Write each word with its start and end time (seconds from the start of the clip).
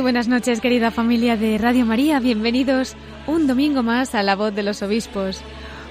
Muy 0.00 0.04
buenas 0.04 0.28
noches, 0.28 0.62
querida 0.62 0.90
familia 0.90 1.36
de 1.36 1.58
Radio 1.58 1.84
María. 1.84 2.20
Bienvenidos 2.20 2.96
un 3.26 3.46
domingo 3.46 3.82
más 3.82 4.14
a 4.14 4.22
La 4.22 4.34
Voz 4.34 4.54
de 4.54 4.62
los 4.62 4.80
Obispos. 4.80 5.42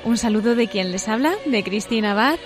Un 0.03 0.17
saludo 0.17 0.55
de 0.55 0.67
quien 0.67 0.91
les 0.91 1.07
habla, 1.07 1.33
de 1.45 1.63
Cristina 1.63 2.13
Abad. 2.13 2.39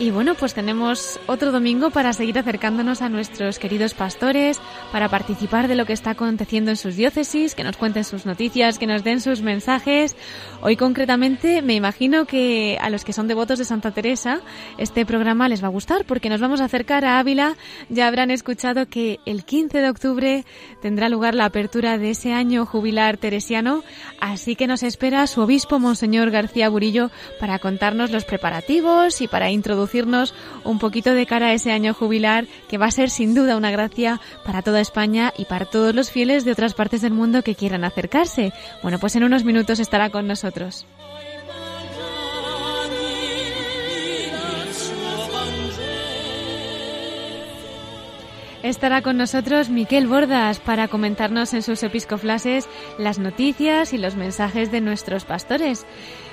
Y 0.00 0.10
bueno, 0.10 0.34
pues 0.34 0.54
tenemos 0.54 1.20
otro 1.28 1.52
domingo 1.52 1.90
para 1.90 2.12
seguir 2.12 2.36
acercándonos 2.36 3.00
a 3.00 3.08
nuestros 3.08 3.60
queridos 3.60 3.94
pastores, 3.94 4.60
para 4.90 5.08
participar 5.08 5.68
de 5.68 5.76
lo 5.76 5.86
que 5.86 5.92
está 5.92 6.10
aconteciendo 6.10 6.72
en 6.72 6.76
sus 6.76 6.96
diócesis, 6.96 7.54
que 7.54 7.62
nos 7.62 7.76
cuenten 7.76 8.02
sus 8.02 8.26
noticias, 8.26 8.80
que 8.80 8.88
nos 8.88 9.04
den 9.04 9.20
sus 9.20 9.40
mensajes. 9.40 10.16
Hoy 10.62 10.76
concretamente 10.76 11.62
me 11.62 11.74
imagino 11.74 12.24
que 12.24 12.76
a 12.80 12.90
los 12.90 13.04
que 13.04 13.12
son 13.12 13.28
devotos 13.28 13.60
de 13.60 13.64
Santa 13.64 13.92
Teresa 13.92 14.40
este 14.78 15.06
programa 15.06 15.48
les 15.48 15.62
va 15.62 15.68
a 15.68 15.70
gustar 15.70 16.04
porque 16.06 16.28
nos 16.28 16.40
vamos 16.40 16.60
a 16.60 16.64
acercar 16.64 17.04
a 17.04 17.20
Ávila. 17.20 17.54
Ya 17.88 18.08
habrán 18.08 18.32
escuchado 18.32 18.86
que 18.86 19.20
el 19.26 19.44
15 19.44 19.78
de 19.78 19.90
octubre 19.90 20.44
tendrá 20.82 21.08
lugar 21.08 21.36
la 21.36 21.44
apertura 21.44 21.98
de 21.98 22.10
ese 22.10 22.32
año 22.32 22.66
jubilar 22.66 23.16
teresiano, 23.16 23.84
así 24.20 24.56
que 24.56 24.66
nos 24.66 24.82
espera 24.82 25.28
su 25.28 25.40
obispo 25.40 25.78
Monseñor 25.78 26.32
García 26.32 26.68
Burillo 26.68 27.12
para 27.38 27.60
contarnos 27.60 28.10
los 28.10 28.24
preparativos 28.24 29.20
y 29.20 29.28
para 29.28 29.50
introducir 29.50 29.83
un 30.64 30.78
poquito 30.78 31.14
de 31.14 31.26
cara 31.26 31.48
a 31.48 31.52
ese 31.52 31.72
año 31.72 31.94
jubilar 31.94 32.46
que 32.68 32.78
va 32.78 32.86
a 32.86 32.90
ser 32.90 33.10
sin 33.10 33.34
duda 33.34 33.56
una 33.56 33.70
gracia 33.70 34.20
para 34.44 34.62
toda 34.62 34.80
España 34.80 35.32
y 35.36 35.44
para 35.44 35.66
todos 35.66 35.94
los 35.94 36.10
fieles 36.10 36.44
de 36.44 36.52
otras 36.52 36.74
partes 36.74 37.02
del 37.02 37.12
mundo 37.12 37.42
que 37.42 37.54
quieran 37.54 37.84
acercarse. 37.84 38.52
Bueno, 38.82 38.98
pues 38.98 39.16
en 39.16 39.24
unos 39.24 39.44
minutos 39.44 39.80
estará 39.80 40.10
con 40.10 40.26
nosotros. 40.26 40.86
Estará 48.64 49.02
con 49.02 49.18
nosotros 49.18 49.68
Miquel 49.68 50.06
Bordas 50.06 50.58
para 50.58 50.88
comentarnos 50.88 51.52
en 51.52 51.62
sus 51.62 51.82
episcoflases 51.82 52.66
las 52.96 53.18
noticias 53.18 53.92
y 53.92 53.98
los 53.98 54.16
mensajes 54.16 54.72
de 54.72 54.80
nuestros 54.80 55.26
pastores. 55.26 55.84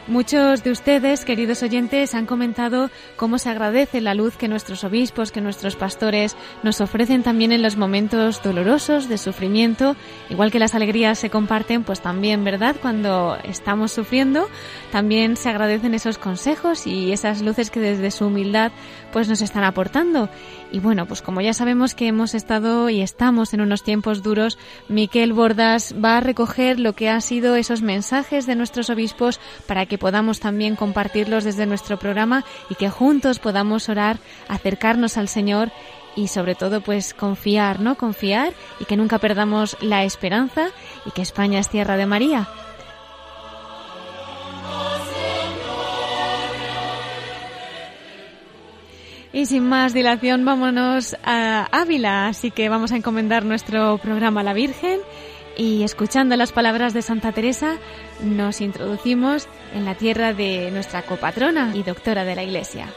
Muchos 0.07 0.63
de 0.63 0.72
ustedes, 0.72 1.25
queridos 1.25 1.62
oyentes, 1.62 2.16
han 2.16 2.25
comentado 2.25 2.89
cómo 3.17 3.38
se 3.38 3.50
agradece 3.50 4.01
la 4.01 4.16
luz 4.16 4.35
que 4.35 4.47
nuestros 4.47 4.84
obispos, 4.84 5.31
que 5.31 5.41
nuestros 5.41 5.75
pastores 5.75 6.35
nos 6.63 6.81
ofrecen 6.81 7.22
también 7.22 7.51
en 7.51 7.62
los 7.62 7.78
momentos 7.78 8.41
dolorosos 8.41 9.07
de 9.07 9.19
sufrimiento, 9.19 9.95
igual 10.29 10.51
que 10.51 10.57
las 10.57 10.73
alegrías 10.73 11.19
se 11.19 11.29
comparten, 11.29 11.84
pues 11.84 12.01
también, 12.01 12.44
¿verdad? 12.44 12.75
Cuando 12.81 13.38
estamos 13.44 13.91
sufriendo, 13.91 14.50
también 14.91 15.38
se 15.38 15.50
agradecen 15.50 15.94
esos 15.94 16.17
consejos 16.17 16.88
y 16.88 17.11
esas 17.11 17.44
luces 17.44 17.69
que 17.69 17.79
desde 17.79 18.09
su 18.09 18.25
humildad 18.25 18.72
pues 19.13 19.29
nos 19.29 19.41
están 19.41 19.63
aportando. 19.63 20.29
Y 20.72 20.79
bueno, 20.79 21.06
pues 21.06 21.22
como 21.22 21.41
ya 21.41 21.53
sabemos 21.53 21.95
que 21.95 22.07
hemos 22.07 22.34
estado 22.34 22.90
y 22.90 23.01
estamos 23.01 23.53
en 23.53 23.61
unos 23.61 23.84
tiempos 23.84 24.23
duros, 24.23 24.57
Miquel 24.88 25.34
Bordas 25.34 25.94
va 26.03 26.17
a 26.17 26.22
recoger 26.22 26.79
lo 26.79 26.94
que 26.94 27.09
han 27.09 27.22
sido 27.22 27.56
esos 27.56 27.81
mensajes 27.81 28.45
de 28.45 28.56
nuestros 28.56 28.90
obispos 28.90 29.40
para 29.67 29.85
que 29.85 29.91
podamos 29.97 30.40
también 30.40 30.75
compartirlos 30.75 31.44
desde 31.44 31.66
nuestro 31.66 31.97
programa 31.97 32.44
y 32.69 32.75
que 32.75 32.90
juntos 32.90 33.40
podamos 33.40 33.90
orar, 33.90 34.18
acercarnos 34.47 35.18
al 35.18 35.28
Señor 35.28 35.72
y 36.16 36.28
sobre 36.28 36.56
todo 36.56 36.81
pues 36.81 37.13
confiar, 37.13 37.79
¿no? 37.79 37.96
Confiar 37.96 38.53
y 38.79 38.85
que 38.85 38.97
nunca 38.97 39.19
perdamos 39.19 39.78
la 39.81 40.03
esperanza 40.03 40.68
y 41.06 41.12
que 41.12 41.22
España 41.22 41.59
es 41.59 41.69
tierra 41.69 41.97
de 41.97 42.06
María. 42.06 42.47
Y 49.34 49.46
sin 49.46 49.68
más 49.68 49.94
dilación, 49.94 50.44
vámonos 50.44 51.16
a 51.23 51.68
Ávila. 51.72 52.28
Así 52.28 52.52
que 52.52 52.68
vamos 52.68 52.91
a 52.91 52.97
encomendar 52.97 53.46
nuestro 53.46 53.97
programa 53.97 54.41
a 54.41 54.44
la 54.44 54.53
Virgen 54.53 55.00
y 55.61 55.83
escuchando 55.83 56.35
las 56.38 56.51
palabras 56.51 56.91
de 56.95 57.03
Santa 57.03 57.33
Teresa 57.33 57.77
nos 58.23 58.61
introducimos 58.61 59.47
en 59.75 59.85
la 59.85 59.94
tierra 59.94 60.33
de 60.33 60.72
nuestra 60.72 61.03
copatrona 61.03 61.75
y 61.75 61.83
doctora 61.83 62.23
de 62.23 62.35
la 62.35 62.41
Iglesia. 62.41 62.88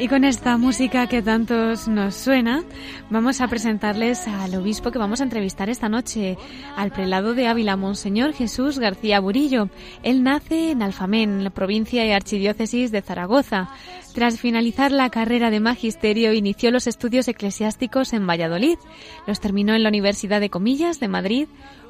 Y 0.00 0.06
con 0.06 0.22
esta 0.22 0.56
música 0.58 1.08
que 1.08 1.22
tantos 1.22 1.88
nos 1.88 2.14
suena, 2.14 2.62
vamos 3.10 3.40
a 3.40 3.48
presentarles 3.48 4.28
al 4.28 4.54
obispo 4.54 4.92
que 4.92 4.98
vamos 4.98 5.20
a 5.20 5.24
entrevistar 5.24 5.68
esta 5.68 5.88
noche, 5.88 6.38
al 6.76 6.92
prelado 6.92 7.34
de 7.34 7.48
Ávila, 7.48 7.76
Monseñor 7.76 8.32
Jesús 8.32 8.78
García 8.78 9.18
Burillo. 9.18 9.70
Él 10.04 10.22
nace 10.22 10.70
en 10.70 10.82
Alfamén, 10.82 11.42
la 11.42 11.50
provincia 11.50 12.06
y 12.06 12.12
archidiócesis 12.12 12.92
de 12.92 13.02
Zaragoza. 13.02 13.70
Tras 14.14 14.38
finalizar 14.38 14.92
la 14.92 15.10
carrera 15.10 15.50
de 15.50 15.58
magisterio, 15.58 16.32
inició 16.32 16.70
los 16.70 16.86
estudios 16.86 17.26
eclesiásticos 17.26 18.12
en 18.12 18.24
Valladolid. 18.24 18.78
Los 19.26 19.40
terminó 19.40 19.74
en 19.74 19.82
la 19.82 19.88
Universidad 19.88 20.40
de 20.40 20.50
Comillas 20.50 21.00
de 21.00 21.08
Madrid, 21.08 21.48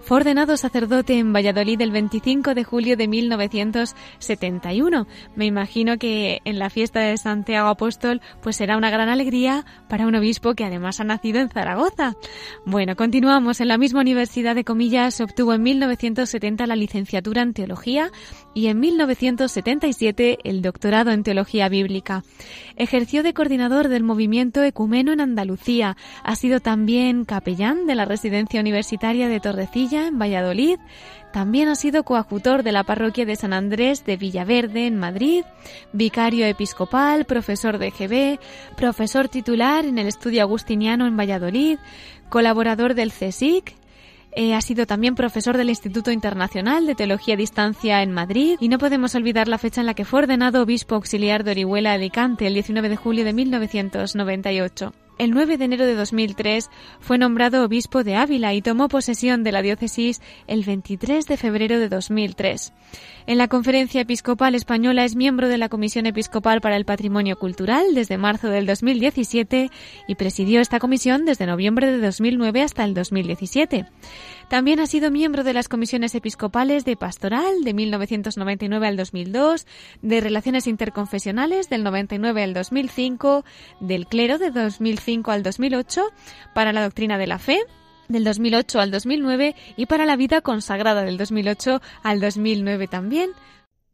fue 0.09 0.17
ordenado 0.17 0.57
sacerdote 0.57 1.19
en 1.19 1.35
Valladolid 1.35 1.79
el 1.83 1.91
25 1.91 2.55
de 2.55 2.65
julio 2.65 2.97
de 2.97 3.07
1971. 3.09 5.07
Me 5.37 5.45
imagino 5.45 5.99
que 5.99 6.41
en 6.47 6.59
la 6.59 6.71
fiesta 6.71 7.01
de 7.01 7.19
Santiago 7.19 7.69
Apóstol 7.69 8.23
pues 8.41 8.57
será 8.57 8.79
una 8.79 8.89
gran 8.89 9.11
alegría 9.11 9.67
para 9.87 10.07
un 10.07 10.15
obispo 10.15 10.55
que 10.55 10.65
además 10.65 11.01
ha 11.01 11.05
nacido 11.05 11.41
en 11.41 11.51
Zaragoza. 11.51 12.15
Bueno, 12.65 12.97
continuamos. 12.97 13.61
En 13.61 13.69
la 13.69 13.77
misma 13.77 14.01
Universidad 14.01 14.55
de 14.55 14.65
Comillas 14.65 15.21
obtuvo 15.21 15.53
en 15.53 15.63
1970 15.63 16.67
la 16.67 16.75
licenciatura 16.75 17.43
en 17.43 17.53
Teología 17.53 18.11
y 18.55 18.69
en 18.69 18.81
1977 18.81 20.39
el 20.43 20.63
doctorado 20.63 21.11
en 21.11 21.23
Teología 21.23 21.69
Bíblica. 21.69 22.25
Ejerció 22.77 23.23
de 23.23 23.35
coordinador 23.35 23.89
del 23.89 24.05
movimiento 24.05 24.63
ecumeno 24.63 25.13
en 25.13 25.21
Andalucía. 25.21 25.99
Ha 26.25 26.35
sido 26.35 26.61
también 26.61 27.27
capellán 27.27 27.87
de 27.87 27.95
la 27.95 28.07
residencia 28.07 28.63
universitaria 28.63 29.29
de 29.29 29.41
Torrecilla 29.41 29.98
en 30.07 30.19
Valladolid. 30.19 30.79
También 31.33 31.69
ha 31.69 31.75
sido 31.75 32.05
coadjutor 32.05 32.63
de 32.63 32.73
la 32.73 32.85
parroquia 32.85 33.27
de 33.27 33.37
San 33.37 33.53
Andrés 33.53 34.05
de 34.05 34.17
Villaverde, 34.17 34.87
en 34.87 34.97
Madrid, 34.97 35.45
vicario 35.93 36.47
episcopal, 36.47 37.27
profesor 37.27 37.79
de 37.79 37.91
GB, 37.91 38.39
profesor 38.77 39.29
titular 39.29 39.85
en 39.85 39.99
el 39.99 40.07
Estudio 40.07 40.43
Agustiniano 40.43 41.07
en 41.07 41.17
Valladolid, 41.17 41.79
colaborador 42.31 42.95
del 42.95 43.13
CSIC, 43.13 43.75
eh, 44.33 44.55
ha 44.55 44.61
sido 44.61 44.87
también 44.87 45.15
profesor 45.15 45.57
del 45.57 45.71
Instituto 45.71 46.11
Internacional 46.13 46.87
de 46.87 46.95
Teología 46.95 47.35
a 47.35 47.37
Distancia 47.37 48.03
en 48.03 48.13
Madrid 48.13 48.57
y 48.61 48.69
no 48.69 48.79
podemos 48.79 49.15
olvidar 49.15 49.49
la 49.49 49.59
fecha 49.59 49.81
en 49.81 49.87
la 49.87 49.95
que 49.95 50.05
fue 50.05 50.21
ordenado 50.21 50.63
obispo 50.63 50.95
auxiliar 50.95 51.45
de 51.45 51.53
Orihuela 51.53 51.93
Alicante, 51.93 52.47
el 52.47 52.55
19 52.55 52.89
de 52.89 52.97
julio 52.97 53.25
de 53.25 53.33
1998. 53.33 54.93
El 55.19 55.33
9 55.33 55.59
de 55.59 55.65
enero 55.65 55.87
de 55.87 55.95
2003 55.95 56.71
fue 57.01 57.19
nombrado 57.19 57.65
obispo 57.65 58.05
de 58.05 58.15
Ávila 58.15 58.55
y 58.55 58.63
tomó 58.63 58.89
posesión 58.89 59.43
de 59.43 59.53
la 59.53 59.63
diócesis 59.63 60.21
el 60.47 60.63
23 60.65 61.27
de 61.27 61.37
febrero 61.37 61.79
de 61.79 61.89
2003. 61.89 62.73
En 63.27 63.37
la 63.37 63.49
Conferencia 63.49 64.01
Episcopal 64.01 64.55
Española 64.55 65.05
es 65.05 65.17
miembro 65.17 65.49
de 65.49 65.59
la 65.59 65.69
Comisión 65.69 66.07
Episcopal 66.07 66.61
para 66.61 66.77
el 66.77 66.85
Patrimonio 66.85 67.37
Cultural 67.37 67.95
desde 67.95 68.17
marzo 68.17 68.49
del 68.49 68.65
2017 68.65 69.71
y 70.07 70.15
presidió 70.15 70.61
esta 70.61 70.79
comisión 70.79 71.25
desde 71.25 71.47
noviembre 71.47 71.91
de 71.91 71.99
2009 71.99 72.63
hasta 72.63 72.85
el 72.85 72.95
2017. 72.95 73.87
También 74.49 74.81
ha 74.81 74.87
sido 74.87 75.11
miembro 75.11 75.45
de 75.45 75.53
las 75.53 75.69
comisiones 75.69 76.15
episcopales 76.15 76.87
de 76.87 76.97
Pastoral 76.97 77.65
de 77.65 77.75
1999 77.75 78.87
al 78.87 78.97
2002, 78.97 79.67
de 80.01 80.21
Relaciones 80.23 80.67
Interconfesionales 80.67 81.69
del 81.69 81.85
99 81.85 82.43
al 82.43 82.55
2005, 82.55 83.45
del 83.81 84.07
Clero 84.07 84.39
de 84.39 84.51
2005 84.51 85.08
al 85.09 85.43
2008, 85.43 86.03
para 86.55 86.73
la 86.73 86.83
doctrina 86.83 87.17
de 87.17 87.27
la 87.27 87.39
fe 87.39 87.61
del 88.09 88.25
2008 88.25 88.79
al 88.81 88.91
2009 88.91 89.55
y 89.77 89.87
para 89.87 90.05
la 90.05 90.17
vida 90.17 90.43
consagrada 90.43 91.03
del 91.03 91.17
2008 91.17 91.81
al 92.03 92.21
2009 92.21 92.89
también. 92.89 93.31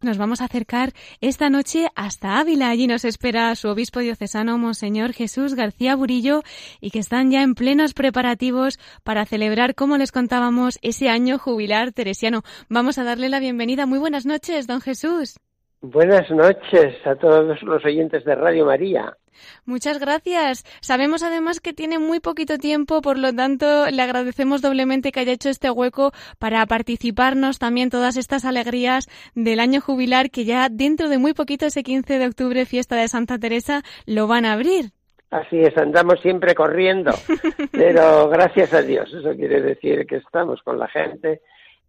Nos 0.01 0.19
vamos 0.19 0.41
a 0.41 0.47
acercar 0.47 0.93
esta 1.21 1.51
noche 1.51 1.89
hasta 1.95 2.39
Ávila. 2.39 2.69
Allí 2.69 2.89
nos 2.89 3.05
espera 3.05 3.55
su 3.55 3.69
obispo 3.69 4.01
diocesano, 4.01 4.59
Monseñor 4.59 5.13
Jesús 5.13 5.55
García 5.55 5.95
Burillo, 5.95 6.43
y 6.81 6.91
que 6.91 6.99
están 6.99 7.31
ya 7.31 7.43
en 7.43 7.55
plenos 7.55 7.95
preparativos 7.95 8.79
para 9.05 9.25
celebrar, 9.25 9.75
como 9.75 9.97
les 9.97 10.13
contábamos, 10.13 10.79
ese 10.83 11.09
año 11.09 11.39
jubilar 11.39 11.93
teresiano. 11.93 12.43
Vamos 12.69 12.99
a 12.99 13.05
darle 13.05 13.29
la 13.29 13.39
bienvenida. 13.39 13.87
Muy 13.87 13.99
buenas 13.99 14.27
noches, 14.27 14.67
don 14.67 14.81
Jesús. 14.81 15.37
Buenas 15.87 16.31
noches 16.31 16.97
a 17.07 17.15
todos 17.15 17.63
los 17.63 17.85
oyentes 17.85 18.25
de 18.25 18.35
Radio 18.35 18.65
María. 18.65 19.19
Muchas 19.67 20.01
gracias. 20.01 20.65
Sabemos 20.81 21.23
además 21.23 21.61
que 21.61 21.75
tiene 21.75 21.99
muy 21.99 22.21
poquito 22.21 22.57
tiempo, 22.57 23.03
por 23.03 23.19
lo 23.19 23.35
tanto 23.35 23.67
le 23.91 24.01
agradecemos 24.01 24.63
doblemente 24.63 25.13
que 25.13 25.21
haya 25.21 25.33
hecho 25.33 25.51
este 25.51 25.71
hueco 25.71 26.13
para 26.39 26.65
participarnos 26.65 27.59
también 27.59 27.91
todas 27.91 28.17
estas 28.17 28.47
alegrías 28.47 29.11
del 29.35 29.61
año 29.61 29.83
jubilar 29.83 30.31
que 30.31 30.47
ya 30.47 30.71
dentro 30.71 31.11
de 31.11 31.19
muy 31.19 31.35
poquito, 31.35 31.67
ese 31.67 31.83
15 31.83 32.19
de 32.19 32.27
octubre, 32.29 32.65
fiesta 32.65 32.97
de 32.97 33.07
Santa 33.07 33.39
Teresa, 33.39 33.83
lo 34.07 34.27
van 34.27 34.47
a 34.47 34.55
abrir. 34.55 34.87
Así 35.31 35.59
es, 35.59 35.77
andamos 35.77 36.19
siempre 36.23 36.55
corriendo, 36.55 37.11
pero 37.73 38.31
gracias 38.31 38.73
a 38.73 38.81
Dios, 38.81 39.13
eso 39.13 39.35
quiere 39.37 39.61
decir 39.61 40.07
que 40.07 40.17
estamos 40.17 40.63
con 40.63 40.79
la 40.79 40.89
gente 40.89 41.43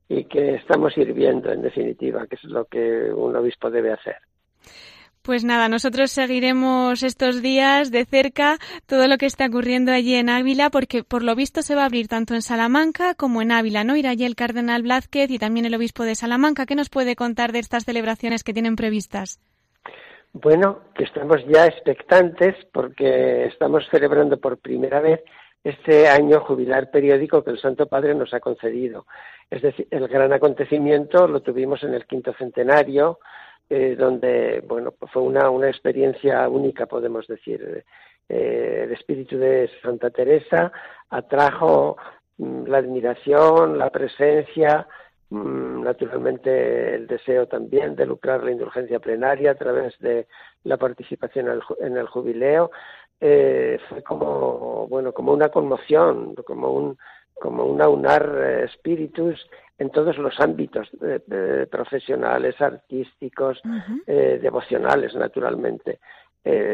y 0.08 0.26
que 0.26 0.56
estamos 0.56 0.94
sirviendo 0.94 1.52
en 1.52 1.62
definitiva, 1.62 2.28
que 2.28 2.36
es 2.36 2.44
lo 2.44 2.66
que 2.66 3.12
un 3.14 3.36
obispo 3.36 3.70
debe 3.72 3.92
hacer. 3.92 4.18
Pues 5.26 5.44
nada, 5.44 5.70
nosotros 5.70 6.12
seguiremos 6.12 7.02
estos 7.02 7.42
días 7.42 7.90
de 7.90 8.06
cerca 8.06 8.58
todo 8.86 9.08
lo 9.08 9.18
que 9.18 9.26
está 9.26 9.48
ocurriendo 9.48 9.92
allí 9.92 10.14
en 10.14 10.30
Ávila, 10.30 10.70
porque 10.70 11.04
por 11.04 11.24
lo 11.24 11.36
visto 11.36 11.64
se 11.64 11.74
va 11.74 11.82
a 11.82 11.86
abrir 11.86 12.08
tanto 12.08 12.36
en 12.36 12.44
Salamanca 12.44 13.16
como 13.16 13.42
en 13.42 13.52
Ávila, 13.52 13.84
¿no? 13.84 13.96
Irá 13.96 14.12
allí 14.12 14.24
el 14.24 14.36
cardenal 14.36 14.84
Blázquez 14.84 15.32
y 15.32 15.40
también 15.40 15.66
el 15.66 15.74
obispo 15.74 16.04
de 16.04 16.14
Salamanca. 16.14 16.68
¿Qué 16.68 16.76
nos 16.76 16.90
puede 16.90 17.16
contar 17.16 17.54
de 17.54 17.60
estas 17.60 17.86
celebraciones 17.86 18.44
que 18.44 18.54
tienen 18.54 18.76
previstas? 18.76 19.40
Bueno, 20.32 20.82
que 20.94 21.06
estamos 21.06 21.38
ya 21.48 21.66
expectantes 21.66 22.56
porque 22.72 23.46
estamos 23.46 23.84
celebrando 23.90 24.38
por 24.38 24.60
primera 24.60 25.00
vez 25.00 25.22
este 25.66 26.08
año 26.08 26.42
jubilar 26.42 26.92
periódico 26.92 27.44
que 27.44 27.50
el 27.50 27.60
Santo 27.60 27.88
Padre 27.88 28.14
nos 28.14 28.36
ha 28.36 28.40
concedido. 28.40 29.08
Es 29.50 29.64
decir, 29.64 29.88
el 29.90 30.08
gran 30.08 30.32
acontecimiento 30.32 31.28
lo 31.28 31.42
tuvimos 31.42 31.84
en 31.84 31.96
el 31.96 32.06
quinto 32.06 32.34
centenario, 32.34 33.18
eh, 33.68 33.96
donde, 33.98 34.64
bueno, 34.68 34.92
pues 34.92 35.12
fue 35.12 35.24
una, 35.24 35.50
una 35.50 35.68
experiencia 35.68 36.48
única, 36.48 36.86
podemos 36.86 37.26
decir. 37.26 37.84
Eh, 38.30 38.82
el 38.84 38.92
espíritu 38.92 39.38
de 39.38 39.70
Santa 39.82 40.12
Teresa 40.12 40.72
atrajo 41.10 41.98
mm, 42.38 42.68
la 42.68 42.78
admiración, 42.78 43.80
la 43.80 43.90
presencia, 43.90 44.88
mm, 45.32 45.84
naturalmente 45.84 46.94
el 46.94 47.08
deseo 47.08 47.48
también 47.48 47.96
de 47.96 48.06
lucrar 48.06 48.44
la 48.44 48.52
indulgencia 48.52 49.00
plenaria 49.00 49.52
a 49.52 49.56
través 49.56 49.98
de 49.98 50.28
la 50.64 50.78
participación 50.78 51.60
en 51.80 51.98
el 51.98 52.08
jubileo, 52.08 52.70
eh, 53.28 53.80
fue 53.90 54.04
como, 54.04 54.86
bueno, 54.88 55.12
como 55.12 55.34
una 55.34 55.50
conmoción, 55.50 56.36
como 56.46 56.72
un, 56.74 56.96
como 57.34 57.66
un 57.66 57.82
aunar 57.82 58.24
eh, 58.38 58.66
espíritus 58.66 59.50
en 59.80 59.90
todos 59.90 60.20
los 60.20 60.40
ámbitos 60.40 60.88
profesionales, 61.72 62.62
artísticos, 62.62 63.60
eh, 64.06 64.40
devocionales, 64.40 65.16
naturalmente, 65.16 66.00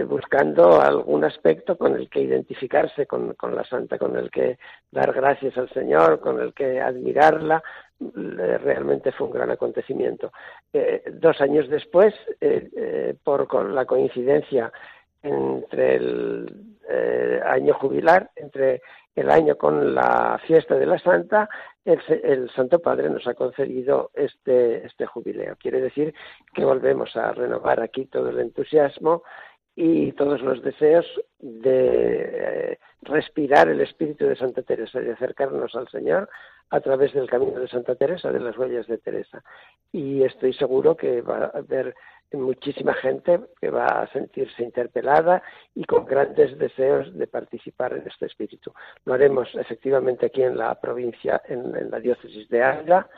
buscando 0.08 0.82
algún 0.82 1.24
aspecto 1.24 1.78
con 1.78 1.96
el 1.96 2.10
que 2.10 2.20
identificarse 2.20 3.08
con, 3.08 3.34
con, 3.36 3.56
la 3.56 3.64
santa, 3.64 3.98
con 3.98 4.18
el 4.18 4.30
que 4.30 4.60
dar 4.92 5.14
gracias 5.14 5.58
al 5.58 5.70
Señor, 5.70 6.20
con 6.20 6.42
el 6.42 6.54
que 6.54 6.82
admirarla. 6.82 7.64
realmente 8.14 9.14
fue 9.14 9.28
un 9.28 9.34
gran 9.34 9.50
acontecimiento. 9.50 10.32
dos 11.14 11.42
años 11.42 11.70
después, 11.70 12.14
por 13.24 13.48
con 13.48 13.74
la 13.74 13.86
coincidencia 13.86 14.72
entre 15.24 15.96
el 15.96 16.76
eh, 16.90 17.40
año 17.46 17.74
jubilar, 17.76 18.32
entre 18.36 18.82
el 19.16 19.30
año 19.30 19.58
con 19.58 19.94
la 19.94 20.40
fiesta 20.46 20.76
de 20.76 20.86
la 20.86 20.98
Santa, 21.00 21.50
el, 21.84 22.50
Santo 22.52 22.80
Padre 22.80 23.10
nos 23.10 23.26
ha 23.28 23.34
concedido 23.34 24.12
este, 24.14 24.86
este 24.86 25.06
jubileo. 25.06 25.56
Quiere 25.58 25.82
decir 25.82 26.14
que 26.54 26.64
volvemos 26.64 27.16
a 27.16 27.32
renovar 27.32 27.82
aquí 27.82 28.06
todo 28.06 28.30
el 28.30 28.40
entusiasmo 28.40 29.24
y 29.76 30.12
todos 30.14 30.42
los 30.42 30.62
deseos 30.62 31.06
de 31.40 32.72
eh, 32.74 32.80
respirar 33.04 33.70
el 33.70 33.82
espíritu 33.82 34.26
de 34.26 34.36
Santa 34.36 34.62
Teresa, 34.62 35.00
de 35.00 35.14
acercarnos 35.14 35.76
al 35.76 35.88
Señor 35.88 36.30
a 36.70 36.80
través 36.80 37.14
del 37.14 37.30
camino 37.30 37.60
de 37.60 37.68
Santa 37.68 37.96
Teresa, 37.96 38.32
de 38.32 38.40
las 38.40 38.58
huellas 38.58 38.88
de 38.88 38.98
Teresa. 38.98 39.44
Y 39.92 40.24
estoy 40.24 40.54
seguro 40.54 40.96
que 40.96 41.22
va 41.22 41.52
a 41.54 41.58
haber 41.58 41.94
muchísima 42.38 42.94
gente 42.94 43.40
que 43.60 43.70
va 43.70 43.88
a 43.88 44.08
sentirse 44.08 44.64
interpelada 44.64 45.44
y 45.76 45.84
con 45.84 46.06
grandes 46.06 46.58
deseos 46.58 47.14
de 47.18 47.28
participar 47.28 47.94
en 47.94 48.08
este 48.08 48.26
espíritu. 48.26 48.72
Lo 49.06 49.14
haremos 49.14 49.54
efectivamente 49.56 50.28
aquí 50.28 50.44
en 50.44 50.58
la 50.58 50.76
provincia, 50.76 51.42
en, 51.48 51.92
la 51.92 52.00
diócesis 52.00 52.48
de 52.50 52.64
Ávila, 52.64 53.10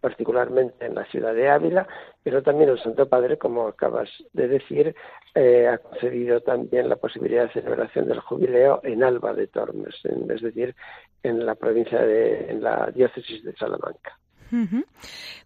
particularmente 0.00 0.86
en 0.86 0.94
la 0.94 1.04
ciudad 1.06 1.34
de 1.34 1.48
Ávila, 1.48 1.86
pero 2.22 2.42
también 2.42 2.70
el 2.70 2.82
Santo 2.82 3.08
Padre, 3.08 3.38
como 3.38 3.66
acabas 3.66 4.08
de 4.32 4.48
decir, 4.48 4.94
eh, 5.34 5.68
ha 5.68 5.78
concedido 5.78 6.40
también 6.40 6.88
la 6.88 6.96
posibilidad 6.96 7.44
de 7.44 7.60
celebración 7.60 8.06
del 8.06 8.20
jubileo 8.20 8.80
en 8.82 9.02
Alba 9.02 9.32
de 9.32 9.46
Tormes, 9.46 9.94
es 10.04 10.42
decir, 10.42 10.74
en 11.22 11.44
la 11.44 11.54
provincia 11.54 12.00
de, 12.00 12.50
en 12.50 12.62
la 12.62 12.90
diócesis 12.94 13.42
de 13.44 13.54
Salamanca. 13.56 14.18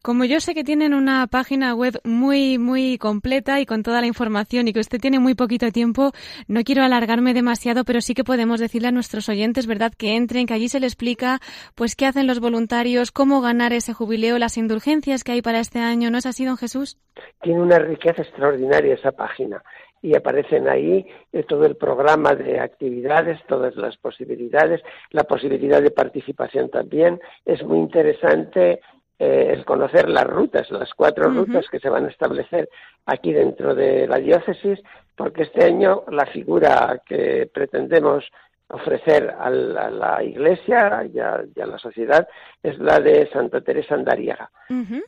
Como 0.02 0.24
yo 0.24 0.40
sé 0.40 0.54
que 0.54 0.64
tienen 0.64 0.94
una 0.94 1.26
página 1.26 1.74
web 1.74 2.00
muy, 2.04 2.58
muy 2.58 2.98
completa 2.98 3.60
y 3.60 3.66
con 3.66 3.82
toda 3.82 4.00
la 4.00 4.06
información 4.06 4.68
y 4.68 4.72
que 4.72 4.80
usted 4.80 5.00
tiene 5.00 5.18
muy 5.18 5.34
poquito 5.34 5.70
tiempo, 5.70 6.12
no 6.48 6.62
quiero 6.62 6.82
alargarme 6.82 7.34
demasiado, 7.34 7.84
pero 7.84 8.00
sí 8.00 8.14
que 8.14 8.24
podemos 8.24 8.60
decirle 8.60 8.88
a 8.88 8.92
nuestros 8.92 9.28
oyentes, 9.28 9.66
¿verdad?, 9.66 9.92
que 9.96 10.16
entren, 10.16 10.46
que 10.46 10.54
allí 10.54 10.68
se 10.68 10.80
les 10.80 10.92
explica, 10.92 11.40
pues, 11.74 11.96
qué 11.96 12.06
hacen 12.06 12.26
los 12.26 12.40
voluntarios, 12.40 13.12
cómo 13.12 13.40
ganar 13.40 13.72
ese 13.72 13.92
jubileo, 13.92 14.38
las 14.38 14.56
indulgencias 14.56 15.24
que 15.24 15.32
hay 15.32 15.42
para 15.42 15.60
este 15.60 15.78
año. 15.78 16.10
¿No 16.10 16.18
es 16.18 16.26
así, 16.26 16.44
don 16.44 16.56
Jesús? 16.56 16.98
Tiene 17.42 17.60
una 17.60 17.78
riqueza 17.78 18.22
extraordinaria 18.22 18.94
esa 18.94 19.12
página 19.12 19.62
y 20.02 20.16
aparecen 20.16 20.68
ahí 20.68 21.06
eh, 21.32 21.42
todo 21.44 21.66
el 21.66 21.76
programa 21.76 22.34
de 22.34 22.58
actividades, 22.58 23.38
todas 23.46 23.76
las 23.76 23.96
posibilidades, 23.98 24.80
la 25.10 25.24
posibilidad 25.24 25.82
de 25.82 25.90
participación 25.90 26.70
también. 26.70 27.20
Es 27.44 27.62
muy 27.62 27.78
interesante 27.78 28.80
eh, 29.18 29.50
el 29.52 29.64
conocer 29.64 30.08
las 30.08 30.24
rutas, 30.24 30.70
las 30.70 30.94
cuatro 30.94 31.30
rutas 31.30 31.66
que 31.70 31.78
se 31.78 31.90
van 31.90 32.06
a 32.06 32.10
establecer 32.10 32.70
aquí 33.04 33.32
dentro 33.32 33.74
de 33.74 34.06
la 34.06 34.16
diócesis, 34.16 34.80
porque 35.14 35.42
este 35.42 35.64
año 35.64 36.04
la 36.10 36.24
figura 36.26 37.02
que 37.04 37.50
pretendemos 37.52 38.24
ofrecer 38.70 39.34
a 39.38 39.50
la, 39.50 40.22
Iglesia 40.22 41.04
y 41.12 41.18
a, 41.18 41.42
la 41.54 41.78
sociedad 41.78 42.26
es 42.62 42.78
la 42.78 43.00
de 43.00 43.28
Santa 43.30 43.60
Teresa 43.60 43.94
Andariega. 43.94 44.50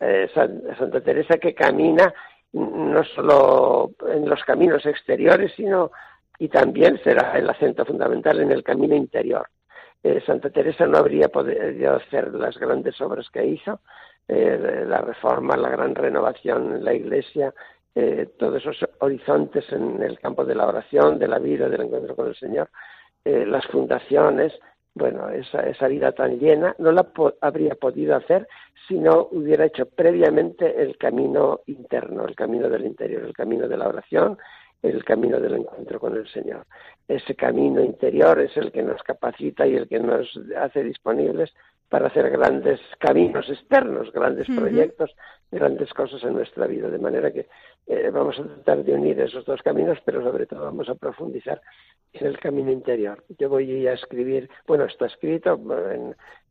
Eh, 0.00 0.28
Santa 0.34 1.00
Teresa 1.00 1.38
que 1.38 1.54
camina 1.54 2.12
no 2.52 3.04
solo 3.04 3.92
en 4.08 4.28
los 4.28 4.42
caminos 4.44 4.84
exteriores, 4.86 5.52
sino 5.56 5.90
y 6.38 6.48
también 6.48 7.00
será 7.04 7.38
el 7.38 7.48
acento 7.48 7.84
fundamental 7.84 8.40
en 8.40 8.50
el 8.50 8.64
camino 8.64 8.94
interior. 8.94 9.48
Eh, 10.02 10.20
Santa 10.26 10.50
Teresa 10.50 10.86
no 10.86 10.98
habría 10.98 11.28
podido 11.28 11.94
hacer 11.94 12.34
las 12.34 12.58
grandes 12.58 13.00
obras 13.00 13.30
que 13.30 13.46
hizo, 13.46 13.80
eh, 14.26 14.84
la 14.86 15.00
reforma, 15.02 15.56
la 15.56 15.68
gran 15.68 15.94
renovación 15.94 16.74
en 16.74 16.84
la 16.84 16.94
Iglesia, 16.94 17.54
eh, 17.94 18.30
todos 18.36 18.56
esos 18.56 18.88
horizontes 18.98 19.70
en 19.70 20.02
el 20.02 20.18
campo 20.18 20.44
de 20.44 20.56
la 20.56 20.66
oración, 20.66 21.18
de 21.18 21.28
la 21.28 21.38
vida, 21.38 21.68
del 21.68 21.82
encuentro 21.82 22.16
con 22.16 22.28
el 22.28 22.34
Señor, 22.34 22.68
las 23.24 23.64
fundaciones, 23.68 24.52
bueno, 24.94 25.30
esa, 25.30 25.60
esa 25.60 25.88
vida 25.88 26.12
tan 26.12 26.38
llena 26.38 26.74
no 26.78 26.92
la 26.92 27.06
habría 27.40 27.74
podido 27.74 28.14
hacer 28.16 28.46
si 28.88 28.98
no 28.98 29.28
hubiera 29.30 29.64
hecho 29.64 29.86
previamente 29.86 30.82
el 30.82 30.96
camino 30.98 31.60
interno, 31.66 32.26
el 32.26 32.34
camino 32.34 32.68
del 32.68 32.84
interior, 32.84 33.22
el 33.24 33.32
camino 33.32 33.68
de 33.68 33.76
la 33.76 33.88
oración 33.88 34.38
el 34.82 35.04
camino 35.04 35.40
del 35.40 35.54
encuentro 35.54 36.00
con 36.00 36.16
el 36.16 36.28
Señor. 36.28 36.66
Ese 37.06 37.34
camino 37.34 37.80
interior 37.80 38.40
es 38.40 38.56
el 38.56 38.72
que 38.72 38.82
nos 38.82 39.02
capacita 39.02 39.66
y 39.66 39.76
el 39.76 39.88
que 39.88 40.00
nos 40.00 40.28
hace 40.58 40.82
disponibles 40.82 41.52
para 41.92 42.06
hacer 42.06 42.30
grandes 42.30 42.80
caminos 42.98 43.50
externos, 43.50 44.10
grandes 44.14 44.46
proyectos, 44.46 45.14
grandes 45.50 45.92
cosas 45.92 46.24
en 46.24 46.32
nuestra 46.32 46.66
vida. 46.66 46.88
De 46.88 46.98
manera 46.98 47.30
que 47.30 47.48
eh, 47.86 48.08
vamos 48.10 48.40
a 48.40 48.44
tratar 48.44 48.82
de 48.82 48.94
unir 48.94 49.20
esos 49.20 49.44
dos 49.44 49.60
caminos, 49.60 49.98
pero 50.02 50.22
sobre 50.22 50.46
todo 50.46 50.64
vamos 50.64 50.88
a 50.88 50.94
profundizar 50.94 51.60
en 52.14 52.26
el 52.28 52.38
camino 52.38 52.72
interior. 52.72 53.22
Yo 53.38 53.50
voy 53.50 53.86
a 53.86 53.92
escribir, 53.92 54.48
bueno, 54.66 54.84
está 54.84 55.04
escrito, 55.04 55.60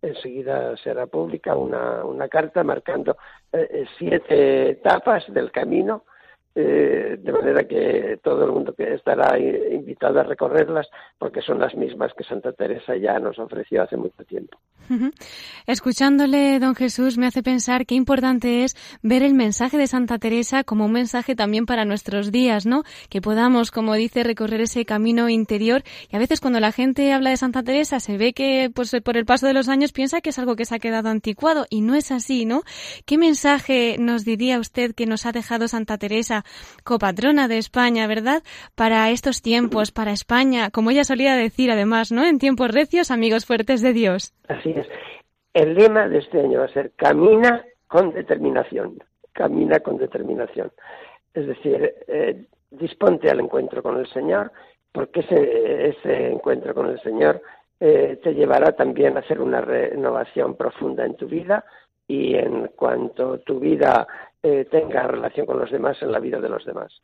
enseguida 0.04 0.78
será 0.78 1.08
pública 1.08 1.56
una, 1.56 2.06
una 2.06 2.28
carta 2.28 2.64
marcando 2.64 3.18
eh, 3.52 3.86
siete 3.98 4.70
etapas 4.70 5.24
del 5.34 5.52
camino 5.52 6.04
eh, 6.54 7.18
de 7.18 7.32
manera 7.32 7.64
que 7.64 8.20
todo 8.22 8.44
el 8.44 8.52
mundo 8.52 8.74
que 8.74 8.94
estará 8.94 9.40
invitado 9.40 10.20
a 10.20 10.24
recorrerlas 10.24 10.88
porque 11.18 11.42
son 11.42 11.60
las 11.60 11.74
mismas 11.76 12.12
que 12.14 12.26
Santa 12.26 12.52
Teresa 12.52 12.96
ya 12.98 13.20
nos 13.20 13.40
ofreció 13.40 13.84
hace 13.84 13.96
mucho 13.96 14.24
tiempo. 14.26 14.58
Escuchándole, 15.68 16.60
don 16.60 16.76
Jesús, 16.76 17.18
me 17.18 17.28
hace 17.28 17.44
pensar 17.44 17.86
qué 17.86 17.96
importante 17.96 18.66
es 18.66 18.76
ver 19.02 19.24
el 19.24 19.34
mensaje 19.34 19.78
de 19.78 19.88
Santa 19.88 20.18
Teresa 20.18 20.66
como 20.66 20.86
un 20.86 20.92
mensaje 20.92 21.36
también 21.36 21.66
para 21.66 21.86
nuestros 21.86 22.32
días, 22.32 22.66
¿no? 22.66 22.84
Que 23.10 23.22
podamos, 23.22 23.72
como 23.72 23.94
dice, 23.94 24.24
recorrer 24.24 24.62
ese 24.62 24.84
camino 24.84 25.30
interior. 25.30 25.84
Y 26.10 26.16
a 26.18 26.20
veces 26.20 26.42
cuando 26.42 26.60
la 26.60 26.74
gente 26.74 27.14
habla 27.14 27.30
de 27.30 27.38
Santa 27.38 27.64
Teresa 27.64 28.02
se 28.02 28.18
ve 28.18 28.34
que, 28.34 28.70
pues, 28.74 28.92
por 29.04 29.16
el 29.16 29.26
paso 29.26 29.48
de 29.48 29.54
los 29.54 29.70
años 29.70 29.94
piensa 29.94 30.20
que 30.20 30.32
es 30.32 30.40
algo 30.40 30.58
que 30.58 30.66
se 30.66 30.76
ha 30.76 30.80
quedado 30.80 31.08
anticuado 31.08 31.66
y 31.70 31.80
no 31.80 31.96
es 31.96 32.12
así, 32.12 32.46
¿no? 32.46 32.64
¿Qué 33.06 33.18
mensaje 33.18 33.96
nos 33.98 34.26
diría 34.26 34.60
usted 34.60 34.94
que 34.94 35.06
nos 35.06 35.26
ha 35.26 35.32
dejado 35.32 35.70
Santa 35.70 35.98
Teresa 35.98 36.41
copatrona 36.84 37.48
de 37.48 37.58
España, 37.58 38.08
¿verdad? 38.08 38.44
Para 38.76 39.10
estos 39.10 39.42
tiempos, 39.42 39.92
para 39.92 40.12
España, 40.12 40.70
como 40.72 40.92
ella 40.92 41.04
solía 41.04 41.36
decir 41.36 41.72
además, 41.72 42.12
¿no? 42.12 42.26
En 42.26 42.40
tiempos 42.40 42.72
recios, 42.72 43.12
amigos 43.12 43.46
fuertes 43.46 43.82
de 43.82 43.94
Dios. 43.94 44.34
Así 44.48 44.72
es. 44.72 44.88
El 45.54 45.76
lema 45.76 46.08
de 46.08 46.20
este 46.20 46.40
año 46.40 46.60
va 46.60 46.66
a 46.66 46.74
ser 46.74 46.92
camina 46.96 47.66
con 47.88 48.14
determinación, 48.14 49.00
camina 49.34 49.80
con 49.80 49.98
determinación. 49.98 50.72
Es 51.34 51.48
decir, 51.48 51.94
eh, 52.08 52.46
disponte 52.70 53.30
al 53.30 53.42
encuentro 53.42 53.84
con 53.84 53.98
el 53.98 54.08
Señor, 54.08 54.52
porque 54.92 55.22
ese, 55.22 56.28
encuentro 56.28 56.74
con 56.74 56.90
el 56.90 57.02
Señor 57.02 57.42
eh, 57.80 58.20
te 58.24 58.34
llevará 58.34 58.74
también 58.74 59.18
a 59.18 59.22
hacer 59.22 59.42
una 59.42 59.62
renovación 59.62 60.56
profunda 60.56 61.06
en 61.06 61.16
tu 61.16 61.28
vida 61.28 61.66
y 62.08 62.36
en 62.36 62.68
cuanto 62.76 63.40
tu 63.40 63.60
vida 63.60 64.08
eh, 64.44 64.66
tenga 64.66 65.04
relación 65.04 65.46
con 65.46 65.60
los 65.60 65.70
demás 65.70 66.02
en 66.02 66.12
la 66.12 66.20
vida 66.20 66.40
de 66.40 66.50
los 66.50 66.66
demás. 66.66 67.02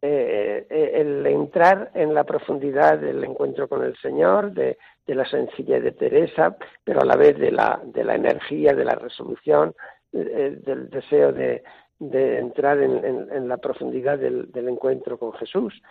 Eh, 0.00 0.66
eh, 0.70 0.90
el 0.94 1.26
entrar 1.26 1.90
en 1.94 2.14
la 2.14 2.22
profundidad 2.22 2.98
del 2.98 3.24
encuentro 3.24 3.68
con 3.68 3.82
el 3.82 3.96
Señor, 3.96 4.52
de, 4.52 4.78
la 5.06 5.24
sencillez 5.24 5.82
de 5.82 5.92
Teresa, 5.92 6.56
pero 6.84 7.00
a 7.00 7.04
la 7.04 7.16
vez 7.16 7.36
de 7.38 7.50
la, 7.50 7.80
de 7.82 8.04
la 8.04 8.14
energía, 8.14 8.72
de 8.72 8.84
la 8.84 8.94
resolución, 8.94 9.74
del 10.12 10.88
deseo 10.90 11.32
de, 11.32 11.62
entrar 11.98 12.80
en, 12.80 13.48
la 13.48 13.56
profundidad 13.56 14.18
del, 14.18 14.48
encuentro 14.54 15.18
con 15.18 15.32
Jesús 15.32 15.82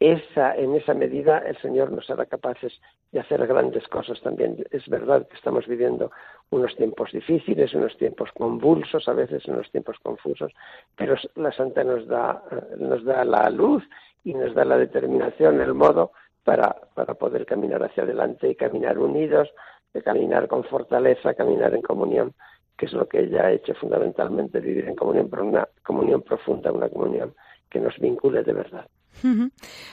esa, 0.00 0.56
en 0.56 0.74
esa 0.74 0.92
medida 0.94 1.38
el 1.38 1.56
Señor 1.58 1.92
nos 1.92 2.10
hará 2.10 2.26
capaces 2.26 2.72
de 3.12 3.20
hacer 3.20 3.46
grandes 3.46 3.86
cosas 3.88 4.20
también. 4.22 4.64
Es 4.70 4.88
verdad 4.88 5.26
que 5.28 5.36
estamos 5.36 5.66
viviendo 5.66 6.10
unos 6.50 6.74
tiempos 6.76 7.12
difíciles, 7.12 7.72
unos 7.74 7.96
tiempos 7.96 8.30
convulsos, 8.32 9.08
a 9.08 9.12
veces 9.12 9.46
unos 9.46 9.70
tiempos 9.70 9.96
confusos, 10.02 10.52
pero 10.96 11.14
la 11.36 11.52
Santa 11.52 11.84
nos 11.84 12.06
da, 12.06 12.42
nos 12.76 13.04
da 13.04 13.24
la 13.24 13.48
luz 13.50 13.84
y 14.24 14.34
nos 14.34 14.54
da 14.54 14.64
la 14.64 14.78
determinación, 14.78 15.60
el 15.60 15.74
modo 15.74 16.12
para, 16.42 16.74
poder 17.18 17.46
caminar 17.46 17.82
hacia 17.82 18.02
adelante 18.02 18.48
y 18.48 18.54
caminar 18.54 18.98
unidos, 18.98 19.48
de 19.92 20.02
caminar 20.02 20.48
con 20.48 20.64
fortaleza, 20.64 21.34
caminar 21.34 21.74
en 21.74 21.82
comunión, 21.82 22.34
que 22.76 22.86
es 22.86 22.92
lo 22.92 23.08
que 23.08 23.20
ella 23.20 23.46
ha 23.46 23.52
hecho 23.52 23.74
fundamentalmente, 23.74 24.60
vivir 24.60 24.88
en 24.88 24.96
comunión, 24.96 25.28
pero 25.30 25.44
una 25.44 25.68
comunión 25.82 26.22
profunda, 26.22 26.72
una 26.72 26.88
comunión 26.88 27.34
que 27.70 27.80
nos 27.80 27.96
vincule 27.98 28.42
de 28.42 28.52
verdad. 28.52 28.86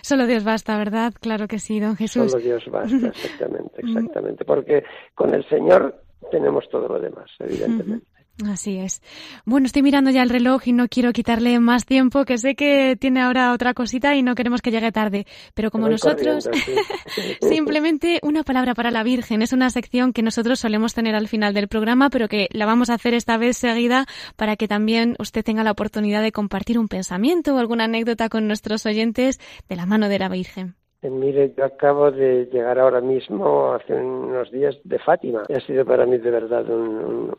Solo 0.01 0.27
Dios 0.27 0.43
basta, 0.43 0.77
¿verdad? 0.77 1.13
Claro 1.19 1.47
que 1.47 1.59
sí, 1.59 1.79
don 1.79 1.95
Jesús. 1.95 2.31
Solo 2.31 2.43
Dios 2.43 2.63
basta, 2.69 3.07
exactamente, 3.07 3.81
exactamente. 3.81 4.45
Porque 4.45 4.83
con 5.15 5.33
el 5.33 5.47
Señor 5.49 6.03
tenemos 6.29 6.67
todo 6.69 6.87
lo 6.87 6.99
demás, 6.99 7.29
evidentemente. 7.39 8.05
Así 8.45 8.77
es. 8.77 9.01
Bueno, 9.45 9.67
estoy 9.67 9.83
mirando 9.83 10.09
ya 10.09 10.23
el 10.23 10.29
reloj 10.29 10.67
y 10.67 10.73
no 10.73 10.87
quiero 10.87 11.13
quitarle 11.13 11.59
más 11.59 11.85
tiempo, 11.85 12.25
que 12.25 12.37
sé 12.37 12.55
que 12.55 12.97
tiene 12.99 13.21
ahora 13.21 13.53
otra 13.53 13.73
cosita 13.73 14.15
y 14.15 14.23
no 14.23 14.35
queremos 14.35 14.61
que 14.61 14.71
llegue 14.71 14.91
tarde. 14.91 15.27
Pero 15.53 15.69
como 15.69 15.89
nosotros, 15.89 16.49
simplemente 17.41 18.19
una 18.23 18.43
palabra 18.43 18.73
para 18.73 18.89
la 18.89 19.03
Virgen. 19.03 19.41
Es 19.41 19.53
una 19.53 19.69
sección 19.69 20.13
que 20.13 20.23
nosotros 20.23 20.59
solemos 20.59 20.93
tener 20.93 21.13
al 21.15 21.27
final 21.27 21.53
del 21.53 21.67
programa, 21.67 22.09
pero 22.09 22.27
que 22.27 22.47
la 22.51 22.65
vamos 22.65 22.89
a 22.89 22.95
hacer 22.95 23.13
esta 23.13 23.37
vez 23.37 23.57
seguida 23.57 24.05
para 24.35 24.55
que 24.55 24.67
también 24.67 25.15
usted 25.19 25.43
tenga 25.43 25.63
la 25.63 25.71
oportunidad 25.71 26.23
de 26.23 26.31
compartir 26.31 26.79
un 26.79 26.87
pensamiento 26.87 27.55
o 27.55 27.59
alguna 27.59 27.83
anécdota 27.83 28.29
con 28.29 28.47
nuestros 28.47 28.85
oyentes 28.85 29.39
de 29.69 29.75
la 29.75 29.85
mano 29.85 30.09
de 30.09 30.19
la 30.19 30.29
Virgen. 30.29 30.80
Eh, 31.03 31.09
mire, 31.09 31.53
yo 31.57 31.65
acabo 31.65 32.11
de 32.11 32.45
llegar 32.51 32.77
ahora 32.77 33.01
mismo, 33.01 33.73
hace 33.73 33.93
unos 33.93 34.51
días, 34.51 34.77
de 34.83 34.99
Fátima. 34.99 35.43
Ha 35.49 35.59
sido 35.61 35.83
para 35.83 36.05
mí 36.05 36.17
de 36.17 36.29
verdad 36.29 36.69
un, 36.69 37.33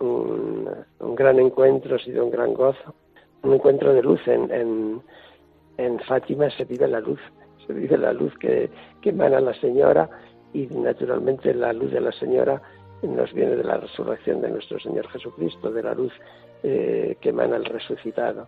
un, 0.99 1.15
gran 1.15 1.39
encuentro, 1.39 1.97
ha 1.97 1.99
sido 1.99 2.25
un 2.25 2.31
gran 2.31 2.55
gozo. 2.55 2.95
Un 3.43 3.55
encuentro 3.55 3.93
de 3.93 4.03
luz. 4.03 4.21
En, 4.27 4.51
en, 4.51 5.03
en, 5.77 6.01
Fátima 6.01 6.51
se 6.51 6.65
vive 6.65 6.89
la 6.89 7.01
luz, 7.01 7.21
se 7.67 7.73
vive 7.73 7.97
la 7.97 8.13
luz 8.13 8.37
que, 8.39 8.69
que 9.01 9.11
emana 9.11 9.41
la 9.41 9.55
Señora 9.55 10.09
y 10.53 10.67
naturalmente 10.67 11.55
la 11.55 11.73
luz 11.73 11.93
de 11.93 12.01
la 12.01 12.13
Señora 12.13 12.61
nos 13.03 13.33
viene 13.33 13.57
de 13.57 13.65
la 13.65 13.79
resurrección 13.79 14.41
de 14.41 14.51
nuestro 14.51 14.79
Señor 14.79 15.09
Jesucristo, 15.09 15.71
de 15.71 15.83
la 15.83 15.95
luz 15.95 16.13
eh, 16.63 17.17
que 17.21 17.31
emana 17.31 17.57
el 17.57 17.65
resucitado. 17.65 18.47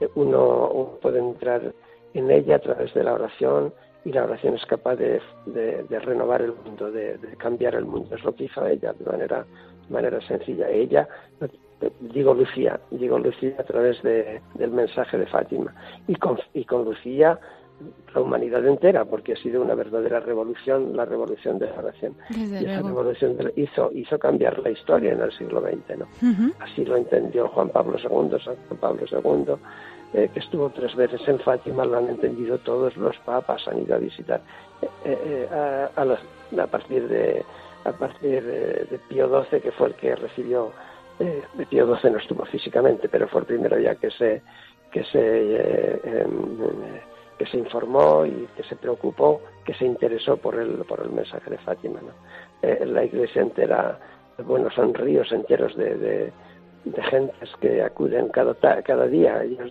Eh, 0.00 0.08
uno 0.14 0.98
puede 1.00 1.18
entrar 1.18 1.72
en 2.14 2.30
ella 2.30 2.56
a 2.56 2.60
través 2.60 2.92
de 2.94 3.04
la 3.04 3.14
oración, 3.14 3.72
y 4.04 4.12
la 4.12 4.24
oración 4.24 4.54
es 4.54 4.64
capaz 4.66 4.96
de, 4.96 5.20
renovar 6.00 6.42
el 6.42 6.54
mundo, 6.64 6.90
de, 6.90 7.18
cambiar 7.38 7.74
el 7.74 7.84
mundo. 7.84 8.14
Es 8.14 8.24
lo 8.24 8.34
que 8.34 8.44
hizo 8.44 8.66
ella 8.66 8.92
de 8.92 9.04
manera, 9.04 9.44
manera 9.88 10.20
sencilla. 10.20 10.68
Ella, 10.68 11.08
digo 12.00 12.34
Lucía, 12.34 12.80
digo 12.90 13.18
Lucía 13.18 13.56
a 13.58 13.64
través 13.64 14.02
del 14.02 14.70
mensaje 14.70 15.18
de 15.18 15.26
Fátima 15.26 15.74
y 16.06 16.16
con, 16.16 16.38
y 16.54 16.64
con 16.64 16.84
Lucía 16.84 17.38
la 18.14 18.20
humanidad 18.20 18.64
entera, 18.66 19.04
porque 19.04 19.32
ha 19.32 19.36
sido 19.36 19.62
una 19.62 19.74
verdadera 19.74 20.20
revolución, 20.20 20.96
la 20.96 21.04
revolución 21.04 21.58
de 21.58 21.66
la 21.66 21.78
oración. 21.78 22.14
y 22.30 22.64
esa 22.64 22.82
revolución 22.82 23.36
hizo, 23.56 23.90
hizo 23.92 24.18
cambiar 24.18 24.58
la 24.58 24.70
historia 24.70 25.12
en 25.12 25.20
el 25.20 25.32
siglo 25.32 25.60
XX. 25.60 25.98
¿no? 25.98 26.06
Así 26.60 26.84
lo 26.84 26.96
entendió 26.96 27.48
Juan 27.48 27.70
Pablo 27.70 27.96
II, 27.98 28.38
San 28.44 28.56
Juan 28.68 28.80
Pablo 28.80 29.04
II, 29.10 29.54
eh, 30.14 30.28
que 30.32 30.40
estuvo 30.40 30.68
tres 30.68 30.94
veces 30.94 31.26
en 31.26 31.38
Fátima, 31.38 31.86
lo 31.86 31.96
han 31.96 32.08
entendido 32.10 32.58
todos 32.58 32.94
los 32.98 33.16
papas, 33.20 33.66
han 33.66 33.80
ido 33.80 33.94
a 33.94 33.98
visitar 33.98 34.42
eh, 34.82 34.88
eh, 35.06 35.48
a, 35.96 36.66
partir 36.66 37.08
de 37.08 37.42
a 37.84 37.92
partir 37.92 38.44
de, 38.44 39.00
Pío 39.08 39.26
XII, 39.44 39.60
que 39.60 39.72
fue 39.72 39.88
el 39.88 39.94
que 39.94 40.14
recibió, 40.14 40.70
de 41.18 41.66
Pío 41.66 41.96
XII 41.96 42.10
no 42.10 42.18
estuvo 42.18 42.44
físicamente, 42.44 43.08
pero 43.08 43.26
fue 43.26 43.40
el 43.40 43.46
primero 43.46 43.78
ya 43.78 43.94
que 43.94 44.10
se 44.10 44.42
que 44.90 45.02
se 45.04 45.94
em, 46.04 46.58
que 47.38 47.46
se 47.46 47.56
informó 47.56 48.26
y 48.26 48.48
que 48.54 48.64
se 48.64 48.76
preocupó, 48.76 49.40
que 49.64 49.72
se 49.72 49.86
interesó 49.86 50.36
por 50.36 50.56
el 50.56 50.84
por 50.84 51.00
el 51.00 51.10
mensaje 51.10 51.48
de 51.48 51.58
Fátima. 51.58 52.00
la 52.60 53.04
Iglesia 53.04 53.40
entera, 53.40 53.98
bueno, 54.44 54.70
son 54.70 54.92
ríos 54.92 55.32
enteros 55.32 55.74
de 55.74 56.30
gentes 57.10 57.50
que 57.60 57.82
acuden 57.82 58.28
cada, 58.28 58.54
cada 58.54 59.06
día. 59.06 59.44
Yo, 59.44 59.64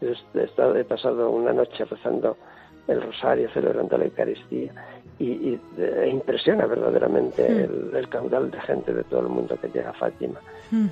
he, 0.00 0.44
estado, 0.44 0.76
he 0.76 0.84
pasado 0.84 1.30
una 1.30 1.52
noche 1.52 1.84
rezando 1.84 2.36
el 2.86 3.02
rosario, 3.02 3.50
celebrando 3.50 3.98
la 3.98 4.04
Eucaristía, 4.04 4.72
y, 5.18 5.58
e 5.76 6.08
impresiona 6.08 6.66
verdaderamente 6.66 7.42
hmm. 7.42 7.96
el, 7.96 8.08
caudal 8.08 8.50
de 8.50 8.60
gente 8.60 8.94
de 8.94 9.04
todo 9.04 9.20
el 9.20 9.28
mundo 9.28 9.58
que 9.60 9.68
llega 9.68 9.90
a 9.90 9.94
Fátima. 9.94 10.40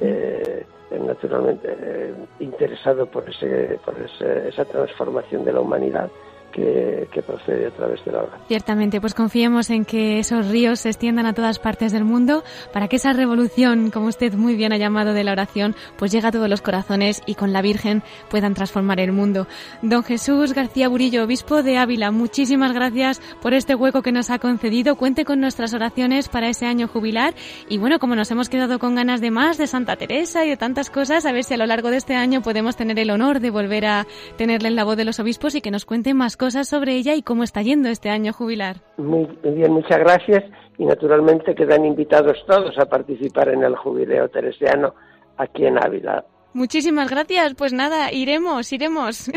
Eh, 0.00 0.64
naturalmente 0.90 1.76
eh, 1.80 2.14
interesado 2.40 3.06
por, 3.06 3.28
ese, 3.28 3.78
por 3.84 3.94
esa 4.00 4.64
transformación 4.64 5.44
de 5.44 5.52
la 5.52 5.60
humanidad 5.60 6.10
que, 6.52 7.22
procede 7.26 7.66
a 7.66 7.70
través 7.70 8.04
de 8.04 8.12
la 8.12 8.18
oración. 8.18 8.42
Ciertamente, 8.48 9.00
pues 9.00 9.14
confiemos 9.14 9.70
en 9.70 9.84
que 9.84 10.18
esos 10.18 10.48
ríos 10.48 10.80
se 10.80 10.90
extiendan 10.90 11.26
a 11.26 11.32
todas 11.32 11.58
partes 11.58 11.92
del 11.92 12.04
mundo 12.04 12.44
para 12.72 12.88
que 12.88 12.96
esa 12.96 13.12
revolución, 13.12 13.90
como 13.90 14.06
usted 14.06 14.34
muy 14.34 14.54
bien 14.54 14.72
ha 14.72 14.76
llamado 14.76 15.12
de 15.12 15.24
la 15.24 15.32
oración, 15.32 15.74
pues 15.96 16.12
llegue 16.12 16.28
a 16.28 16.32
todos 16.32 16.48
los 16.48 16.62
corazones 16.62 17.22
y 17.26 17.34
con 17.34 17.52
la 17.52 17.62
Virgen 17.62 18.02
puedan 18.28 18.54
transformar 18.54 19.00
el 19.00 19.12
mundo. 19.12 19.46
Don 19.82 20.02
Jesús 20.02 20.52
García 20.52 20.88
Burillo, 20.88 21.24
obispo 21.24 21.62
de 21.62 21.78
Ávila, 21.78 22.10
muchísimas 22.10 22.72
gracias 22.72 23.20
por 23.40 23.54
este 23.54 23.74
hueco 23.74 24.02
que 24.02 24.12
nos 24.12 24.30
ha 24.30 24.38
concedido. 24.38 24.96
Cuente 24.96 25.24
con 25.24 25.40
nuestras 25.40 25.74
oraciones 25.74 26.28
para 26.28 26.48
ese 26.48 26.66
año 26.66 26.88
jubilar 26.88 27.34
y 27.68 27.78
bueno, 27.78 27.98
como 27.98 28.14
nos 28.14 28.30
hemos 28.30 28.48
quedado 28.48 28.78
con 28.78 28.94
ganas 28.94 29.20
de 29.20 29.30
más 29.30 29.58
de 29.58 29.66
Santa 29.66 29.96
Teresa 29.96 30.44
y 30.44 30.50
de 30.50 30.56
tantas 30.56 30.90
cosas, 30.90 31.26
a 31.26 31.32
ver 31.32 31.44
si 31.44 31.54
a 31.54 31.56
lo 31.56 31.66
largo 31.66 31.90
de 31.90 31.96
este 31.96 32.14
año 32.14 32.42
podemos 32.42 32.76
tener 32.76 32.98
el 32.98 33.10
honor 33.10 33.40
de 33.40 33.50
volver 33.50 33.86
a 33.86 34.06
tenerle 34.36 34.68
en 34.68 34.76
la 34.76 34.84
voz 34.84 34.96
de 34.96 35.04
los 35.04 35.18
obispos 35.18 35.54
y 35.54 35.60
que 35.60 35.70
nos 35.70 35.84
cuente 35.84 36.14
más 36.14 36.35
cosas 36.36 36.46
cosas 36.46 36.68
sobre 36.68 36.94
ella 36.94 37.14
y 37.16 37.22
cómo 37.22 37.42
está 37.42 37.60
yendo 37.62 37.88
este 37.88 38.08
año 38.08 38.32
jubilar. 38.32 38.76
Muy 38.98 39.26
bien, 39.42 39.72
muchas 39.72 39.98
gracias 39.98 40.44
y 40.78 40.84
naturalmente 40.84 41.56
quedan 41.56 41.84
invitados 41.84 42.36
todos 42.46 42.78
a 42.78 42.86
participar 42.86 43.48
en 43.48 43.64
el 43.64 43.74
jubileo 43.74 44.28
teresiano 44.28 44.94
aquí 45.36 45.66
en 45.66 45.76
Ávila. 45.76 46.24
Muchísimas 46.52 47.10
gracias. 47.10 47.54
Pues 47.54 47.72
nada, 47.72 48.12
iremos, 48.12 48.72
iremos. 48.72 49.28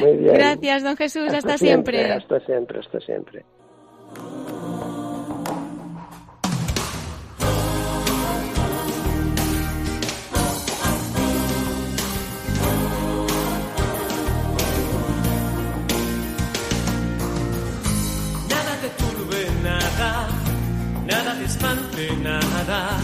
Muy 0.00 0.16
bien. 0.16 0.34
Gracias, 0.38 0.82
don 0.82 0.96
Jesús. 0.96 1.34
Hasta, 1.34 1.58
siempre. 1.58 2.12
Hasta 2.12 2.40
siempre, 2.40 2.78
hasta 2.78 3.00
siempre. 3.00 3.44
Espante, 22.00 22.16
nada, 22.22 22.98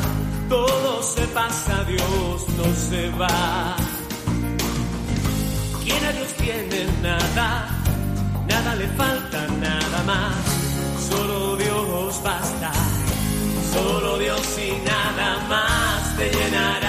todo 0.49 1.03
se 1.03 1.23
pasa, 1.29 1.85
Dios 1.85 2.49
no 2.57 2.75
se 2.75 3.11
va. 3.11 3.77
Quien 5.83 6.05
a 6.05 6.13
Dios 6.13 6.33
tiene 6.35 6.87
nada, 7.03 7.69
nada 8.49 8.75
le 8.77 8.87
falta, 8.89 9.47
nada 9.61 10.03
más, 10.05 10.35
solo 11.09 11.57
Dios 11.57 12.23
basta, 12.23 12.73
solo 13.73 14.19
Dios 14.19 14.59
y 14.59 14.73
nada 14.85 15.39
más 15.49 16.17
te 16.17 16.31
llenará. 16.31 16.86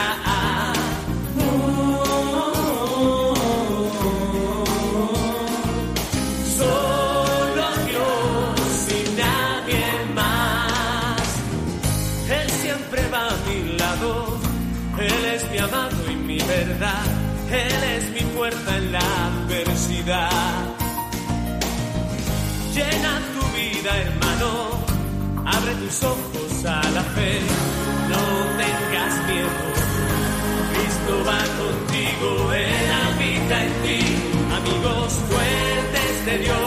Amado 15.59 16.11
y 16.11 16.15
mi 16.15 16.37
verdad. 16.39 17.05
Él 17.51 17.83
es 17.95 18.09
mi 18.11 18.21
fuerza 18.35 18.77
en 18.77 18.91
la 18.91 18.99
adversidad. 18.99 20.29
Llena 22.73 23.21
tu 23.33 23.43
vida, 23.57 23.97
hermano. 23.97 24.49
Abre 25.45 25.73
tus 25.75 26.03
ojos 26.03 26.65
a 26.65 26.81
la 26.91 27.03
fe. 27.15 27.39
No 28.11 28.23
tengas 28.61 29.27
miedo. 29.27 29.49
Cristo 30.73 31.13
va 31.25 31.41
contigo. 31.61 32.53
Él 32.53 32.91
habita 33.05 33.63
en 33.63 33.73
ti. 33.83 34.01
Amigos 34.57 35.13
fuertes 35.29 36.25
de 36.25 36.37
Dios. 36.39 36.66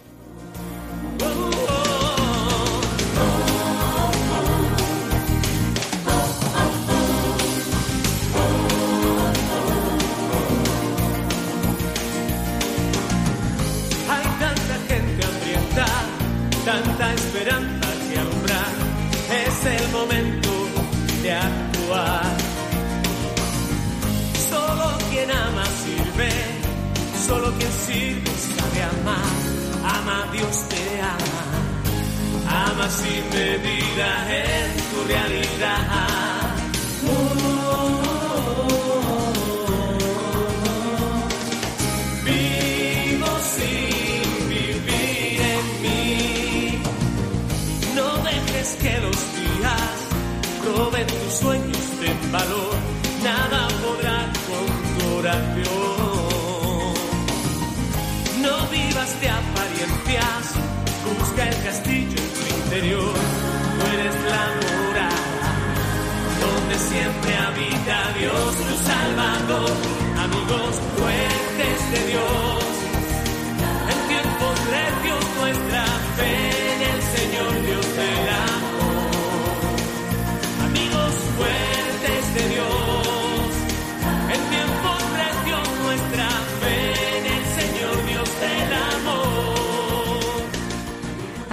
Sin 32.99 33.23
medida 33.29 34.09
en 34.39 34.69
tu 34.89 34.97
realidad. 35.07 36.21
vivo 42.25 43.31
sin 43.55 44.49
vivir 44.49 45.41
en 45.55 45.65
mí. 45.83 46.81
No 47.95 48.07
dejes 48.29 48.69
que 48.81 48.93
los 49.05 49.19
días 49.39 49.93
roben 50.65 51.07
tus 51.07 51.33
sueños 51.39 51.85
de 52.01 52.09
valor. 52.31 52.75
Nada 53.23 53.67
podrá 53.83 54.19
con 54.47 54.65
tu 54.93 55.03
oración. 55.19 56.11
No 58.41 58.55
vivas 58.67 59.11
de 59.21 59.29
apariencias, 59.29 60.43
busca 61.19 61.41
el 61.47 61.63
castillo 61.63 62.10
tú 62.91 63.85
eres 63.93 64.15
la 64.33 64.45
morada, 64.61 65.51
donde 66.41 66.75
siempre 66.77 67.35
habita 67.37 68.13
Dios, 68.19 68.55
tu 68.57 68.75
Salvador, 68.89 69.90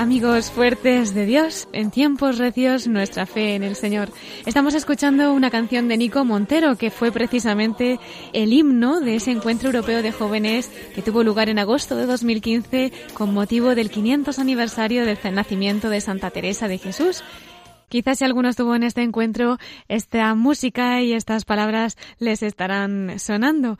Amigos 0.08 0.50
fuertes 0.50 1.12
de 1.12 1.26
Dios, 1.26 1.68
en 1.74 1.90
tiempos 1.90 2.38
recios 2.38 2.88
nuestra 2.88 3.26
fe 3.26 3.56
en 3.56 3.62
el 3.62 3.76
Señor. 3.76 4.08
Estamos 4.46 4.72
escuchando 4.72 5.34
una 5.34 5.50
canción 5.50 5.86
de 5.86 5.98
Nico 5.98 6.24
Montero 6.24 6.76
que 6.76 6.90
fue 6.90 7.12
precisamente 7.12 8.00
el 8.32 8.54
himno 8.54 9.00
de 9.00 9.16
ese 9.16 9.32
encuentro 9.32 9.68
europeo 9.68 10.00
de 10.00 10.10
jóvenes 10.10 10.70
que 10.94 11.02
tuvo 11.02 11.24
lugar 11.24 11.50
en 11.50 11.58
agosto 11.58 11.94
de 11.94 12.06
2015 12.06 12.90
con 13.12 13.34
motivo 13.34 13.74
del 13.74 13.90
500 13.90 14.38
aniversario 14.38 15.04
del 15.04 15.18
nacimiento 15.34 15.90
de 15.90 16.00
Santa 16.00 16.30
Teresa 16.30 16.68
de 16.68 16.78
Jesús. 16.78 17.22
Quizás 17.90 18.18
si 18.18 18.24
alguno 18.24 18.48
estuvo 18.48 18.74
en 18.74 18.84
este 18.84 19.02
encuentro, 19.02 19.58
esta 19.88 20.34
música 20.34 21.02
y 21.02 21.14
estas 21.14 21.44
palabras 21.44 21.96
les 22.18 22.42
estarán 22.42 23.18
sonando. 23.18 23.78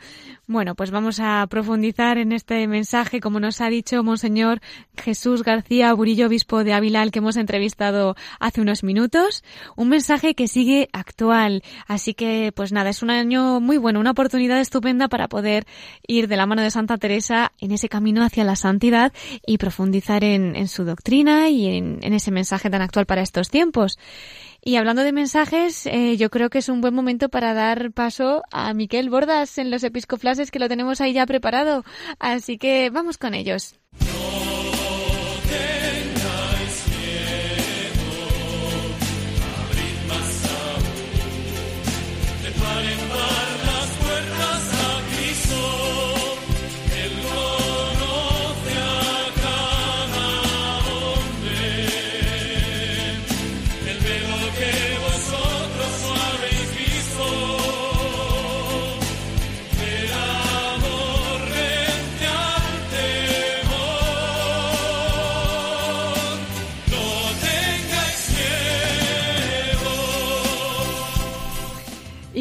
Bueno, 0.51 0.75
pues 0.75 0.91
vamos 0.91 1.21
a 1.21 1.47
profundizar 1.47 2.17
en 2.17 2.33
este 2.33 2.67
mensaje, 2.69 3.21
como 3.21 3.39
nos 3.39 3.61
ha 3.61 3.69
dicho 3.69 4.03
Monseñor 4.03 4.61
Jesús 4.97 5.43
García 5.43 5.93
Burillo, 5.93 6.27
obispo 6.27 6.65
de 6.65 6.73
Ávila, 6.73 7.07
que 7.11 7.19
hemos 7.19 7.37
entrevistado 7.37 8.17
hace 8.41 8.63
unos 8.63 8.83
minutos. 8.83 9.45
Un 9.77 9.91
mensaje 9.91 10.35
que 10.35 10.49
sigue 10.49 10.89
actual. 10.95 11.63
Así 11.87 12.15
que, 12.15 12.51
pues 12.57 12.73
nada, 12.73 12.89
es 12.89 13.03
un 13.03 13.11
año 13.11 13.61
muy 13.61 13.77
bueno, 13.77 14.01
una 14.01 14.13
oportunidad 14.13 14.59
estupenda 14.59 15.09
para 15.09 15.29
poder 15.29 15.67
ir 16.07 16.29
de 16.29 16.37
la 16.39 16.47
mano 16.47 16.63
de 16.63 16.71
Santa 16.71 16.97
Teresa 16.97 17.53
en 17.61 17.73
ese 17.73 17.91
camino 17.91 18.25
hacia 18.25 18.43
la 18.43 18.57
santidad 18.57 19.13
y 19.47 19.59
profundizar 19.59 20.25
en, 20.25 20.67
su 20.67 20.85
doctrina 20.85 21.51
y 21.51 21.77
en 21.77 22.13
ese 22.15 22.31
mensaje 22.31 22.71
tan 22.71 22.81
actual 22.81 23.05
para 23.05 23.21
estos 23.21 23.51
tiempos. 23.51 23.99
Y 24.69 24.77
hablando 24.77 25.03
de 25.03 25.13
mensajes, 25.13 25.87
eh, 25.87 26.19
yo 26.19 26.29
creo 26.29 26.51
que 26.51 26.59
es 26.59 26.69
un 26.69 26.83
buen 26.83 26.93
momento 26.93 27.31
para 27.31 27.55
dar 27.55 27.91
paso 27.91 28.43
a 28.51 28.75
Miquel 28.75 29.09
Bordas 29.09 29.57
en 29.57 29.71
los 29.71 29.83
episcoflases 29.83 30.51
que 30.51 30.59
lo 30.59 30.69
tenemos 30.69 31.01
ahí 31.01 31.15
ya 31.15 31.25
preparado. 31.25 31.87
Así 32.19 32.59
que 32.59 32.91
vamos 32.91 33.17
con 33.17 33.33
ellos. 33.33 33.77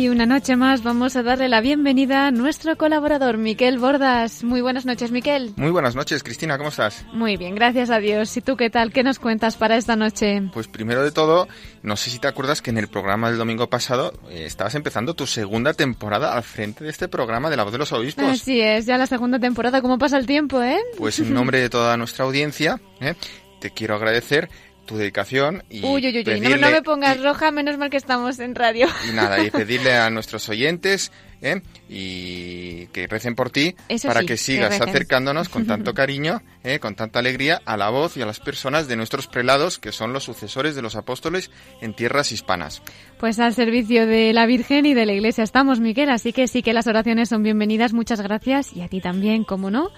Y 0.08 0.10
una 0.10 0.26
noche 0.26 0.56
más 0.56 0.84
vamos 0.84 1.18
a 1.18 1.22
darle 1.22 1.50
la 1.50 1.60
bienvenida 1.60 2.28
a 2.28 2.32
nuestro 2.32 2.78
colaborador, 2.78 3.38
Miquel 3.38 3.78
Bordas. 3.78 4.42
Muy 4.42 4.62
buenas 4.62 4.86
noches, 4.86 5.12
Miquel. 5.12 5.52
Muy 5.58 5.70
buenas 5.70 5.98
noches, 5.98 6.24
Cristina, 6.24 6.58
¿cómo 6.58 6.70
estás? 6.70 7.04
Muy 7.12 7.36
bien, 7.36 7.56
gracias 7.56 7.90
a 7.90 8.00
Dios. 8.00 8.38
¿Y 8.38 8.42
tú 8.42 8.56
qué 8.56 8.70
tal? 8.70 8.94
¿Qué 8.94 9.04
nos 9.04 9.20
cuentas 9.20 9.58
para 9.58 9.76
esta 9.76 9.98
noche? 9.98 10.44
Pues 10.54 10.70
primero 10.70 11.04
de 11.04 11.12
todo, 11.12 11.50
no 11.84 11.98
sé 11.98 12.10
si 12.10 12.20
te 12.20 12.30
acuerdas 12.30 12.62
que 12.62 12.70
en 12.70 12.78
el 12.78 12.88
programa 12.88 13.28
del 13.30 13.38
domingo 13.38 13.70
pasado 13.70 14.14
eh, 14.30 14.46
estabas 14.46 14.76
empezando 14.76 15.14
tu 15.14 15.28
segunda 15.28 15.74
temporada 15.74 16.38
al 16.38 16.44
frente 16.44 16.86
de 16.86 16.90
este 16.90 17.10
programa 17.10 17.50
de 17.50 17.58
La 17.58 17.64
Voz 17.64 17.74
de 17.74 17.80
los 17.80 17.92
Obispos. 17.92 18.24
Así 18.24 18.62
es, 18.62 18.86
ya 18.86 18.98
la 18.98 19.08
segunda 19.08 19.40
temporada. 19.40 19.82
¿Cómo 19.82 19.98
pasa 19.98 20.18
el 20.18 20.26
tiempo, 20.26 20.64
eh? 20.64 20.80
Pues 20.98 21.20
en 21.20 21.34
nombre 21.34 21.60
de 21.60 21.70
toda 21.70 21.98
nuestra 21.98 22.24
audiencia, 22.24 22.80
¿eh? 23.02 23.16
te 23.60 23.72
quiero 23.72 23.96
agradecer 23.96 24.50
tu 24.88 24.98
dedicación 24.98 25.64
y 25.70 25.84
Uy, 25.86 26.08
uy, 26.08 26.24
uy, 26.26 26.40
no, 26.60 26.72
me 26.72 26.82
pongas 26.82 27.18
y- 27.18 27.22
roja, 27.22 27.52
menos 27.52 27.78
mal 27.78 27.92
que 27.92 27.98
estamos 27.98 28.40
en 28.40 28.56
radio. 28.56 28.88
Y 29.08 29.14
nada, 29.14 29.44
y 29.44 29.52
pedirle 29.52 29.94
a 29.94 30.10
nuestros 30.10 30.50
oyentes 30.50 31.12
¿eh? 31.42 31.62
y 31.88 32.88
que 32.88 33.06
recen 33.08 33.36
por 33.36 33.50
ti 33.52 33.76
Eso 33.90 34.08
para 34.08 34.22
sí, 34.22 34.26
que 34.26 34.38
sigas 34.38 34.82
acercándonos 34.82 35.50
con 35.50 35.68
tanto 35.68 35.94
cariño, 35.94 36.42
¿eh? 36.64 36.80
con 36.80 36.96
tanta 36.96 37.20
alegría 37.20 37.62
a 37.66 37.78
la 37.78 37.90
voz 37.90 38.18
y 38.18 38.22
a 38.22 38.26
las 38.26 38.40
personas 38.40 38.88
de 38.88 38.96
nuestros 38.96 39.28
prelados, 39.28 39.78
que 39.78 39.92
son 39.92 40.14
los 40.14 40.24
sucesores 40.24 40.76
de 40.76 40.82
los 40.82 40.96
apóstoles 40.96 41.52
en 41.82 41.94
tierras 41.94 42.32
hispanas. 42.32 42.82
Pues 43.20 43.40
al 43.40 43.54
servicio 43.54 44.08
de 44.08 44.34
la 44.34 44.46
Virgen 44.46 44.86
y 44.86 44.94
de 44.94 45.06
la 45.06 45.14
Iglesia 45.14 45.44
estamos, 45.44 45.80
Miquel, 45.80 46.10
así 46.10 46.34
que 46.34 46.48
sí 46.48 46.64
que 46.64 46.74
las 46.74 46.88
oraciones 46.88 47.30
son 47.30 47.44
bienvenidas, 47.44 47.94
muchas 47.94 48.22
gracias, 48.22 48.74
y 48.74 48.82
a 48.82 48.88
ti 48.88 49.02
también, 49.02 49.44
como 49.44 49.70
no. 49.70 49.92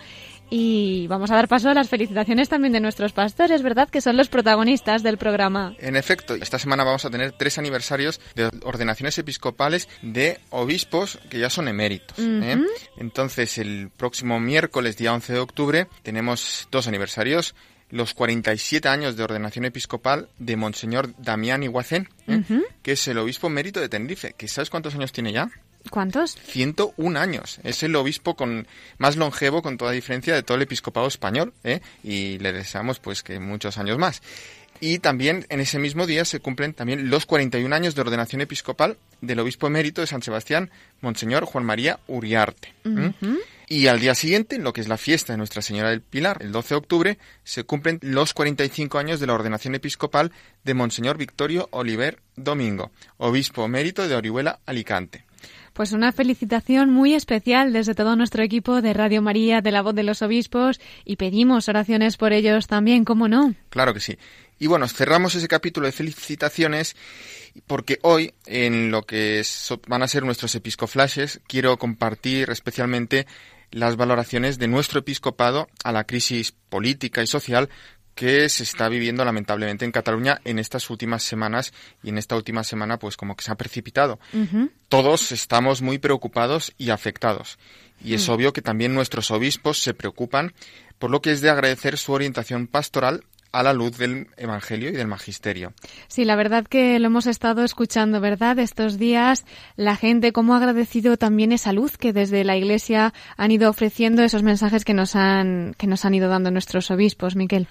Y 0.49 1.07
vamos 1.07 1.29
a 1.31 1.35
dar 1.35 1.47
paso 1.47 1.69
a 1.69 1.73
las 1.73 1.89
felicitaciones 1.89 2.49
también 2.49 2.73
de 2.73 2.79
nuestros 2.79 3.13
pastores, 3.13 3.61
¿verdad? 3.61 3.89
Que 3.89 4.01
son 4.01 4.17
los 4.17 4.29
protagonistas 4.29 5.03
del 5.03 5.17
programa. 5.17 5.75
En 5.79 5.95
efecto, 5.95 6.35
esta 6.35 6.57
semana 6.57 6.83
vamos 6.83 7.05
a 7.05 7.09
tener 7.09 7.33
tres 7.33 7.57
aniversarios 7.57 8.19
de 8.35 8.49
ordenaciones 8.63 9.17
episcopales 9.17 9.87
de 10.01 10.39
obispos 10.49 11.19
que 11.29 11.39
ya 11.39 11.49
son 11.49 11.67
eméritos. 11.67 12.17
¿eh? 12.19 12.57
Entonces, 12.97 13.57
el 13.57 13.89
próximo 13.95 14.39
miércoles, 14.39 14.97
día 14.97 15.13
11 15.13 15.33
de 15.33 15.39
octubre, 15.39 15.87
tenemos 16.03 16.67
dos 16.71 16.87
aniversarios. 16.87 17.55
Los 17.91 18.13
47 18.13 18.87
años 18.87 19.17
de 19.17 19.23
ordenación 19.23 19.65
episcopal 19.65 20.29
de 20.37 20.55
Monseñor 20.55 21.11
Damián 21.17 21.63
Iguacén, 21.63 22.07
¿eh? 22.27 22.43
Que 22.83 22.91
es 22.91 23.07
el 23.07 23.17
obispo 23.17 23.47
emérito 23.47 23.79
de 23.79 23.89
Tenerife. 23.89 24.33
que 24.37 24.47
¿Sabes 24.47 24.69
cuántos 24.69 24.93
años 24.93 25.11
tiene 25.11 25.33
ya? 25.33 25.49
¿Cuántos? 25.89 26.35
101 26.35 27.19
años. 27.19 27.59
Es 27.63 27.83
el 27.83 27.95
obispo 27.95 28.35
con 28.35 28.67
más 28.97 29.15
longevo, 29.15 29.61
con 29.61 29.77
toda 29.77 29.91
diferencia, 29.91 30.35
de 30.35 30.43
todo 30.43 30.57
el 30.57 30.63
episcopado 30.63 31.07
español. 31.07 31.53
¿eh? 31.63 31.81
Y 32.03 32.37
le 32.39 32.53
deseamos 32.53 32.99
pues 32.99 33.23
que 33.23 33.39
muchos 33.39 33.77
años 33.77 33.97
más. 33.97 34.21
Y 34.81 34.99
también 34.99 35.45
en 35.49 35.59
ese 35.59 35.79
mismo 35.79 36.05
día 36.05 36.23
se 36.23 36.39
cumplen 36.39 36.73
también 36.73 37.09
los 37.09 37.25
41 37.25 37.75
años 37.75 37.95
de 37.95 38.01
ordenación 38.01 38.41
episcopal 38.41 38.97
del 39.19 39.39
obispo 39.39 39.67
emérito 39.67 40.01
de 40.01 40.07
San 40.07 40.21
Sebastián, 40.21 40.69
Monseñor 41.01 41.43
Juan 41.45 41.65
María 41.65 41.99
Uriarte. 42.07 42.73
Y 43.67 43.87
al 43.87 43.99
día 43.99 44.15
siguiente, 44.15 44.55
en 44.55 44.63
lo 44.63 44.73
que 44.73 44.81
es 44.81 44.87
la 44.87 44.97
fiesta 44.97 45.33
de 45.33 45.37
Nuestra 45.37 45.61
Señora 45.61 45.89
del 45.89 46.01
Pilar, 46.01 46.37
el 46.41 46.51
12 46.51 46.69
de 46.69 46.77
octubre, 46.77 47.17
se 47.43 47.65
cumplen 47.65 47.99
los 48.01 48.33
45 48.33 48.97
años 48.97 49.19
de 49.19 49.27
la 49.27 49.33
ordenación 49.33 49.75
episcopal 49.75 50.31
de 50.63 50.73
Monseñor 50.73 51.17
Victorio 51.17 51.67
Oliver 51.71 52.19
Domingo, 52.35 52.91
obispo 53.17 53.65
emérito 53.65 54.07
de 54.07 54.15
Orihuela, 54.15 54.59
Alicante. 54.65 55.25
Pues 55.73 55.91
una 55.91 56.11
felicitación 56.11 56.89
muy 56.89 57.13
especial 57.13 57.73
desde 57.73 57.95
todo 57.95 58.15
nuestro 58.15 58.43
equipo 58.43 58.81
de 58.81 58.93
Radio 58.93 59.21
María, 59.21 59.61
de 59.61 59.71
la 59.71 59.81
voz 59.81 59.95
de 59.95 60.03
los 60.03 60.21
obispos, 60.21 60.79
y 61.05 61.15
pedimos 61.15 61.69
oraciones 61.69 62.17
por 62.17 62.33
ellos 62.33 62.67
también, 62.67 63.05
¿cómo 63.05 63.27
no? 63.27 63.55
Claro 63.69 63.93
que 63.93 63.99
sí. 63.99 64.17
Y 64.59 64.67
bueno, 64.67 64.87
cerramos 64.87 65.35
ese 65.35 65.47
capítulo 65.47 65.85
de 65.85 65.93
felicitaciones 65.93 66.95
porque 67.65 67.99
hoy, 68.01 68.33
en 68.45 68.91
lo 68.91 69.03
que 69.03 69.43
van 69.87 70.03
a 70.03 70.07
ser 70.07 70.23
nuestros 70.23 70.53
episcoflashes, 70.55 71.41
quiero 71.47 71.77
compartir 71.77 72.49
especialmente 72.49 73.25
las 73.71 73.95
valoraciones 73.95 74.57
de 74.57 74.67
nuestro 74.67 74.99
episcopado 74.99 75.69
a 75.83 75.91
la 75.91 76.05
crisis 76.05 76.53
política 76.69 77.21
y 77.21 77.27
social 77.27 77.69
que 78.19 78.49
se 78.49 78.63
está 78.63 78.89
viviendo 78.89 79.23
lamentablemente 79.23 79.85
en 79.85 79.93
Cataluña 79.93 80.41
en 80.43 80.59
estas 80.59 80.89
últimas 80.89 81.23
semanas 81.23 81.71
y 82.03 82.09
en 82.09 82.17
esta 82.17 82.35
última 82.35 82.65
semana 82.65 82.99
pues 82.99 83.15
como 83.15 83.37
que 83.37 83.45
se 83.45 83.51
ha 83.53 83.55
precipitado. 83.55 84.19
Todos 84.89 85.31
estamos 85.31 85.81
muy 85.81 85.99
preocupados 85.99 86.73
y 86.77 86.89
afectados. 86.89 87.57
Y 88.03 88.15
es 88.15 88.27
obvio 88.27 88.51
que 88.51 88.61
también 88.61 88.93
nuestros 88.93 89.31
obispos 89.31 89.81
se 89.81 89.93
preocupan, 89.93 90.51
por 90.97 91.11
lo 91.11 91.21
que 91.21 91.31
es 91.31 91.39
de 91.39 91.49
agradecer 91.49 91.97
su 91.97 92.11
orientación 92.11 92.67
pastoral 92.67 93.23
a 93.53 93.63
la 93.63 93.71
luz 93.71 93.97
del 93.97 94.27
Evangelio 94.35 94.89
y 94.89 94.91
del 94.91 95.07
Magisterio. 95.07 95.71
Sí, 96.09 96.25
la 96.25 96.35
verdad 96.35 96.67
que 96.67 96.99
lo 96.99 97.07
hemos 97.07 97.25
estado 97.25 97.63
escuchando, 97.63 98.19
¿verdad? 98.19 98.59
Estos 98.59 98.99
días 98.99 99.45
la 99.77 99.95
gente 99.95 100.33
cómo 100.33 100.55
ha 100.55 100.57
agradecido 100.57 101.15
también 101.15 101.53
esa 101.53 101.71
luz 101.71 101.97
que 101.97 102.11
desde 102.11 102.43
la 102.43 102.57
Iglesia 102.57 103.13
han 103.37 103.51
ido 103.51 103.69
ofreciendo 103.69 104.23
esos 104.23 104.43
mensajes 104.43 104.83
que 104.83 104.93
nos 104.93 105.15
han 105.15 105.73
que 105.77 105.87
nos 105.87 106.03
han 106.03 106.15
ido 106.15 106.27
dando 106.27 106.51
nuestros 106.51 106.91
obispos, 106.91 107.37
Miquel. 107.37 107.69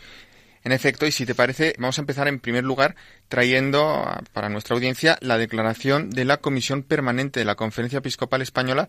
En 0.64 0.72
efecto, 0.72 1.06
y 1.06 1.12
si 1.12 1.26
te 1.26 1.34
parece, 1.34 1.74
vamos 1.78 1.98
a 1.98 2.02
empezar 2.02 2.28
en 2.28 2.40
primer 2.40 2.64
lugar 2.64 2.96
trayendo 3.28 4.04
para 4.32 4.48
nuestra 4.48 4.74
audiencia 4.74 5.18
la 5.20 5.38
declaración 5.38 6.10
de 6.10 6.24
la 6.24 6.38
Comisión 6.38 6.82
Permanente 6.82 7.40
de 7.40 7.46
la 7.46 7.54
Conferencia 7.54 7.98
Episcopal 7.98 8.42
Española 8.42 8.88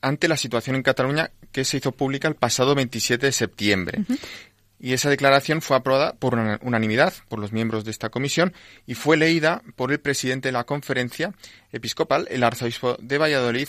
ante 0.00 0.28
la 0.28 0.36
situación 0.36 0.76
en 0.76 0.82
Cataluña 0.82 1.30
que 1.52 1.64
se 1.64 1.78
hizo 1.78 1.92
pública 1.92 2.28
el 2.28 2.34
pasado 2.34 2.74
27 2.74 3.26
de 3.26 3.32
septiembre. 3.32 4.00
Y 4.80 4.92
esa 4.92 5.10
declaración 5.10 5.60
fue 5.60 5.76
aprobada 5.76 6.12
por 6.14 6.34
una- 6.34 6.58
unanimidad 6.62 7.12
por 7.28 7.38
los 7.40 7.52
miembros 7.52 7.84
de 7.84 7.90
esta 7.90 8.10
comisión 8.10 8.52
y 8.86 8.94
fue 8.94 9.16
leída 9.16 9.62
por 9.76 9.90
el 9.90 9.98
presidente 9.98 10.48
de 10.48 10.52
la 10.52 10.64
conferencia 10.64 11.32
episcopal, 11.72 12.28
el 12.30 12.44
arzobispo 12.44 12.96
de 13.00 13.18
Valladolid, 13.18 13.68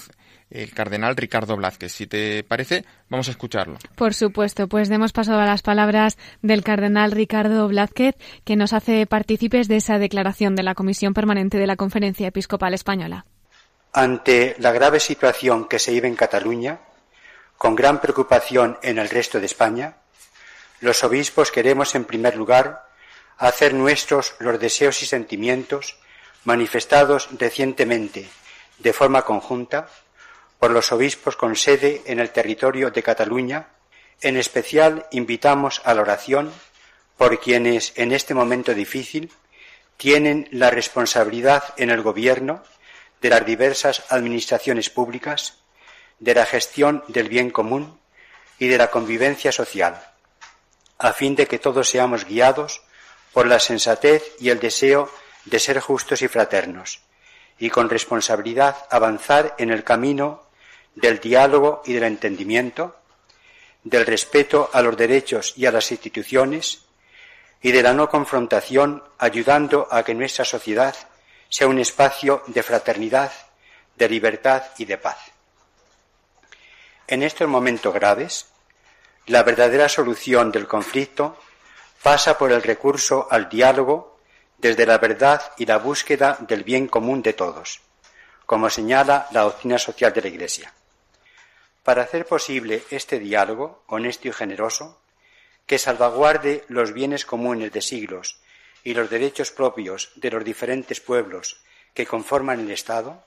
el 0.51 0.71
cardenal 0.73 1.15
Ricardo 1.15 1.55
Blázquez. 1.57 1.91
Si 1.91 2.07
te 2.07 2.43
parece, 2.43 2.85
vamos 3.09 3.27
a 3.27 3.31
escucharlo. 3.31 3.77
Por 3.95 4.13
supuesto, 4.13 4.67
pues 4.67 4.89
demos 4.89 5.11
paso 5.11 5.33
a 5.33 5.45
las 5.45 5.61
palabras 5.61 6.17
del 6.41 6.63
cardenal 6.63 7.11
Ricardo 7.11 7.67
Blázquez, 7.67 8.15
que 8.45 8.55
nos 8.55 8.73
hace 8.73 9.05
partícipes 9.05 9.67
de 9.67 9.77
esa 9.77 9.99
declaración 9.99 10.55
de 10.55 10.63
la 10.63 10.75
Comisión 10.75 11.13
Permanente 11.13 11.57
de 11.57 11.67
la 11.67 11.75
Conferencia 11.75 12.27
Episcopal 12.27 12.73
Española. 12.73 13.25
Ante 13.93 14.55
la 14.59 14.71
grave 14.71 14.99
situación 14.99 15.67
que 15.67 15.79
se 15.79 15.91
vive 15.91 16.07
en 16.07 16.15
Cataluña, 16.15 16.79
con 17.57 17.75
gran 17.75 17.99
preocupación 17.99 18.77
en 18.83 18.99
el 18.99 19.09
resto 19.09 19.39
de 19.39 19.47
España, 19.47 19.97
los 20.81 21.03
obispos 21.03 21.51
queremos, 21.51 21.95
en 21.95 22.05
primer 22.05 22.35
lugar, 22.35 22.87
hacer 23.37 23.73
nuestros 23.73 24.35
los 24.39 24.59
deseos 24.59 25.01
y 25.01 25.05
sentimientos 25.05 25.97
manifestados 26.43 27.29
recientemente 27.37 28.29
de 28.77 28.93
forma 28.93 29.23
conjunta 29.23 29.89
por 30.57 30.71
los 30.71 30.91
obispos 30.91 31.35
con 31.35 31.55
sede 31.55 32.01
en 32.05 32.19
el 32.19 32.31
territorio 32.31 32.91
de 32.91 33.03
Cataluña. 33.03 33.67
En 34.21 34.37
especial, 34.37 35.07
invitamos 35.11 35.81
a 35.85 35.93
la 35.93 36.01
oración 36.01 36.51
por 37.17 37.39
quienes 37.39 37.93
en 37.95 38.11
este 38.11 38.33
momento 38.33 38.73
difícil 38.73 39.31
tienen 39.97 40.47
la 40.51 40.69
responsabilidad 40.69 41.73
en 41.77 41.89
el 41.89 42.01
gobierno 42.01 42.63
de 43.21 43.29
las 43.29 43.45
diversas 43.45 44.03
administraciones 44.09 44.89
públicas, 44.89 45.57
de 46.19 46.35
la 46.35 46.45
gestión 46.45 47.03
del 47.07 47.27
bien 47.27 47.49
común 47.49 47.99
y 48.57 48.67
de 48.67 48.77
la 48.77 48.91
convivencia 48.91 49.51
social, 49.51 50.08
a 50.99 51.13
fin 51.13 51.35
de 51.35 51.47
que 51.47 51.59
todos 51.59 51.89
seamos 51.89 52.25
guiados 52.25 52.81
por 53.33 53.47
la 53.47 53.59
sensatez 53.59 54.35
y 54.39 54.49
el 54.49 54.59
deseo 54.59 55.09
de 55.45 55.59
ser 55.59 55.79
justos 55.79 56.21
y 56.21 56.27
fraternos, 56.27 57.01
y 57.57 57.69
con 57.69 57.89
responsabilidad 57.89 58.75
avanzar 58.91 59.55
en 59.57 59.71
el 59.71 59.83
camino 59.83 60.43
del 60.95 61.19
diálogo 61.19 61.81
y 61.85 61.93
del 61.93 62.03
entendimiento, 62.03 62.97
del 63.83 64.05
respeto 64.05 64.69
a 64.73 64.81
los 64.81 64.97
derechos 64.97 65.53
y 65.55 65.65
a 65.65 65.71
las 65.71 65.91
instituciones, 65.91 66.83
y 67.61 67.71
de 67.71 67.81
la 67.83 67.93
no 67.93 68.09
confrontación, 68.09 69.03
ayudando 69.17 69.87
a 69.89 70.03
que 70.03 70.13
nuestra 70.13 70.45
sociedad 70.45 70.95
sea 71.49 71.67
un 71.67 71.79
espacio 71.79 72.43
de 72.47 72.63
fraternidad, 72.63 73.31
de 73.95 74.09
libertad 74.09 74.63
y 74.77 74.85
de 74.85 74.97
paz. 74.97 75.17
En 77.07 77.23
estos 77.23 77.47
momentos 77.47 77.93
graves, 77.93 78.45
la 79.29 79.43
verdadera 79.43 79.87
solución 79.87 80.51
del 80.51 80.67
conflicto 80.67 81.37
pasa 82.01 82.35
por 82.35 82.51
el 82.51 82.63
recurso 82.63 83.27
al 83.29 83.47
diálogo 83.47 84.17
desde 84.57 84.87
la 84.87 84.97
verdad 84.97 85.53
y 85.57 85.67
la 85.67 85.77
búsqueda 85.77 86.37
del 86.39 86.63
bien 86.63 86.87
común 86.87 87.21
de 87.21 87.33
todos, 87.33 87.79
como 88.47 88.71
señala 88.71 89.27
la 89.31 89.41
doctrina 89.41 89.77
social 89.77 90.11
de 90.13 90.21
la 90.23 90.27
Iglesia. 90.29 90.73
Para 91.83 92.01
hacer 92.01 92.25
posible 92.25 92.83
este 92.89 93.19
diálogo 93.19 93.83
honesto 93.85 94.27
y 94.27 94.31
generoso, 94.31 94.99
que 95.67 95.77
salvaguarde 95.77 96.63
los 96.67 96.91
bienes 96.91 97.23
comunes 97.23 97.71
de 97.71 97.81
siglos 97.81 98.39
y 98.83 98.95
los 98.95 99.11
derechos 99.11 99.51
propios 99.51 100.11
de 100.15 100.31
los 100.31 100.43
diferentes 100.43 101.01
pueblos 101.01 101.61
que 101.93 102.07
conforman 102.07 102.61
el 102.61 102.71
Estado, 102.71 103.23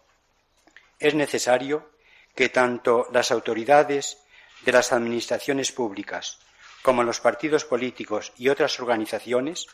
es 0.98 1.14
necesario 1.14 1.88
que 2.34 2.48
tanto 2.48 3.06
las 3.12 3.30
autoridades 3.30 4.18
de 4.64 4.72
las 4.72 4.92
administraciones 4.92 5.72
públicas 5.72 6.38
como 6.82 7.04
los 7.04 7.20
partidos 7.20 7.64
políticos 7.64 8.32
y 8.36 8.48
otras 8.48 8.78
organizaciones, 8.80 9.66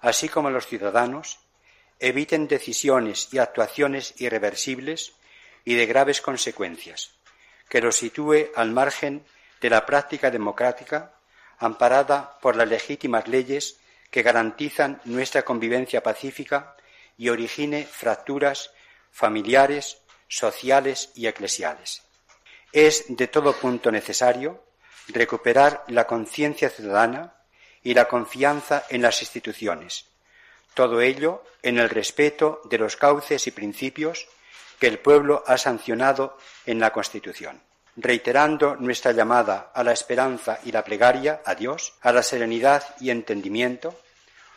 así 0.00 0.28
como 0.28 0.50
los 0.50 0.66
ciudadanos, 0.66 1.40
eviten 1.98 2.46
decisiones 2.46 3.28
y 3.32 3.38
actuaciones 3.38 4.14
irreversibles 4.18 5.14
y 5.64 5.74
de 5.74 5.86
graves 5.86 6.20
consecuencias, 6.20 7.10
que 7.68 7.80
lo 7.80 7.90
sitúe 7.90 8.50
al 8.54 8.70
margen 8.70 9.26
de 9.60 9.70
la 9.70 9.84
práctica 9.84 10.30
democrática 10.30 11.14
amparada 11.58 12.38
por 12.40 12.54
las 12.54 12.68
legítimas 12.68 13.26
leyes 13.26 13.80
que 14.10 14.22
garantizan 14.22 15.00
nuestra 15.04 15.42
convivencia 15.42 16.02
pacífica 16.04 16.76
y 17.16 17.28
origine 17.30 17.84
fracturas 17.84 18.70
familiares, 19.10 19.98
sociales 20.28 21.10
y 21.16 21.26
eclesiales. 21.26 22.07
Es 22.72 23.04
de 23.08 23.28
todo 23.28 23.54
punto 23.54 23.90
necesario 23.90 24.64
recuperar 25.08 25.84
la 25.88 26.06
conciencia 26.06 26.68
ciudadana 26.68 27.34
y 27.82 27.94
la 27.94 28.08
confianza 28.08 28.84
en 28.90 29.02
las 29.02 29.22
instituciones, 29.22 30.06
todo 30.74 31.00
ello 31.00 31.44
en 31.62 31.78
el 31.78 31.88
respeto 31.88 32.60
de 32.64 32.78
los 32.78 32.96
cauces 32.96 33.46
y 33.46 33.50
principios 33.50 34.28
que 34.78 34.86
el 34.86 34.98
pueblo 34.98 35.42
ha 35.46 35.58
sancionado 35.58 36.36
en 36.66 36.78
la 36.78 36.92
Constitución. 36.92 37.60
Reiterando 37.96 38.76
nuestra 38.76 39.12
llamada 39.12 39.72
a 39.74 39.82
la 39.82 39.92
esperanza 39.92 40.60
y 40.64 40.70
la 40.70 40.84
plegaria 40.84 41.42
a 41.44 41.54
Dios, 41.54 41.94
a 42.00 42.12
la 42.12 42.22
serenidad 42.22 42.84
y 43.00 43.10
entendimiento, 43.10 43.98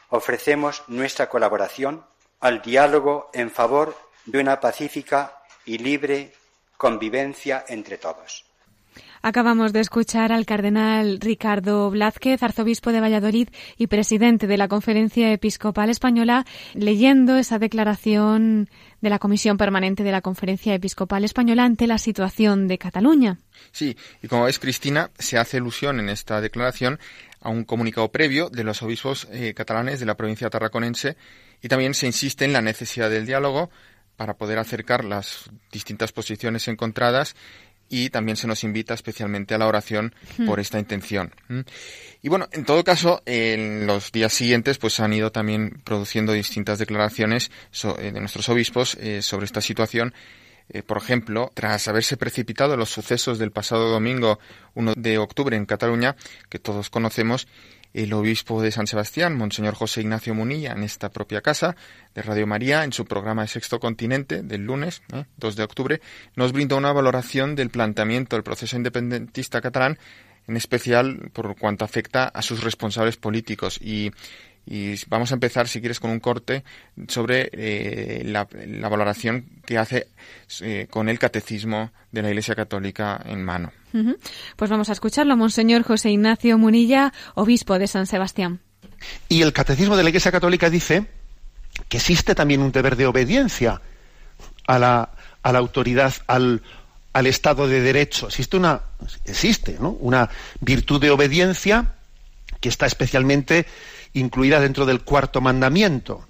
ofrecemos 0.10 0.84
nuestra 0.88 1.28
colaboración 1.28 2.06
al 2.40 2.62
diálogo 2.62 3.32
en 3.34 3.50
favor 3.50 3.98
de 4.26 4.40
una 4.40 4.60
pacífica 4.60 5.42
y 5.66 5.80
libre 5.80 6.34
convivencia 6.82 7.64
entre 7.68 8.00
todos. 8.00 8.44
Acabamos 9.22 9.72
de 9.72 9.82
escuchar 9.82 10.32
al 10.32 10.48
cardenal 10.48 11.20
Ricardo 11.20 11.92
Blázquez, 11.92 12.42
arzobispo 12.42 12.92
de 12.92 13.00
Valladolid 13.00 13.50
y 13.78 13.86
presidente 13.86 14.48
de 14.48 14.58
la 14.58 14.68
Conferencia 14.68 15.32
Episcopal 15.32 15.92
Española, 15.92 16.44
leyendo 16.74 17.38
esa 17.38 17.60
declaración 17.60 18.68
de 19.00 19.10
la 19.12 19.20
Comisión 19.20 19.58
Permanente 19.58 20.02
de 20.02 20.12
la 20.12 20.22
Conferencia 20.22 20.74
Episcopal 20.74 21.24
Española 21.24 21.66
ante 21.66 21.86
la 21.86 22.00
situación 22.00 22.68
de 22.68 22.80
Cataluña. 22.80 23.38
Sí, 23.72 23.96
y 24.24 24.28
como 24.28 24.46
ves, 24.46 24.58
Cristina, 24.58 25.12
se 25.20 25.38
hace 25.38 25.58
alusión 25.58 26.00
en 26.00 26.10
esta 26.10 26.42
declaración 26.42 27.00
a 27.42 27.50
un 27.50 27.64
comunicado 27.64 28.12
previo 28.12 28.50
de 28.50 28.64
los 28.64 28.82
obispos 28.82 29.28
eh, 29.32 29.54
catalanes 29.54 30.00
de 30.00 30.08
la 30.08 30.18
provincia 30.18 30.50
tarraconense 30.50 31.16
y 31.62 31.68
también 31.68 31.94
se 31.94 32.08
insiste 32.08 32.46
en 32.46 32.54
la 32.54 32.64
necesidad 32.64 33.12
del 33.12 33.28
diálogo 33.28 33.70
para 34.22 34.36
poder 34.36 34.60
acercar 34.60 35.04
las 35.04 35.50
distintas 35.72 36.12
posiciones 36.12 36.68
encontradas 36.68 37.36
y 37.90 38.12
también 38.12 38.38
se 38.38 38.46
nos 38.46 38.64
invita 38.64 38.94
especialmente 38.94 39.56
a 39.56 39.58
la 39.58 39.66
oración 39.66 40.14
por 40.46 40.60
esta 40.60 40.78
intención. 40.78 41.34
Y 42.22 42.30
bueno, 42.30 42.48
en 42.52 42.64
todo 42.64 42.84
caso, 42.84 43.24
en 43.26 43.88
los 43.88 44.12
días 44.12 44.32
siguientes 44.32 44.78
pues 44.78 45.00
han 45.00 45.12
ido 45.12 45.32
también 45.32 45.82
produciendo 45.84 46.34
distintas 46.34 46.78
declaraciones 46.78 47.50
eh, 47.98 48.12
de 48.12 48.20
nuestros 48.20 48.48
obispos 48.48 48.94
eh, 49.02 49.24
sobre 49.24 49.46
esta 49.46 49.60
situación. 49.60 50.14
Eh, 50.70 50.84
por 50.84 50.98
ejemplo, 50.98 51.50
tras 51.56 51.88
haberse 51.88 52.16
precipitado 52.16 52.78
los 52.78 52.92
sucesos 52.92 53.40
del 53.40 53.52
pasado 53.52 53.90
domingo 53.90 54.38
1 54.76 54.94
de 54.98 55.18
octubre 55.18 55.58
en 55.58 55.66
Cataluña, 55.66 56.16
que 56.48 56.60
todos 56.60 56.92
conocemos, 56.92 57.48
el 57.94 58.14
obispo 58.14 58.62
de 58.62 58.72
San 58.72 58.88
Sebastián, 58.88 59.36
Monseñor 59.36 59.76
José 59.76 60.02
Ignacio 60.02 60.34
Munilla, 60.34 60.72
en 60.72 60.84
esta 60.84 61.10
propia 61.10 61.42
casa 61.42 61.76
de 62.16 62.22
Radio 62.22 62.48
María, 62.48 62.84
en 62.84 62.94
su 62.94 63.06
programa 63.06 63.44
de 63.44 63.50
Sexto 63.50 63.80
Continente 63.80 64.44
del 64.44 64.66
lunes, 64.66 65.02
2 65.38 65.56
de 65.56 65.64
octubre, 65.64 66.02
nos 66.36 66.54
brindó 66.54 66.78
una 66.78 66.94
valoración 66.94 67.56
del 67.56 67.70
planteamiento 67.70 68.36
del 68.36 68.44
proceso 68.44 68.76
independentista 68.78 69.62
catalán, 69.62 69.98
en 70.48 70.58
especial 70.58 71.30
por 71.34 71.56
cuanto 71.58 71.86
afecta 71.86 72.26
a 72.26 72.42
sus 72.42 72.64
responsables 72.64 73.18
políticos. 73.18 73.78
Y 73.82 74.12
y 74.66 74.96
vamos 75.08 75.32
a 75.32 75.34
empezar, 75.34 75.68
si 75.68 75.80
quieres, 75.80 76.00
con 76.00 76.12
un 76.12 76.20
corte 76.20 76.64
sobre 77.08 77.50
eh, 77.52 78.24
la, 78.26 78.46
valoración 78.90 79.46
que 79.66 79.78
hace 79.78 80.08
eh, 80.62 80.88
con 80.90 81.10
el 81.10 81.20
catecismo 81.20 81.92
de 82.12 82.22
la 82.22 82.30
Iglesia 82.30 82.56
Católica 82.56 83.22
en 83.26 83.44
mano. 83.44 83.72
Pues 84.56 84.70
vamos 84.70 84.90
a 84.90 84.94
escucharlo, 84.94 85.36
Monseñor 85.36 85.84
José 85.84 86.12
Ignacio 86.12 86.58
Munilla, 86.58 87.12
obispo 87.36 87.78
de 87.80 87.88
San 87.88 88.08
Sebastián. 88.08 88.60
Y 89.28 89.42
el 89.42 89.52
catecismo 89.52 89.98
de 89.98 90.04
la 90.04 90.10
Iglesia 90.10 90.32
Católica 90.32 90.70
dice 90.70 91.06
que 91.90 91.98
existe 91.98 92.36
también 92.36 92.62
un 92.62 92.72
deber 92.72 92.96
de 92.96 93.08
obediencia 93.08 93.82
a 94.68 94.80
la, 94.80 95.12
a 95.42 95.52
la 95.52 95.60
autoridad, 95.60 96.14
al, 96.28 96.62
al 97.14 97.28
Estado 97.28 97.68
de 97.68 97.82
Derecho. 97.82 98.28
Existe 98.28 98.58
una, 98.58 98.82
existe, 99.26 99.78
¿no? 99.80 99.90
una 99.90 100.30
virtud 100.60 101.02
de 101.02 101.10
obediencia 101.10 101.96
que 102.60 102.70
está 102.70 102.86
especialmente 102.86 103.66
incluida 104.14 104.60
dentro 104.60 104.86
del 104.86 105.02
cuarto 105.02 105.42
mandamiento, 105.42 106.26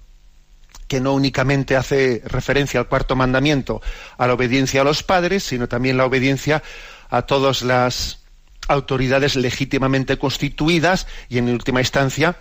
que 0.88 1.00
no 1.00 1.14
únicamente 1.14 1.76
hace 1.76 2.22
referencia 2.24 2.80
al 2.80 2.88
cuarto 2.88 3.16
mandamiento 3.16 3.80
a 4.18 4.26
la 4.26 4.34
obediencia 4.34 4.82
a 4.82 4.84
los 4.84 5.02
padres, 5.02 5.44
sino 5.44 5.68
también 5.68 5.96
la 5.96 6.06
obediencia 6.06 6.62
a 7.10 7.22
todas 7.22 7.62
las 7.62 8.20
autoridades 8.68 9.36
legítimamente 9.36 10.18
constituidas 10.18 11.06
y 11.28 11.38
en 11.38 11.48
última 11.48 11.80
instancia 11.80 12.36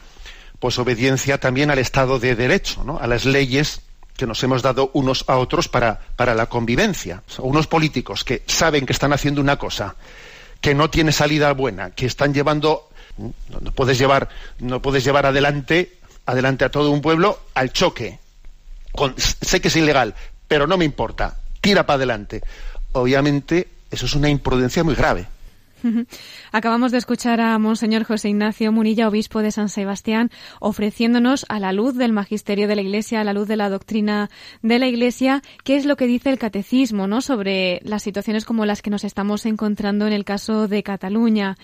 pues 0.61 0.77
obediencia 0.77 1.39
también 1.39 1.71
al 1.71 1.79
Estado 1.79 2.19
de 2.19 2.35
Derecho, 2.35 2.99
a 3.01 3.07
las 3.07 3.25
leyes 3.25 3.81
que 4.15 4.27
nos 4.27 4.43
hemos 4.43 4.61
dado 4.61 4.91
unos 4.93 5.25
a 5.27 5.37
otros 5.37 5.67
para, 5.67 5.99
para 6.15 6.35
la 6.35 6.45
convivencia. 6.45 7.23
unos 7.39 7.65
políticos 7.65 8.23
que 8.23 8.43
saben 8.45 8.85
que 8.85 8.93
están 8.93 9.11
haciendo 9.11 9.41
una 9.41 9.57
cosa, 9.57 9.95
que 10.61 10.75
no 10.75 10.91
tiene 10.91 11.11
salida 11.11 11.51
buena, 11.53 11.89
que 11.89 12.05
están 12.05 12.31
llevando 12.31 12.90
no, 13.17 13.71
puedes 13.71 13.97
llevar, 13.97 14.29
no 14.59 14.81
puedes 14.81 15.03
llevar 15.03 15.25
adelante, 15.25 15.97
adelante 16.25 16.65
a 16.65 16.69
todo 16.69 16.91
un 16.91 17.01
pueblo 17.01 17.39
al 17.53 17.71
choque. 17.71 18.19
sé 19.17 19.61
que 19.61 19.67
es 19.67 19.75
ilegal, 19.75 20.15
pero 20.47 20.67
no 20.67 20.77
me 20.77 20.85
importa. 20.85 21.37
Tira 21.61 21.85
para 21.85 21.97
adelante. 21.97 22.41
Obviamente, 22.93 23.67
eso 23.89 24.05
es 24.05 24.15
una 24.15 24.29
imprudencia 24.29 24.83
muy 24.83 24.95
grave. 24.95 25.27
Acabamos 26.53 26.91
de 26.91 26.97
escuchar 26.97 27.39
a 27.39 27.57
Monseñor 27.59 28.03
José 28.03 28.27
Ignacio 28.27 28.73
Munilla, 28.73 29.07
obispo 29.07 29.41
de 29.41 29.51
San 29.51 29.69
Sebastián, 29.69 30.31
ofreciéndonos 30.59 31.45
a 31.47 31.61
la 31.61 31.71
luz 31.71 31.95
del 31.95 32.11
magisterio 32.11 32.67
de 32.67 32.75
la 32.75 32.81
Iglesia, 32.81 33.21
a 33.21 33.23
la 33.23 33.31
luz 33.31 33.47
de 33.47 33.55
la 33.55 33.69
doctrina 33.69 34.29
de 34.61 34.77
la 34.77 34.87
Iglesia, 34.87 35.41
qué 35.63 35.77
es 35.77 35.85
lo 35.85 35.95
que 35.95 36.07
dice 36.07 36.29
el 36.29 36.37
catecismo, 36.37 37.07
¿no? 37.07 37.21
Sobre 37.21 37.79
las 37.85 38.03
situaciones 38.03 38.43
como 38.43 38.65
las 38.65 38.81
que 38.81 38.89
nos 38.89 39.05
estamos 39.05 39.45
encontrando 39.45 40.07
en 40.07 40.11
el 40.11 40.25
caso 40.25 40.67
de 40.67 40.83
Cataluña. 40.83 41.55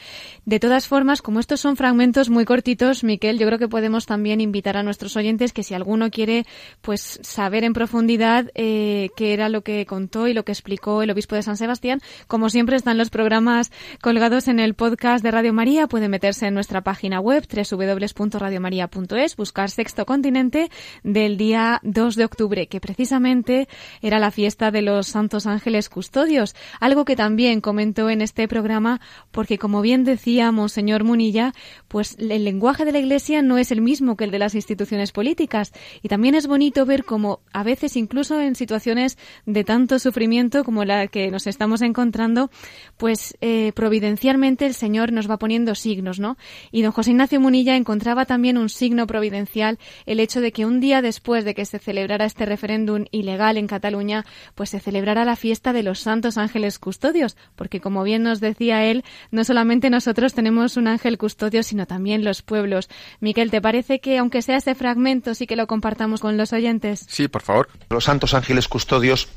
De 0.45 0.61
todas 0.61 0.87
formas, 0.87 1.21
como 1.21 1.41
estos 1.41 1.59
son 1.59 1.75
fragmentos 1.75 2.29
muy 2.29 2.45
cortitos, 2.45 3.03
Miquel, 3.03 3.39
yo 3.39 3.45
creo 3.45 3.59
que 3.59 3.67
podemos 3.67 4.05
también 4.05 4.39
invitar 4.39 4.77
a 4.77 4.83
nuestros 4.83 5.17
oyentes 5.17 5.51
que 5.51 5.63
si 5.63 5.73
alguno 5.73 6.11
quiere, 6.11 6.45
pues, 6.81 7.19
saber 7.23 7.65
en 7.65 7.73
profundidad 7.73 8.51
eh, 8.55 9.09
qué 9.17 9.33
era 9.33 9.49
lo 9.49 9.63
que 9.63 9.85
contó 9.85 10.29
y 10.29 10.33
lo 10.33 10.45
que 10.45 10.53
explicó 10.53 11.01
el 11.01 11.09
obispo 11.09 11.35
de 11.35 11.43
San 11.43 11.57
Sebastián, 11.57 11.99
como 12.27 12.49
siempre 12.49 12.77
están 12.77 12.97
los 12.97 13.09
programas 13.09 13.69
colgados 14.01 14.47
en 14.47 14.61
el 14.61 14.76
podcast 14.77 15.23
de 15.23 15.31
Radio 15.31 15.53
María, 15.53 15.87
puede 15.87 16.07
meterse 16.07 16.45
en 16.45 16.53
nuestra 16.53 16.81
página 16.81 17.19
web 17.19 17.45
www.radiomaria.es, 17.51 19.35
buscar 19.35 19.71
Sexto 19.71 20.05
Continente 20.05 20.69
del 21.03 21.35
día 21.35 21.79
2 21.81 22.15
de 22.15 22.23
octubre, 22.23 22.67
que 22.67 22.79
precisamente 22.79 23.67
era 24.01 24.19
la 24.19 24.29
fiesta 24.29 24.69
de 24.69 24.83
los 24.83 25.07
Santos 25.07 25.47
Ángeles 25.47 25.89
Custodios, 25.89 26.55
algo 26.79 27.05
que 27.05 27.15
también 27.15 27.59
comentó 27.59 28.11
en 28.11 28.21
este 28.21 28.47
programa, 28.47 29.01
porque 29.31 29.57
como 29.57 29.81
bien 29.81 30.03
decía 30.03 30.51
Monseñor 30.51 31.03
Munilla, 31.03 31.53
pues 31.87 32.15
el 32.19 32.45
lenguaje 32.45 32.85
de 32.85 32.91
la 32.91 32.99
Iglesia 32.99 33.41
no 33.41 33.57
es 33.57 33.71
el 33.71 33.81
mismo 33.81 34.15
que 34.15 34.25
el 34.25 34.31
de 34.31 34.39
las 34.39 34.53
instituciones 34.53 35.11
políticas, 35.11 35.73
y 36.03 36.07
también 36.07 36.35
es 36.35 36.45
bonito 36.45 36.85
ver 36.85 37.03
cómo 37.03 37.39
a 37.51 37.63
veces 37.63 37.97
incluso 37.97 38.39
en 38.39 38.53
situaciones 38.53 39.17
de 39.47 39.63
tanto 39.63 39.97
sufrimiento 39.97 40.63
como 40.63 40.85
la 40.85 41.07
que 41.07 41.31
nos 41.31 41.47
estamos 41.47 41.81
encontrando, 41.81 42.51
pues 42.97 43.35
eh, 43.41 43.71
providencialmente 43.73 44.66
el 44.67 44.73
Señor 44.73 45.11
nos 45.11 45.29
va 45.29 45.37
poniendo 45.37 45.73
signos, 45.75 46.19
¿no? 46.19 46.37
Y 46.71 46.81
don 46.81 46.91
José 46.91 47.11
Ignacio 47.11 47.39
Munilla 47.39 47.75
encontraba 47.75 48.25
también 48.25 48.57
un 48.57 48.69
signo 48.69 49.07
providencial 49.07 49.79
el 50.05 50.19
hecho 50.19 50.41
de 50.41 50.51
que 50.51 50.65
un 50.65 50.79
día 50.79 51.01
después 51.01 51.45
de 51.45 51.55
que 51.55 51.65
se 51.65 51.79
celebrara 51.79 52.25
este 52.25 52.45
referéndum 52.45 53.05
ilegal 53.11 53.57
en 53.57 53.67
Cataluña, 53.67 54.25
pues 54.55 54.69
se 54.69 54.79
celebrara 54.79 55.25
la 55.25 55.35
fiesta 55.35 55.73
de 55.73 55.83
los 55.83 55.99
santos 55.99 56.37
ángeles 56.37 56.79
custodios, 56.79 57.37
porque 57.55 57.81
como 57.81 58.03
bien 58.03 58.23
nos 58.23 58.39
decía 58.39 58.85
él, 58.85 59.03
no 59.31 59.43
solamente 59.43 59.89
nosotros 59.89 60.33
tenemos 60.33 60.77
un 60.77 60.87
ángel 60.87 61.17
custodio, 61.17 61.63
sino 61.63 61.85
también 61.85 62.23
los 62.23 62.41
pueblos. 62.41 62.89
Miquel, 63.19 63.51
¿te 63.51 63.61
parece 63.61 63.99
que 63.99 64.17
aunque 64.17 64.41
sea 64.41 64.57
ese 64.57 64.75
fragmento 64.75 65.33
sí 65.33 65.47
que 65.47 65.55
lo 65.55 65.67
compartamos 65.67 66.21
con 66.21 66.37
los 66.37 66.53
oyentes? 66.53 67.05
Sí, 67.07 67.27
por 67.27 67.41
favor. 67.41 67.69
Los 67.89 68.03
santos 68.03 68.33
ángeles 68.33 68.67
custodios 68.67 69.27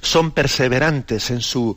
son 0.00 0.32
perseverantes 0.32 1.30
en 1.30 1.40
su 1.40 1.76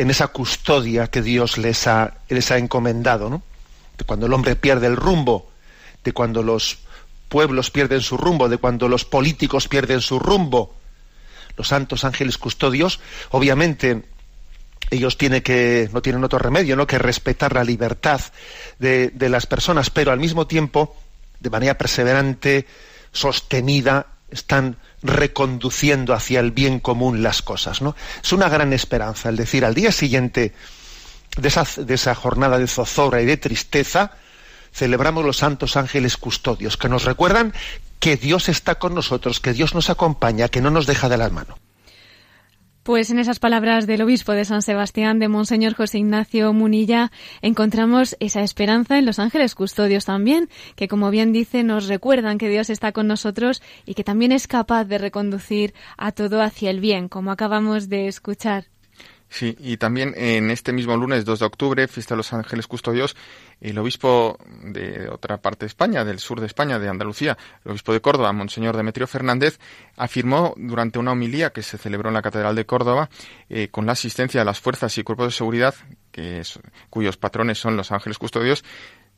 en 0.00 0.08
esa 0.08 0.28
custodia 0.28 1.08
que 1.08 1.20
Dios 1.20 1.58
les 1.58 1.86
ha, 1.86 2.14
les 2.30 2.50
ha 2.50 2.56
encomendado, 2.56 3.28
¿no? 3.28 3.42
De 3.98 4.04
cuando 4.06 4.24
el 4.24 4.32
hombre 4.32 4.56
pierde 4.56 4.86
el 4.86 4.96
rumbo, 4.96 5.50
de 6.02 6.12
cuando 6.14 6.42
los 6.42 6.78
pueblos 7.28 7.70
pierden 7.70 8.00
su 8.00 8.16
rumbo, 8.16 8.48
de 8.48 8.56
cuando 8.56 8.88
los 8.88 9.04
políticos 9.04 9.68
pierden 9.68 10.00
su 10.00 10.18
rumbo. 10.18 10.74
Los 11.54 11.68
santos 11.68 12.04
ángeles 12.04 12.38
custodios, 12.38 12.98
obviamente, 13.28 14.04
ellos 14.90 15.18
tienen 15.18 15.42
que, 15.42 15.90
no 15.92 16.00
tienen 16.00 16.24
otro 16.24 16.38
remedio, 16.38 16.76
¿no? 16.76 16.86
que 16.86 16.98
respetar 16.98 17.52
la 17.52 17.62
libertad 17.62 18.22
de, 18.78 19.10
de 19.10 19.28
las 19.28 19.44
personas, 19.44 19.90
pero 19.90 20.12
al 20.12 20.18
mismo 20.18 20.46
tiempo, 20.46 20.96
de 21.40 21.50
manera 21.50 21.76
perseverante, 21.76 22.66
sostenida, 23.12 24.06
están 24.30 24.78
reconduciendo 25.02 26.14
hacia 26.14 26.40
el 26.40 26.50
bien 26.50 26.80
común 26.80 27.22
las 27.22 27.42
cosas, 27.42 27.80
¿no? 27.82 27.96
Es 28.22 28.32
una 28.32 28.48
gran 28.48 28.72
esperanza 28.72 29.28
el 29.28 29.36
decir 29.36 29.64
al 29.64 29.74
día 29.74 29.92
siguiente 29.92 30.52
de 31.36 31.48
esa, 31.48 31.64
de 31.76 31.94
esa 31.94 32.14
jornada 32.14 32.58
de 32.58 32.66
zozobra 32.66 33.22
y 33.22 33.26
de 33.26 33.36
tristeza, 33.36 34.12
celebramos 34.72 35.24
los 35.24 35.38
santos 35.38 35.76
ángeles 35.76 36.16
custodios, 36.16 36.76
que 36.76 36.88
nos 36.88 37.04
recuerdan 37.04 37.54
que 37.98 38.16
Dios 38.16 38.48
está 38.48 38.76
con 38.76 38.94
nosotros, 38.94 39.40
que 39.40 39.52
Dios 39.52 39.74
nos 39.74 39.90
acompaña, 39.90 40.48
que 40.48 40.60
no 40.60 40.70
nos 40.70 40.86
deja 40.86 41.08
de 41.08 41.18
la 41.18 41.30
mano. 41.30 41.58
Pues 42.82 43.10
en 43.10 43.18
esas 43.18 43.38
palabras 43.38 43.86
del 43.86 44.00
obispo 44.00 44.32
de 44.32 44.46
San 44.46 44.62
Sebastián, 44.62 45.18
de 45.18 45.28
Monseñor 45.28 45.74
José 45.74 45.98
Ignacio 45.98 46.50
Munilla, 46.54 47.12
encontramos 47.42 48.16
esa 48.20 48.42
esperanza 48.42 48.98
en 48.98 49.04
los 49.04 49.18
ángeles 49.18 49.54
custodios 49.54 50.06
también, 50.06 50.48
que 50.76 50.88
como 50.88 51.10
bien 51.10 51.30
dice, 51.30 51.62
nos 51.62 51.88
recuerdan 51.88 52.38
que 52.38 52.48
Dios 52.48 52.70
está 52.70 52.92
con 52.92 53.06
nosotros 53.06 53.60
y 53.84 53.92
que 53.92 54.02
también 54.02 54.32
es 54.32 54.46
capaz 54.46 54.86
de 54.86 54.96
reconducir 54.96 55.74
a 55.98 56.12
todo 56.12 56.40
hacia 56.40 56.70
el 56.70 56.80
bien, 56.80 57.10
como 57.10 57.32
acabamos 57.32 57.90
de 57.90 58.08
escuchar. 58.08 58.69
Sí, 59.32 59.56
y 59.60 59.76
también 59.76 60.12
en 60.16 60.50
este 60.50 60.72
mismo 60.72 60.96
lunes 60.96 61.24
2 61.24 61.38
de 61.38 61.46
octubre, 61.46 61.86
fiesta 61.86 62.14
de 62.14 62.16
los 62.16 62.32
ángeles 62.32 62.66
custodios, 62.66 63.16
el 63.60 63.78
obispo 63.78 64.36
de 64.64 65.08
otra 65.08 65.36
parte 65.40 65.66
de 65.66 65.68
España, 65.68 66.04
del 66.04 66.18
sur 66.18 66.40
de 66.40 66.46
España, 66.46 66.80
de 66.80 66.88
Andalucía, 66.88 67.38
el 67.64 67.70
obispo 67.70 67.92
de 67.92 68.00
Córdoba, 68.00 68.32
Monseñor 68.32 68.76
Demetrio 68.76 69.06
Fernández, 69.06 69.60
afirmó 69.96 70.52
durante 70.56 70.98
una 70.98 71.12
homilía 71.12 71.50
que 71.50 71.62
se 71.62 71.78
celebró 71.78 72.08
en 72.08 72.14
la 72.14 72.22
Catedral 72.22 72.56
de 72.56 72.66
Córdoba, 72.66 73.08
eh, 73.48 73.68
con 73.68 73.86
la 73.86 73.92
asistencia 73.92 74.40
de 74.40 74.44
las 74.44 74.58
fuerzas 74.58 74.98
y 74.98 75.04
cuerpos 75.04 75.28
de 75.28 75.32
seguridad, 75.32 75.76
que 76.20 76.42
cuyos 76.90 77.16
patrones 77.16 77.58
son 77.58 77.76
los 77.76 77.92
ángeles 77.92 78.18
custodios, 78.18 78.64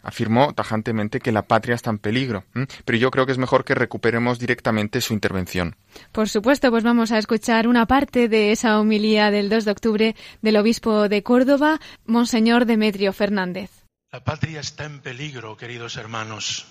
afirmó 0.03 0.53
tajantemente 0.55 1.21
que 1.21 1.33
la 1.33 1.43
patria 1.43 1.75
está 1.75 1.91
en 1.91 1.99
peligro. 1.99 2.45
Pero 2.85 2.99
yo 2.99 3.11
creo 3.11 3.27
que 3.27 3.33
es 3.33 3.39
mejor 3.39 3.65
que 3.65 3.75
recuperemos 3.75 4.39
directamente 4.39 5.01
su 5.01 5.15
intervención. 5.15 5.77
Por 6.13 6.29
supuesto, 6.29 6.71
pues 6.71 6.85
vamos 6.85 7.13
a 7.13 7.19
escuchar 7.19 7.69
una 7.69 7.87
parte 7.87 8.29
de 8.29 8.53
esa 8.53 8.79
homilía 8.81 9.31
del 9.31 9.49
2 9.49 9.65
de 9.65 9.71
octubre 9.71 10.17
del 10.41 10.57
obispo 10.57 11.09
de 11.09 11.23
Córdoba, 11.23 11.81
Monseñor 12.05 12.67
Demetrio 12.67 13.13
Fernández. 13.13 13.71
La 14.11 14.23
patria 14.23 14.61
está 14.61 14.85
en 14.85 15.01
peligro, 15.01 15.57
queridos 15.57 15.97
hermanos, 15.97 16.67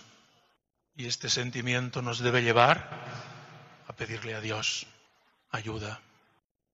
y 0.96 1.08
este 1.08 1.30
sentimiento 1.30 2.02
nos 2.02 2.20
debe 2.20 2.44
llevar 2.44 3.00
a 3.88 3.96
pedirle 3.96 4.36
a 4.36 4.42
Dios 4.42 4.86
ayuda. 5.50 6.02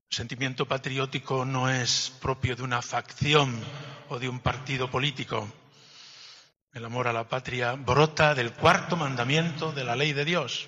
Sentimiento 0.10 0.68
patriótico 0.68 1.46
no 1.46 1.70
es 1.70 2.12
propio 2.22 2.56
de 2.56 2.64
una 2.64 2.82
facción 2.82 3.60
o 4.10 4.20
de 4.20 4.30
un 4.30 4.40
partido 4.40 4.90
político 4.90 5.48
el 6.78 6.86
amor 6.86 7.08
a 7.08 7.14
la 7.14 7.28
patria 7.28 7.74
brota 7.74 8.36
del 8.36 8.54
cuarto 8.54 8.96
mandamiento 8.96 9.72
de 9.72 9.84
la 9.84 9.96
ley 9.96 10.14
de 10.14 10.26
Dios, 10.26 10.68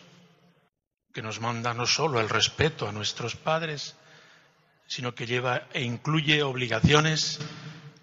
que 1.13 1.21
nos 1.21 1.39
manda 1.39 1.75
no 1.75 1.85
solo 1.85 2.19
el 2.19 2.29
respeto 2.29 2.87
a 2.87 2.91
nuestros 2.91 3.35
padres, 3.35 3.95
sino 4.87 5.13
que 5.13 5.27
lleva 5.27 5.67
e 5.71 5.83
incluye 5.83 6.41
obligaciones 6.41 7.39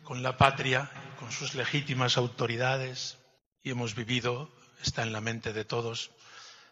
con 0.05 0.23
la 0.23 0.37
patria, 0.37 0.89
con 1.19 1.33
sus 1.33 1.57
legítimas 1.57 2.17
autoridades. 2.17 3.19
Y 3.65 3.71
hemos 3.71 3.97
vivido, 3.97 4.53
está 4.81 5.03
en 5.03 5.13
la 5.13 5.21
mente 5.21 5.53
de 5.53 5.65
todos, 5.65 6.13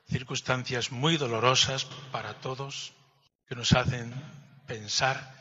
circunstancias 0.09 0.92
muy 0.92 1.16
dolorosas 1.16 1.87
para 2.12 2.35
todos 2.35 2.92
que 3.48 3.57
nos 3.57 3.72
hacen 3.72 4.14
pensar 4.66 5.35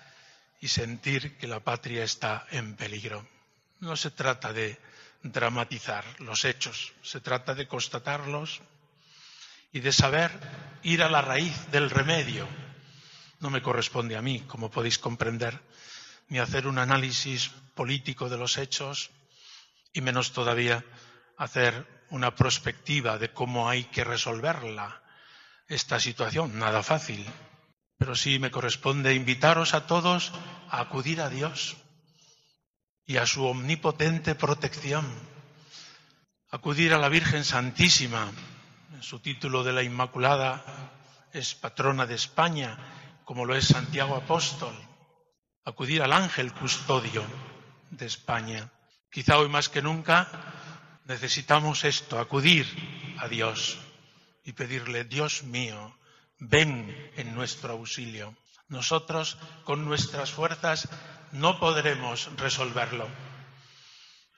y 0.61 0.67
sentir 0.67 1.37
que 1.37 1.47
la 1.47 1.59
patria 1.59 2.03
está 2.03 2.47
en 2.51 2.75
peligro. 2.75 3.27
No 3.79 3.95
se 3.97 4.11
trata 4.11 4.53
de 4.53 4.79
dramatizar 5.23 6.03
los 6.19 6.45
hechos, 6.45 6.93
se 7.01 7.21
trata 7.21 7.53
de 7.53 7.67
constatarlos 7.67 8.61
y 9.71 9.79
de 9.79 9.91
saber 9.91 10.31
ir 10.83 11.03
a 11.03 11.09
la 11.09 11.21
raíz 11.21 11.69
del 11.71 11.89
remedio. 11.89 12.47
No 13.39 13.49
me 13.49 13.61
corresponde 13.61 14.15
a 14.15 14.21
mí, 14.21 14.41
como 14.41 14.71
podéis 14.71 14.99
comprender, 14.99 15.59
ni 16.29 16.39
hacer 16.39 16.67
un 16.67 16.77
análisis 16.77 17.49
político 17.75 18.29
de 18.29 18.37
los 18.37 18.57
hechos 18.57 19.11
y 19.91 20.01
menos 20.01 20.31
todavía 20.31 20.83
hacer 21.37 21.85
una 22.09 22.35
prospectiva 22.35 23.17
de 23.17 23.33
cómo 23.33 23.69
hay 23.69 23.85
que 23.85 24.03
resolverla 24.03 25.01
esta 25.67 25.99
situación, 25.99 26.59
nada 26.59 26.83
fácil. 26.83 27.25
Pero 28.03 28.17
sí 28.17 28.37
me 28.37 28.51
corresponde 28.51 29.15
invitaros 29.15 29.73
a 29.73 29.87
todos 29.87 30.33
a 30.69 30.81
acudir 30.81 31.21
a 31.21 31.29
Dios 31.29 31.77
y 33.05 33.15
a 33.15 33.25
su 33.25 33.45
omnipotente 33.45 34.35
protección. 34.35 35.07
Acudir 36.51 36.93
a 36.93 36.97
la 36.97 37.07
Virgen 37.07 37.45
Santísima, 37.45 38.29
en 38.93 39.01
su 39.03 39.19
título 39.19 39.63
de 39.63 39.71
la 39.71 39.83
Inmaculada 39.83 40.65
es 41.31 41.55
patrona 41.55 42.05
de 42.05 42.15
España, 42.15 42.77
como 43.23 43.45
lo 43.45 43.55
es 43.55 43.67
Santiago 43.67 44.17
Apóstol. 44.17 44.75
Acudir 45.63 46.01
al 46.01 46.11
ángel 46.11 46.51
custodio 46.51 47.23
de 47.89 48.05
España. 48.05 48.69
Quizá 49.09 49.37
hoy 49.37 49.47
más 49.47 49.69
que 49.69 49.81
nunca 49.81 50.27
necesitamos 51.05 51.85
esto, 51.85 52.19
acudir 52.19 52.67
a 53.19 53.29
Dios 53.29 53.77
y 54.43 54.51
pedirle, 54.51 55.05
Dios 55.05 55.43
mío, 55.43 55.95
ven 56.43 57.11
en 57.15 57.33
nuestro 57.33 57.73
auxilio. 57.73 58.35
Nosotros, 58.67 59.37
con 59.63 59.85
nuestras 59.85 60.31
fuerzas, 60.31 60.89
no 61.31 61.59
podremos 61.59 62.29
resolverlo. 62.37 63.07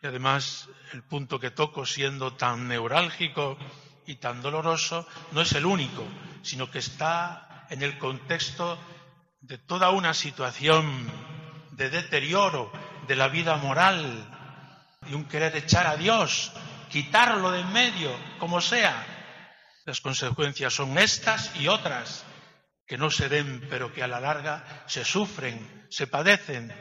Y 0.02 0.08
además, 0.08 0.70
el 0.94 1.04
punto 1.04 1.40
que 1.40 1.52
toco, 1.52 1.86
siendo 1.86 2.34
tan 2.34 2.68
neurálgico 2.68 3.58
y 4.06 4.16
tan 4.16 4.42
doloroso, 4.42 5.08
no 5.32 5.42
es 5.42 5.52
el 5.54 5.66
único, 5.66 6.06
sino 6.42 6.70
que 6.70 6.80
está 6.80 7.66
en 7.70 7.82
el 7.82 7.98
contexto 7.98 8.78
de 9.42 9.58
toda 9.58 9.90
una 9.92 10.14
situación 10.14 11.10
de 11.72 11.90
deterioro 11.90 12.72
de 13.08 13.16
la 13.16 13.28
vida 13.28 13.56
moral, 13.58 14.32
y 15.08 15.14
un 15.14 15.26
querer 15.26 15.56
echar 15.56 15.88
a 15.88 15.98
Dios, 15.98 16.52
quitarlo 16.90 17.52
de 17.52 17.62
en 17.62 17.74
medio, 17.74 18.12
como 18.40 18.62
sea. 18.62 19.15
Las 19.86 20.02
consecuencias 20.02 20.74
son 20.74 20.98
estas 20.98 21.56
y 21.58 21.68
otras 21.68 22.26
que 22.88 22.98
no 22.98 23.12
se 23.12 23.28
ven, 23.28 23.66
pero 23.70 23.94
que 23.94 24.02
a 24.02 24.08
la 24.08 24.20
larga 24.20 24.84
se 24.88 25.06
sufren, 25.06 25.88
se 25.92 26.08
padecen. 26.08 26.74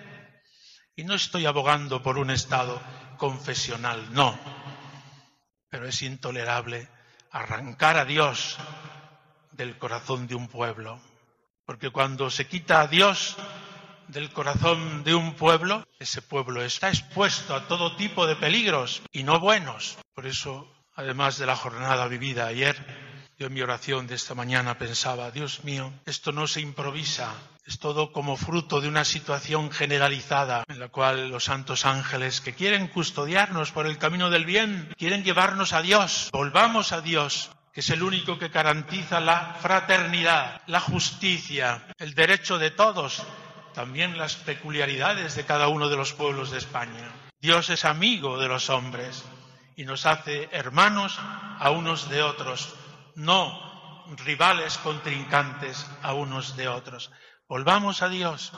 Y 0.96 1.04
no 1.04 1.14
estoy 1.14 1.44
abogando 1.44 2.02
por 2.02 2.16
un 2.16 2.30
Estado 2.30 2.80
confesional, 3.18 4.12
no. 4.14 4.38
Pero 5.68 5.86
es 5.86 6.00
intolerable 6.02 6.88
arrancar 7.30 7.98
a 7.98 8.06
Dios 8.06 8.56
del 9.52 9.76
corazón 9.78 10.26
de 10.26 10.34
un 10.34 10.48
pueblo. 10.48 10.98
Porque 11.66 11.90
cuando 11.90 12.30
se 12.30 12.46
quita 12.46 12.80
a 12.80 12.86
Dios 12.86 13.36
del 14.08 14.32
corazón 14.32 15.04
de 15.04 15.14
un 15.14 15.34
pueblo, 15.34 15.86
ese 15.98 16.22
pueblo 16.22 16.62
está 16.62 16.88
expuesto 16.88 17.54
a 17.54 17.68
todo 17.68 17.96
tipo 17.96 18.26
de 18.26 18.36
peligros 18.36 19.02
y 19.12 19.24
no 19.24 19.40
buenos. 19.40 19.98
Por 20.14 20.26
eso, 20.26 20.70
además 20.94 21.38
de 21.38 21.46
la 21.46 21.56
jornada 21.56 22.06
vivida 22.08 22.46
ayer, 22.46 22.76
yo 23.36 23.48
en 23.48 23.54
mi 23.54 23.62
oración 23.62 24.06
de 24.06 24.14
esta 24.14 24.34
mañana 24.34 24.78
pensaba, 24.78 25.32
Dios 25.32 25.64
mío, 25.64 25.92
esto 26.06 26.30
no 26.30 26.46
se 26.46 26.60
improvisa, 26.60 27.34
es 27.66 27.80
todo 27.80 28.12
como 28.12 28.36
fruto 28.36 28.80
de 28.80 28.86
una 28.86 29.04
situación 29.04 29.72
generalizada 29.72 30.64
en 30.68 30.78
la 30.78 30.88
cual 30.88 31.30
los 31.30 31.44
santos 31.44 31.84
ángeles 31.84 32.40
que 32.40 32.54
quieren 32.54 32.86
custodiarnos 32.86 33.72
por 33.72 33.86
el 33.86 33.98
camino 33.98 34.30
del 34.30 34.44
bien, 34.44 34.94
quieren 34.96 35.24
llevarnos 35.24 35.72
a 35.72 35.82
Dios, 35.82 36.28
volvamos 36.32 36.92
a 36.92 37.00
Dios, 37.00 37.50
que 37.72 37.80
es 37.80 37.90
el 37.90 38.04
único 38.04 38.38
que 38.38 38.48
garantiza 38.48 39.18
la 39.18 39.56
fraternidad, 39.60 40.62
la 40.68 40.78
justicia, 40.78 41.88
el 41.98 42.14
derecho 42.14 42.58
de 42.58 42.70
todos, 42.70 43.24
también 43.74 44.16
las 44.16 44.36
peculiaridades 44.36 45.34
de 45.34 45.44
cada 45.44 45.66
uno 45.66 45.88
de 45.88 45.96
los 45.96 46.12
pueblos 46.12 46.52
de 46.52 46.58
España. 46.58 47.10
Dios 47.40 47.68
es 47.68 47.84
amigo 47.84 48.38
de 48.38 48.46
los 48.46 48.70
hombres 48.70 49.24
y 49.76 49.84
nos 49.84 50.06
hace 50.06 50.48
hermanos 50.52 51.18
a 51.18 51.70
unos 51.70 52.08
de 52.08 52.22
otros 52.22 52.74
no 53.16 53.74
rivales 54.24 54.78
contrincantes 54.78 55.86
a 56.02 56.14
unos 56.14 56.56
de 56.56 56.68
otros. 56.68 57.10
Volvamos 57.48 58.02
a 58.02 58.08
Dios, 58.08 58.52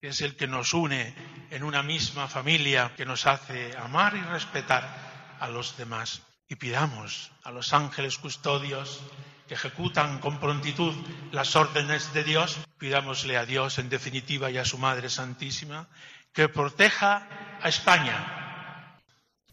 que 0.00 0.08
es 0.08 0.20
el 0.20 0.36
que 0.36 0.46
nos 0.46 0.74
une 0.74 1.14
en 1.50 1.64
una 1.64 1.82
misma 1.82 2.28
familia, 2.28 2.92
que 2.96 3.06
nos 3.06 3.26
hace 3.26 3.76
amar 3.76 4.16
y 4.16 4.22
respetar 4.22 5.36
a 5.40 5.48
los 5.48 5.76
demás. 5.76 6.22
Y 6.48 6.56
pidamos 6.56 7.32
a 7.42 7.50
los 7.50 7.72
ángeles 7.72 8.18
custodios 8.18 9.00
que 9.48 9.54
ejecutan 9.54 10.18
con 10.20 10.40
prontitud 10.40 10.94
las 11.32 11.56
órdenes 11.56 12.12
de 12.12 12.24
Dios, 12.24 12.58
pidámosle 12.78 13.36
a 13.36 13.46
Dios 13.46 13.78
en 13.78 13.88
definitiva 13.88 14.50
y 14.50 14.58
a 14.58 14.64
su 14.64 14.78
Madre 14.78 15.10
Santísima, 15.10 15.88
que 16.32 16.48
proteja 16.48 17.28
a 17.62 17.68
España, 17.68 18.43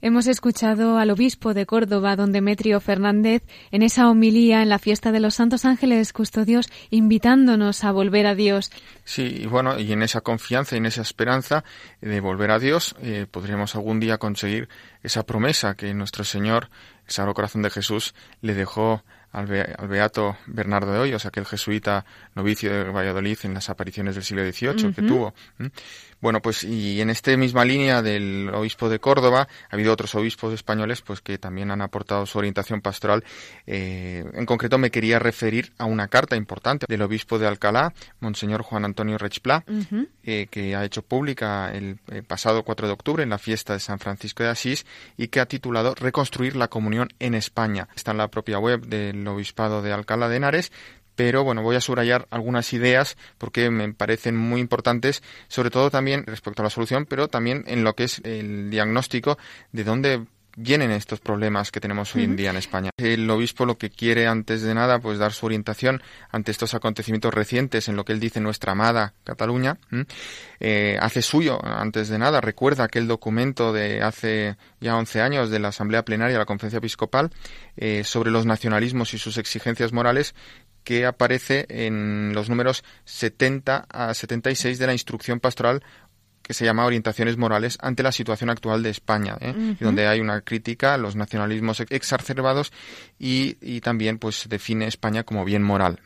Hemos 0.03 0.25
escuchado 0.25 0.97
al 0.97 1.11
obispo 1.11 1.53
de 1.53 1.67
Córdoba, 1.67 2.15
don 2.15 2.31
Demetrio 2.31 2.79
Fernández, 2.79 3.43
en 3.69 3.83
esa 3.83 4.09
homilía 4.09 4.63
en 4.63 4.69
la 4.69 4.79
fiesta 4.79 5.11
de 5.11 5.19
los 5.19 5.35
Santos 5.35 5.63
Ángeles 5.63 6.11
Custodios, 6.11 6.69
invitándonos 6.89 7.83
a 7.83 7.91
volver 7.91 8.25
a 8.25 8.33
Dios. 8.33 8.71
Sí, 9.03 9.41
y 9.41 9.45
bueno, 9.45 9.79
y 9.79 9.91
en 9.91 10.01
esa 10.01 10.21
confianza 10.21 10.75
y 10.75 10.79
en 10.79 10.87
esa 10.87 11.03
esperanza 11.03 11.63
de 12.01 12.19
volver 12.19 12.49
a 12.49 12.57
Dios, 12.57 12.95
eh, 13.03 13.27
podremos 13.29 13.75
algún 13.75 13.99
día 13.99 14.17
conseguir 14.17 14.69
esa 15.03 15.23
promesa 15.23 15.75
que 15.75 15.93
nuestro 15.93 16.23
Señor, 16.23 16.69
el 17.05 17.11
Sagrado 17.13 17.35
Corazón 17.35 17.61
de 17.61 17.69
Jesús, 17.69 18.15
le 18.41 18.55
dejó 18.55 19.03
al, 19.31 19.45
beato 19.45 20.37
Bernardo 20.47 20.91
de 20.91 20.99
Hoyos, 20.99 21.25
aquel 21.25 21.45
jesuita 21.45 22.05
novicio 22.35 22.71
de 22.71 22.83
Valladolid 22.85 23.37
en 23.43 23.53
las 23.53 23.69
apariciones 23.69 24.15
del 24.15 24.23
siglo 24.23 24.43
XVIII 24.43 24.93
que 24.93 25.01
tuvo. 25.01 25.33
Bueno, 26.21 26.41
pues 26.41 26.63
y 26.63 27.01
en 27.01 27.09
esta 27.09 27.35
misma 27.35 27.65
línea 27.65 28.01
del 28.01 28.49
obispo 28.53 28.89
de 28.89 28.99
Córdoba 28.99 29.47
ha 29.69 29.75
habido 29.75 29.91
otros 29.91 30.13
obispos 30.15 30.53
españoles 30.53 31.01
pues 31.01 31.19
que 31.19 31.37
también 31.37 31.71
han 31.71 31.81
aportado 31.81 32.25
su 32.25 32.37
orientación 32.37 32.81
pastoral. 32.81 33.23
Eh, 33.65 34.23
en 34.33 34.45
concreto 34.45 34.77
me 34.77 34.91
quería 34.91 35.17
referir 35.17 35.73
a 35.79 35.85
una 35.85 36.07
carta 36.07 36.35
importante 36.35 36.85
del 36.87 37.01
obispo 37.01 37.39
de 37.39 37.47
Alcalá, 37.47 37.93
Monseñor 38.19 38.61
Juan 38.61 38.85
Antonio 38.85 39.17
Rechplá, 39.17 39.63
eh, 40.23 40.47
que 40.51 40.75
ha 40.75 40.85
hecho 40.85 41.01
pública 41.01 41.71
el, 41.73 41.97
el, 42.11 42.23
pasado 42.23 42.63
4 42.63 42.87
de 42.87 42.93
octubre 42.93 43.23
en 43.23 43.29
la 43.29 43.39
fiesta 43.39 43.73
de 43.73 43.79
San 43.79 43.97
Francisco 43.97 44.43
de 44.43 44.49
Asís 44.49 44.85
y 45.17 45.29
que 45.29 45.39
ha 45.39 45.47
titulado 45.47 45.95
Reconstruir 45.95 46.55
la 46.55 46.67
comunión 46.67 47.09
en 47.19 47.33
España. 47.33 47.87
Está 47.95 48.11
en 48.11 48.17
la 48.17 48.27
propia 48.27 48.59
web 48.59 48.85
del 48.85 49.27
obispado 49.27 49.81
de 49.81 49.91
Alcalá 49.91 50.29
de 50.29 50.35
Henares 50.37 50.71
pero 51.15 51.43
bueno, 51.43 51.61
voy 51.61 51.75
a 51.75 51.81
subrayar 51.81 52.27
algunas 52.31 52.73
ideas 52.73 53.17
porque 53.37 53.69
me 53.69 53.93
parecen 53.93 54.35
muy 54.35 54.61
importantes, 54.61 55.23
sobre 55.47 55.69
todo 55.69 55.89
también 55.89 56.25
respecto 56.25 56.61
a 56.61 56.65
la 56.65 56.69
solución, 56.69 57.05
pero 57.05 57.27
también 57.27 57.63
en 57.67 57.83
lo 57.83 57.95
que 57.95 58.05
es 58.05 58.21
el 58.23 58.69
diagnóstico 58.69 59.37
de 59.71 59.83
dónde 59.83 60.25
vienen 60.55 60.91
estos 60.91 61.19
problemas 61.19 61.71
que 61.71 61.79
tenemos 61.79 62.15
hoy 62.15 62.23
en 62.23 62.35
día 62.35 62.49
en 62.49 62.57
España. 62.57 62.89
El 62.97 63.29
obispo 63.29 63.65
lo 63.65 63.77
que 63.77 63.89
quiere 63.89 64.27
antes 64.27 64.61
de 64.61 64.73
nada 64.73 64.99
pues 64.99 65.17
dar 65.17 65.31
su 65.33 65.45
orientación 65.45 66.01
ante 66.29 66.51
estos 66.51 66.73
acontecimientos 66.73 67.33
recientes 67.33 67.87
en 67.87 67.95
lo 67.95 68.05
que 68.05 68.13
él 68.13 68.19
dice 68.19 68.39
nuestra 68.39 68.73
amada 68.73 69.13
Cataluña. 69.23 69.77
Eh, 70.59 70.97
hace 70.99 71.21
suyo 71.21 71.63
antes 71.63 72.09
de 72.09 72.17
nada, 72.17 72.41
recuerda 72.41 72.83
aquel 72.83 73.07
documento 73.07 73.73
de 73.73 74.01
hace 74.01 74.57
ya 74.79 74.97
11 74.97 75.21
años 75.21 75.49
de 75.49 75.59
la 75.59 75.69
Asamblea 75.69 76.03
Plenaria 76.03 76.33
de 76.33 76.39
la 76.39 76.45
Conferencia 76.45 76.77
Episcopal 76.77 77.31
eh, 77.77 78.03
sobre 78.03 78.31
los 78.31 78.45
nacionalismos 78.45 79.13
y 79.13 79.17
sus 79.17 79.37
exigencias 79.37 79.93
morales 79.93 80.35
que 80.83 81.05
aparece 81.05 81.65
en 81.69 82.33
los 82.33 82.49
números 82.49 82.83
70 83.05 83.85
a 83.89 84.13
76 84.13 84.79
de 84.79 84.87
la 84.87 84.93
instrucción 84.93 85.39
pastoral 85.39 85.83
que 86.41 86.53
se 86.53 86.65
llama 86.65 86.85
Orientaciones 86.85 87.37
Morales 87.37 87.77
ante 87.81 88.03
la 88.03 88.11
situación 88.11 88.49
actual 88.49 88.83
de 88.83 88.89
España, 88.89 89.37
¿eh? 89.39 89.75
donde 89.79 90.07
hay 90.07 90.19
una 90.19 90.41
crítica 90.41 90.93
a 90.93 90.97
los 90.97 91.15
nacionalismos 91.15 91.81
exacerbados 91.89 92.71
y, 93.19 93.81
también 93.81 94.17
pues 94.17 94.47
define 94.49 94.87
España 94.87 95.23
como 95.23 95.45
bien 95.45 95.63
moral. 95.63 95.99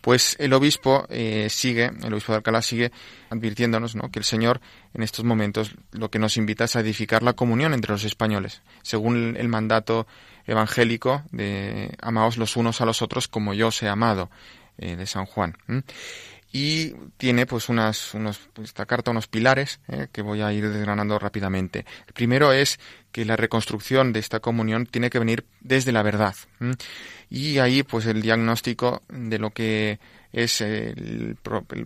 Pues 0.00 0.36
el 0.38 0.52
obispo 0.52 1.06
eh, 1.08 1.48
sigue, 1.50 1.90
el 2.02 2.12
obispo 2.12 2.32
de 2.32 2.36
Alcalá 2.38 2.62
sigue 2.62 2.92
advirtiéndonos 3.30 3.96
¿no? 3.96 4.10
que 4.10 4.18
el 4.18 4.24
Señor 4.24 4.60
en 4.94 5.02
estos 5.02 5.24
momentos 5.24 5.74
lo 5.92 6.10
que 6.10 6.18
nos 6.18 6.36
invita 6.36 6.64
es 6.64 6.76
a 6.76 6.80
edificar 6.80 7.22
la 7.22 7.34
comunión 7.34 7.74
entre 7.74 7.92
los 7.92 8.04
españoles, 8.04 8.62
según 8.82 9.36
el 9.36 9.48
mandato 9.48 10.06
evangélico 10.46 11.22
de 11.30 11.96
amaos 12.00 12.36
los 12.36 12.56
unos 12.56 12.80
a 12.80 12.86
los 12.86 13.02
otros 13.02 13.28
como 13.28 13.54
yo 13.54 13.68
os 13.68 13.82
he 13.82 13.88
amado 13.88 14.30
eh, 14.78 14.96
de 14.96 15.06
San 15.06 15.26
Juan 15.26 15.56
y 16.52 16.94
tiene 17.16 17.46
pues 17.46 17.68
unas 17.68 18.14
unos 18.14 18.40
pues, 18.52 18.68
esta 18.68 18.86
carta 18.86 19.10
unos 19.10 19.28
pilares 19.28 19.80
eh, 19.88 20.08
que 20.12 20.22
voy 20.22 20.40
a 20.40 20.52
ir 20.52 20.68
desgranando 20.68 21.18
rápidamente 21.18 21.84
el 22.06 22.12
primero 22.12 22.52
es 22.52 22.78
que 23.12 23.24
la 23.24 23.36
reconstrucción 23.36 24.12
de 24.12 24.20
esta 24.20 24.40
comunión 24.40 24.86
tiene 24.86 25.10
que 25.10 25.18
venir 25.18 25.44
desde 25.60 25.92
la 25.92 26.02
verdad 26.02 26.34
y 27.28 27.58
ahí 27.58 27.82
pues 27.82 28.06
el 28.06 28.22
diagnóstico 28.22 29.02
de 29.08 29.38
lo 29.38 29.50
que 29.50 29.98
es 30.32 30.60
el, 30.60 31.36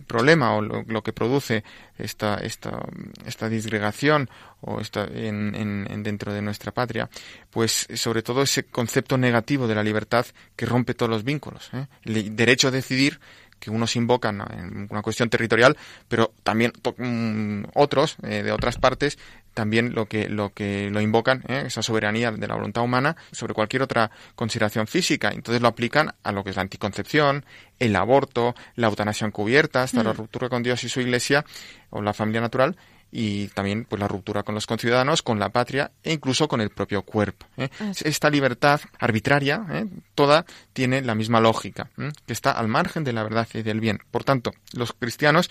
problema 0.05 0.55
o 0.55 0.61
lo, 0.61 1.03
que 1.03 1.13
produce 1.13 1.63
esta, 1.97 2.35
esta, 2.35 2.79
esta 3.25 3.49
disgregación 3.49 4.29
o 4.61 4.79
esta, 4.79 5.05
en, 5.05 6.03
dentro 6.03 6.33
de 6.33 6.41
nuestra 6.41 6.71
patria, 6.71 7.09
pues 7.49 7.87
sobre 7.95 8.21
todo 8.21 8.43
ese 8.43 8.65
concepto 8.65 9.17
negativo 9.17 9.67
de 9.67 9.75
la 9.75 9.83
libertad 9.83 10.25
que 10.55 10.65
rompe 10.65 10.93
todos 10.93 11.09
los 11.09 11.23
vínculos. 11.23 11.69
¿eh? 11.73 11.87
El 12.03 12.35
derecho 12.35 12.67
a 12.67 12.71
decidir 12.71 13.19
que 13.65 13.71
unos 13.71 13.95
invocan 13.95 14.41
en 14.51 14.87
una 14.91 15.01
cuestión 15.01 15.29
territorial, 15.29 15.75
pero 16.07 16.31
también 16.43 16.71
mm, 16.97 17.63
otros 17.73 18.17
eh, 18.23 18.43
de 18.43 18.51
otras 18.51 18.77
partes 18.77 19.17
también 19.55 19.95
lo 19.95 20.05
que 20.05 20.29
lo 20.29 20.53
que 20.53 20.89
lo 20.91 21.01
invocan 21.01 21.41
¿eh? 21.47 21.63
esa 21.65 21.81
soberanía 21.81 22.29
de 22.31 22.47
la 22.47 22.55
voluntad 22.55 22.83
humana 22.83 23.15
sobre 23.31 23.53
cualquier 23.53 23.81
otra 23.81 24.11
consideración 24.35 24.85
física. 24.85 25.31
Entonces 25.33 25.61
lo 25.61 25.69
aplican 25.69 26.13
a 26.23 26.31
lo 26.31 26.43
que 26.43 26.51
es 26.51 26.55
la 26.57 26.61
anticoncepción, 26.61 27.45
el 27.79 27.95
aborto, 27.95 28.53
la 28.75 28.87
eutanasia 28.87 29.25
encubierta, 29.25 29.81
hasta 29.81 30.03
la 30.03 30.13
mm. 30.13 30.17
ruptura 30.17 30.49
con 30.49 30.61
Dios 30.61 30.83
y 30.83 30.89
su 30.89 31.01
Iglesia 31.01 31.45
o 31.89 32.01
la 32.01 32.13
familia 32.13 32.41
natural 32.41 32.75
y 33.11 33.47
también 33.49 33.85
pues 33.85 33.99
la 33.99 34.07
ruptura 34.07 34.43
con 34.43 34.55
los 34.55 34.67
conciudadanos, 34.67 35.21
con 35.21 35.39
la 35.39 35.49
patria 35.49 35.91
e 36.03 36.13
incluso 36.13 36.47
con 36.47 36.61
el 36.61 36.69
propio 36.69 37.03
cuerpo. 37.03 37.45
¿eh? 37.57 37.69
Esta 38.03 38.29
libertad 38.29 38.81
arbitraria, 38.99 39.65
¿eh? 39.71 39.85
toda 40.15 40.45
tiene 40.73 41.01
la 41.01 41.15
misma 41.15 41.39
lógica, 41.39 41.89
¿eh? 41.97 42.11
que 42.25 42.33
está 42.33 42.51
al 42.51 42.67
margen 42.67 43.03
de 43.03 43.13
la 43.13 43.23
verdad 43.23 43.47
y 43.53 43.61
del 43.61 43.79
bien. 43.79 43.99
Por 44.11 44.23
tanto, 44.23 44.51
los 44.73 44.93
cristianos 44.93 45.49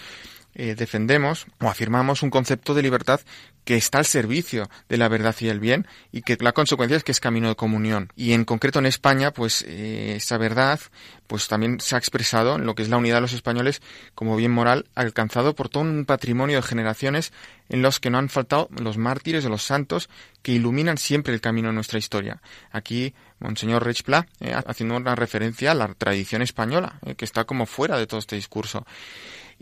eh, 0.54 0.74
defendemos 0.74 1.46
o 1.60 1.68
afirmamos 1.68 2.22
un 2.22 2.30
concepto 2.30 2.74
de 2.74 2.82
libertad 2.82 3.20
que 3.64 3.76
está 3.76 3.98
al 3.98 4.04
servicio 4.04 4.68
de 4.88 4.98
la 4.98 5.08
verdad 5.08 5.34
y 5.40 5.48
el 5.48 5.58
bien 5.58 5.86
y 6.12 6.22
que 6.22 6.36
la 6.38 6.52
consecuencia 6.52 6.96
es 6.96 7.04
que 7.04 7.12
es 7.12 7.20
camino 7.20 7.48
de 7.48 7.56
comunión. 7.56 8.12
Y 8.14 8.32
en 8.32 8.44
concreto 8.44 8.78
en 8.78 8.86
España, 8.86 9.32
pues 9.32 9.64
eh, 9.66 10.14
esa 10.16 10.38
verdad 10.38 10.80
pues 11.26 11.48
también 11.48 11.80
se 11.80 11.94
ha 11.94 11.98
expresado 11.98 12.56
en 12.56 12.66
lo 12.66 12.74
que 12.74 12.82
es 12.82 12.90
la 12.90 12.98
unidad 12.98 13.16
de 13.16 13.22
los 13.22 13.32
españoles 13.32 13.80
como 14.14 14.36
bien 14.36 14.52
moral 14.52 14.86
alcanzado 14.94 15.54
por 15.54 15.70
todo 15.70 15.82
un 15.82 16.04
patrimonio 16.04 16.56
de 16.56 16.62
generaciones 16.62 17.32
en 17.70 17.80
los 17.80 17.98
que 17.98 18.10
no 18.10 18.18
han 18.18 18.28
faltado 18.28 18.68
los 18.70 18.98
mártires 18.98 19.42
de 19.42 19.48
los 19.48 19.62
santos 19.62 20.10
que 20.42 20.52
iluminan 20.52 20.98
siempre 20.98 21.32
el 21.32 21.40
camino 21.40 21.68
de 21.68 21.74
nuestra 21.74 21.98
historia. 21.98 22.42
Aquí 22.70 23.14
Monseñor 23.38 23.84
Rechpla, 23.84 24.26
eh, 24.40 24.54
haciendo 24.66 24.96
una 24.96 25.14
referencia 25.14 25.72
a 25.72 25.74
la 25.74 25.88
tradición 25.94 26.42
española, 26.42 27.00
que 27.16 27.24
está 27.24 27.44
como 27.44 27.66
fuera 27.66 27.98
de 27.98 28.06
todo 28.06 28.20
este 28.20 28.36
discurso 28.36 28.86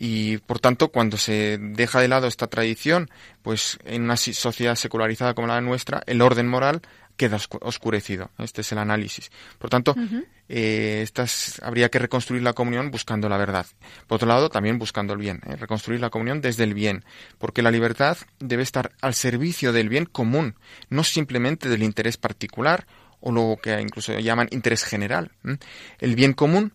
y 0.05 0.39
por 0.39 0.59
tanto 0.59 0.89
cuando 0.89 1.17
se 1.17 1.59
deja 1.59 2.01
de 2.01 2.09
lado 2.09 2.27
esta 2.27 2.49
tradición, 2.49 3.09
pues 3.41 3.79
en 3.85 4.03
una 4.03 4.17
sociedad 4.17 4.75
secularizada 4.75 5.33
como 5.33 5.47
la 5.47 5.61
nuestra, 5.61 6.03
el 6.07 6.23
orden 6.23 6.49
moral 6.49 6.83
queda 7.17 7.39
oscurecido. 7.61 8.33
Este 8.39 8.63
es 8.63 8.73
el 8.73 8.79
análisis. 8.79 9.31
Por 9.61 9.71
tanto, 9.71 9.95
eh, 10.49 11.03
estas, 11.05 11.63
habría 11.63 11.89
que 11.89 12.01
reconstruir 12.01 12.43
la 12.43 12.53
comunión 12.53 12.91
buscando 12.91 13.29
la 13.29 13.37
verdad. 13.37 13.65
Por 14.09 14.17
otro 14.17 14.27
lado, 14.27 14.49
también 14.51 14.77
buscando 14.77 15.13
el 15.13 15.21
bien. 15.21 15.41
¿eh? 15.47 15.55
reconstruir 15.55 16.01
la 16.01 16.11
comunión 16.11 16.41
desde 16.41 16.65
el 16.65 16.75
bien. 16.75 17.05
Porque 17.39 17.63
la 17.63 17.71
libertad 17.71 18.19
debe 18.41 18.65
estar 18.65 18.91
al 19.03 19.15
servicio 19.15 19.73
del 19.73 19.89
bien 19.89 20.07
común, 20.07 20.57
no 20.91 21.05
simplemente 21.05 21.69
del 21.69 21.85
interés 21.85 22.17
particular 22.17 22.89
o 23.21 23.31
lo 23.31 23.57
que 23.63 23.81
incluso 23.81 24.19
llaman 24.19 24.49
interés 24.51 24.83
general. 24.83 25.31
El 26.01 26.17
bien 26.17 26.33
común 26.33 26.73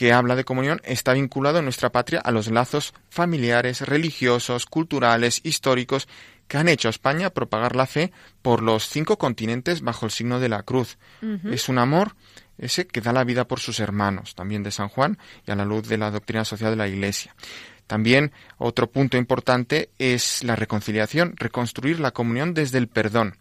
que 0.00 0.14
habla 0.14 0.34
de 0.34 0.44
comunión 0.44 0.80
está 0.84 1.12
vinculado 1.12 1.58
en 1.58 1.64
nuestra 1.64 1.92
patria 1.92 2.20
a 2.20 2.30
los 2.30 2.50
lazos 2.50 2.94
familiares, 3.10 3.82
religiosos, 3.82 4.64
culturales, 4.64 5.42
históricos 5.44 6.08
que 6.48 6.56
han 6.56 6.70
hecho 6.70 6.88
a 6.88 6.90
España 6.90 7.28
propagar 7.28 7.76
la 7.76 7.84
fe 7.84 8.10
por 8.40 8.62
los 8.62 8.88
cinco 8.88 9.18
continentes 9.18 9.82
bajo 9.82 10.06
el 10.06 10.10
signo 10.10 10.40
de 10.40 10.48
la 10.48 10.62
cruz. 10.62 10.96
Es 11.52 11.68
un 11.68 11.76
amor 11.76 12.16
ese 12.56 12.86
que 12.86 13.02
da 13.02 13.12
la 13.12 13.24
vida 13.24 13.46
por 13.46 13.60
sus 13.60 13.78
hermanos, 13.78 14.34
también 14.34 14.62
de 14.62 14.70
San 14.70 14.88
Juan, 14.88 15.18
y 15.46 15.50
a 15.50 15.54
la 15.54 15.66
luz 15.66 15.86
de 15.86 15.98
la 15.98 16.10
doctrina 16.10 16.46
social 16.46 16.70
de 16.70 16.76
la 16.76 16.88
Iglesia. 16.88 17.36
También 17.86 18.32
otro 18.56 18.90
punto 18.90 19.18
importante 19.18 19.90
es 19.98 20.42
la 20.44 20.56
reconciliación, 20.56 21.34
reconstruir 21.36 22.00
la 22.00 22.12
comunión 22.12 22.54
desde 22.54 22.78
el 22.78 22.88
perdón, 22.88 23.36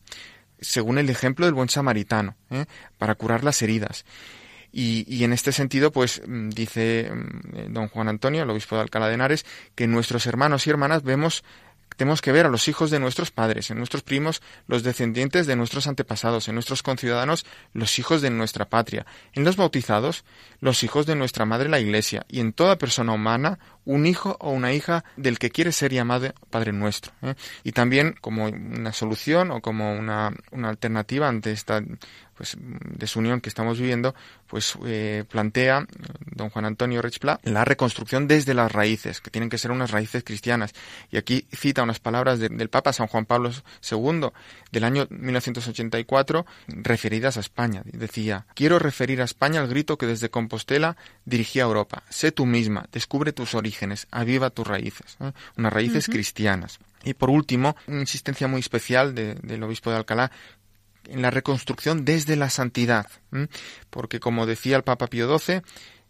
según 0.60 0.98
el 0.98 1.10
ejemplo 1.10 1.46
del 1.46 1.56
buen 1.56 1.70
samaritano, 1.70 2.36
¿eh? 2.50 2.66
para 2.98 3.16
curar 3.16 3.46
las 3.46 3.62
heridas. 3.62 4.04
Y, 4.72 5.06
y, 5.08 5.24
en 5.24 5.34
este 5.34 5.52
sentido, 5.52 5.92
pues 5.92 6.22
mm, 6.28 6.50
dice 6.50 7.12
mm, 7.12 7.74
don 7.74 7.88
Juan 7.88 8.08
Antonio, 8.08 8.44
el 8.44 8.50
obispo 8.50 8.76
de 8.76 8.82
Alcalá 8.82 9.08
de 9.08 9.16
Henares, 9.16 9.46
que 9.76 9.88
nuestros 9.88 10.28
hermanos 10.28 10.68
y 10.68 10.70
hermanas 10.70 11.04
vemos 11.04 11.44
tenemos 12.00 12.22
que 12.22 12.32
ver 12.32 12.46
a 12.46 12.50
los 12.50 12.70
hijos 12.70 12.92
de 12.92 13.00
nuestros 13.00 13.30
padres, 13.30 13.72
en 13.72 13.78
nuestros 13.78 14.04
primos 14.04 14.42
los 14.68 14.84
descendientes 14.84 15.48
de 15.48 15.58
nuestros 15.58 15.86
antepasados, 15.86 16.48
en 16.48 16.54
nuestros 16.54 16.82
conciudadanos 16.82 17.46
los 17.74 18.00
hijos 18.00 18.22
de 18.22 18.30
nuestra 18.30 18.70
patria, 18.70 19.06
en 19.34 19.44
los 19.44 19.58
bautizados 19.58 20.24
los 20.62 20.84
hijos 20.84 21.06
de 21.06 21.16
nuestra 21.16 21.46
madre 21.46 21.68
la 21.68 21.82
Iglesia, 21.82 22.26
y 22.30 22.40
en 22.40 22.54
toda 22.54 22.78
persona 22.78 23.12
humana 23.12 23.60
un 23.90 24.06
hijo 24.06 24.38
o 24.40 24.52
una 24.52 24.72
hija 24.72 25.04
del 25.18 25.40
que 25.40 25.50
quiere 25.50 25.72
ser 25.72 25.92
llamado 25.92 26.32
Padre 26.52 26.72
nuestro. 26.72 27.12
¿eh? 27.24 27.34
Y 27.64 27.72
también 27.72 28.16
como 28.22 28.46
una 28.46 28.94
solución 28.94 29.50
o 29.50 29.62
como 29.62 29.94
una, 29.94 30.32
una 30.52 30.70
alternativa 30.70 31.28
ante 31.28 31.52
esta 31.52 31.82
pues, 32.38 32.56
desunión 32.60 33.42
que 33.42 33.50
estamos 33.50 33.80
viviendo, 33.80 34.14
pues 34.46 34.78
eh, 34.86 35.26
plantea 35.28 35.88
don 36.20 36.52
Juan 36.52 36.66
Antonio 36.66 37.02
Richpla 37.02 37.40
la 37.44 37.66
reconstrucción 37.66 38.28
desde 38.28 38.54
las 38.54 38.72
raíces, 38.72 39.22
que 39.22 39.32
tienen 39.32 39.50
que 39.50 39.58
ser 39.58 39.72
unas 39.72 39.90
raíces 39.90 40.24
cristianas. 40.24 40.74
Y 41.10 41.18
aquí 41.18 41.48
cita 41.52 41.82
unas 41.82 42.00
palabras 42.00 42.38
del 42.38 42.70
Papa 42.70 42.94
San 42.94 43.08
Juan 43.08 43.26
Pablo 43.26 43.52
II 43.92 44.30
del 44.72 44.84
año 44.84 45.08
1984 45.10 46.46
referidas 46.68 47.38
a 47.38 47.40
España. 47.40 47.82
Decía, 47.86 48.46
quiero 48.54 48.80
referir 48.80 49.22
a 49.22 49.26
España 49.26 49.62
al 49.62 49.68
grito 49.68 49.98
que 49.98 50.06
desde 50.06 50.30
Compostela 50.30 50.98
dirigía 51.26 51.64
a 51.64 51.68
Europa. 51.68 52.04
Sé 52.10 52.32
tú 52.32 52.46
misma, 52.46 52.88
descubre 52.92 53.34
tus 53.34 53.56
orígenes, 53.56 54.08
aviva 54.12 54.50
tus 54.50 54.68
raíces, 54.68 55.18
unas 55.58 55.74
raíces 55.74 56.08
cristianas. 56.08 56.80
Y 57.04 57.14
por 57.14 57.30
último, 57.30 57.76
una 57.88 58.02
insistencia 58.02 58.48
muy 58.48 58.60
especial 58.60 59.16
del 59.16 59.64
obispo 59.64 59.90
de 59.90 59.98
Alcalá 59.98 60.32
en 61.06 61.22
la 61.22 61.32
reconstrucción 61.32 62.06
desde 62.06 62.36
la 62.36 62.50
santidad. 62.50 63.08
Porque 63.90 64.20
como 64.20 64.46
decía 64.46 64.78
el 64.78 64.84
Papa 64.84 65.08
Pío 65.08 65.38
XII, 65.38 65.62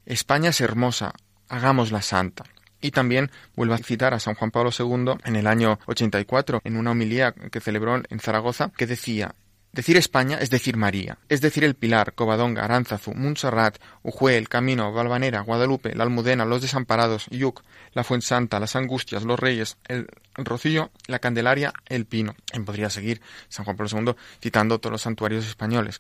España 0.05 0.49
es 0.49 0.61
hermosa, 0.61 1.13
hagámosla 1.47 2.01
santa. 2.01 2.43
Y 2.81 2.91
también 2.91 3.29
vuelvo 3.55 3.73
a 3.73 3.77
citar 3.77 4.13
a 4.13 4.19
San 4.19 4.35
Juan 4.35 4.51
Pablo 4.51 4.71
II 4.77 5.13
en 5.25 5.35
el 5.35 5.47
año 5.47 5.79
84, 5.85 6.61
en 6.63 6.77
una 6.77 6.91
homilía 6.91 7.33
que 7.33 7.59
celebró 7.59 8.01
en 8.09 8.19
Zaragoza, 8.19 8.71
que 8.77 8.87
decía 8.87 9.35
Decir 9.71 9.97
España 9.97 10.39
es 10.41 10.49
decir 10.49 10.77
María, 10.77 11.19
es 11.29 11.41
decir 11.41 11.63
el 11.63 11.75
Pilar, 11.75 12.13
Covadonga, 12.13 12.63
Aránzazu, 12.63 13.13
Montserrat, 13.13 13.77
Ujue, 14.01 14.35
el 14.35 14.49
Camino, 14.49 14.91
Valvanera, 14.91 15.41
Guadalupe, 15.41 15.93
la 15.93 16.05
Almudena, 16.05 16.43
los 16.43 16.63
Desamparados, 16.63 17.27
Yuc, 17.29 17.61
la 17.93 18.03
Fuensanta, 18.03 18.59
las 18.59 18.75
Angustias, 18.75 19.23
los 19.23 19.39
Reyes, 19.39 19.77
el 19.87 20.07
Rocío, 20.35 20.89
la 21.05 21.19
Candelaria, 21.19 21.71
el 21.87 22.05
Pino. 22.05 22.35
Y 22.51 22.59
podría 22.61 22.89
seguir 22.89 23.21
San 23.47 23.63
Juan 23.63 23.77
Pablo 23.77 24.01
II 24.01 24.15
citando 24.41 24.79
todos 24.79 24.93
los 24.93 25.01
santuarios 25.03 25.45
españoles. 25.45 25.99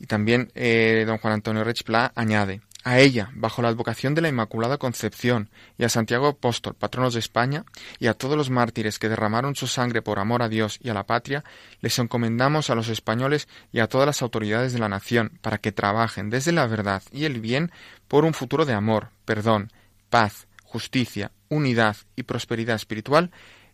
Y 0.00 0.06
también 0.06 0.50
eh, 0.54 1.04
don 1.06 1.18
Juan 1.18 1.34
Antonio 1.34 1.64
Rechpla 1.64 2.12
añade, 2.14 2.62
a 2.84 2.98
ella, 2.98 3.30
bajo 3.34 3.62
la 3.62 3.68
advocación 3.68 4.14
de 4.14 4.20
la 4.20 4.28
Inmaculada 4.28 4.76
Concepción, 4.76 5.48
y 5.78 5.84
a 5.84 5.88
Santiago 5.88 6.28
Apóstol, 6.28 6.74
patronos 6.74 7.14
de 7.14 7.20
España, 7.20 7.64
y 7.98 8.08
a 8.08 8.14
todos 8.14 8.36
los 8.36 8.50
mártires 8.50 8.98
que 8.98 9.08
derramaron 9.08 9.56
su 9.56 9.66
sangre 9.66 10.02
por 10.02 10.18
amor 10.18 10.42
a 10.42 10.50
Dios 10.50 10.78
y 10.82 10.90
a 10.90 10.94
la 10.94 11.06
patria, 11.06 11.44
les 11.80 11.98
encomendamos 11.98 12.68
a 12.68 12.74
los 12.74 12.88
españoles 12.88 13.48
y 13.72 13.80
a 13.80 13.88
todas 13.88 14.06
las 14.06 14.20
autoridades 14.20 14.74
de 14.74 14.78
la 14.78 14.90
nación 14.90 15.38
para 15.40 15.58
que 15.58 15.72
trabajen 15.72 16.28
desde 16.28 16.52
la 16.52 16.66
verdad 16.66 17.02
y 17.10 17.24
el 17.24 17.40
bien 17.40 17.72
por 18.06 18.26
un 18.26 18.34
futuro 18.34 18.66
de 18.66 18.74
amor, 18.74 19.08
perdón, 19.24 19.72
paz, 20.10 20.46
justicia, 20.62 21.32
unidad 21.48 21.96
y 22.16 22.24
prosperidad 22.24 22.76
espiritual 22.76 23.30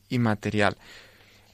y 0.09 0.21
material. 0.21 0.77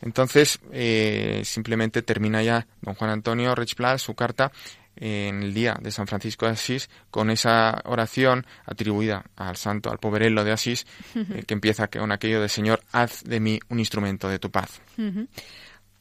Entonces, 0.03 0.61
eh, 0.73 1.43
simplemente 1.45 2.03
termina 2.03 2.43
ya 2.43 2.67
don 2.83 2.95
Juan 2.95 3.11
Antonio 3.11 3.55
Richplas 3.55 4.03
su 4.03 4.15
carta 4.15 4.53
en 4.97 5.43
el 5.43 5.55
día 5.55 5.77
de 5.81 5.91
San 5.91 6.07
Francisco 6.07 6.47
de 6.47 6.53
Asís 6.53 6.89
con 7.11 7.31
esa 7.31 7.83
oración 7.85 8.47
atribuida 8.65 9.25
al 9.37 9.57
santo, 9.57 9.91
al 9.91 9.99
poverello 9.99 10.45
de 10.45 10.53
Asís, 10.53 10.87
eh, 11.15 11.45
que 11.47 11.55
empieza 11.55 11.89
con 11.89 12.13
aquello 12.13 12.41
de 12.41 12.49
Señor, 12.49 12.83
haz 12.93 13.23
de 13.25 13.41
mí 13.41 13.61
un 13.69 13.79
instrumento 13.79 14.29
de 14.29 14.39
tu 14.39 14.51
paz. 14.51 14.81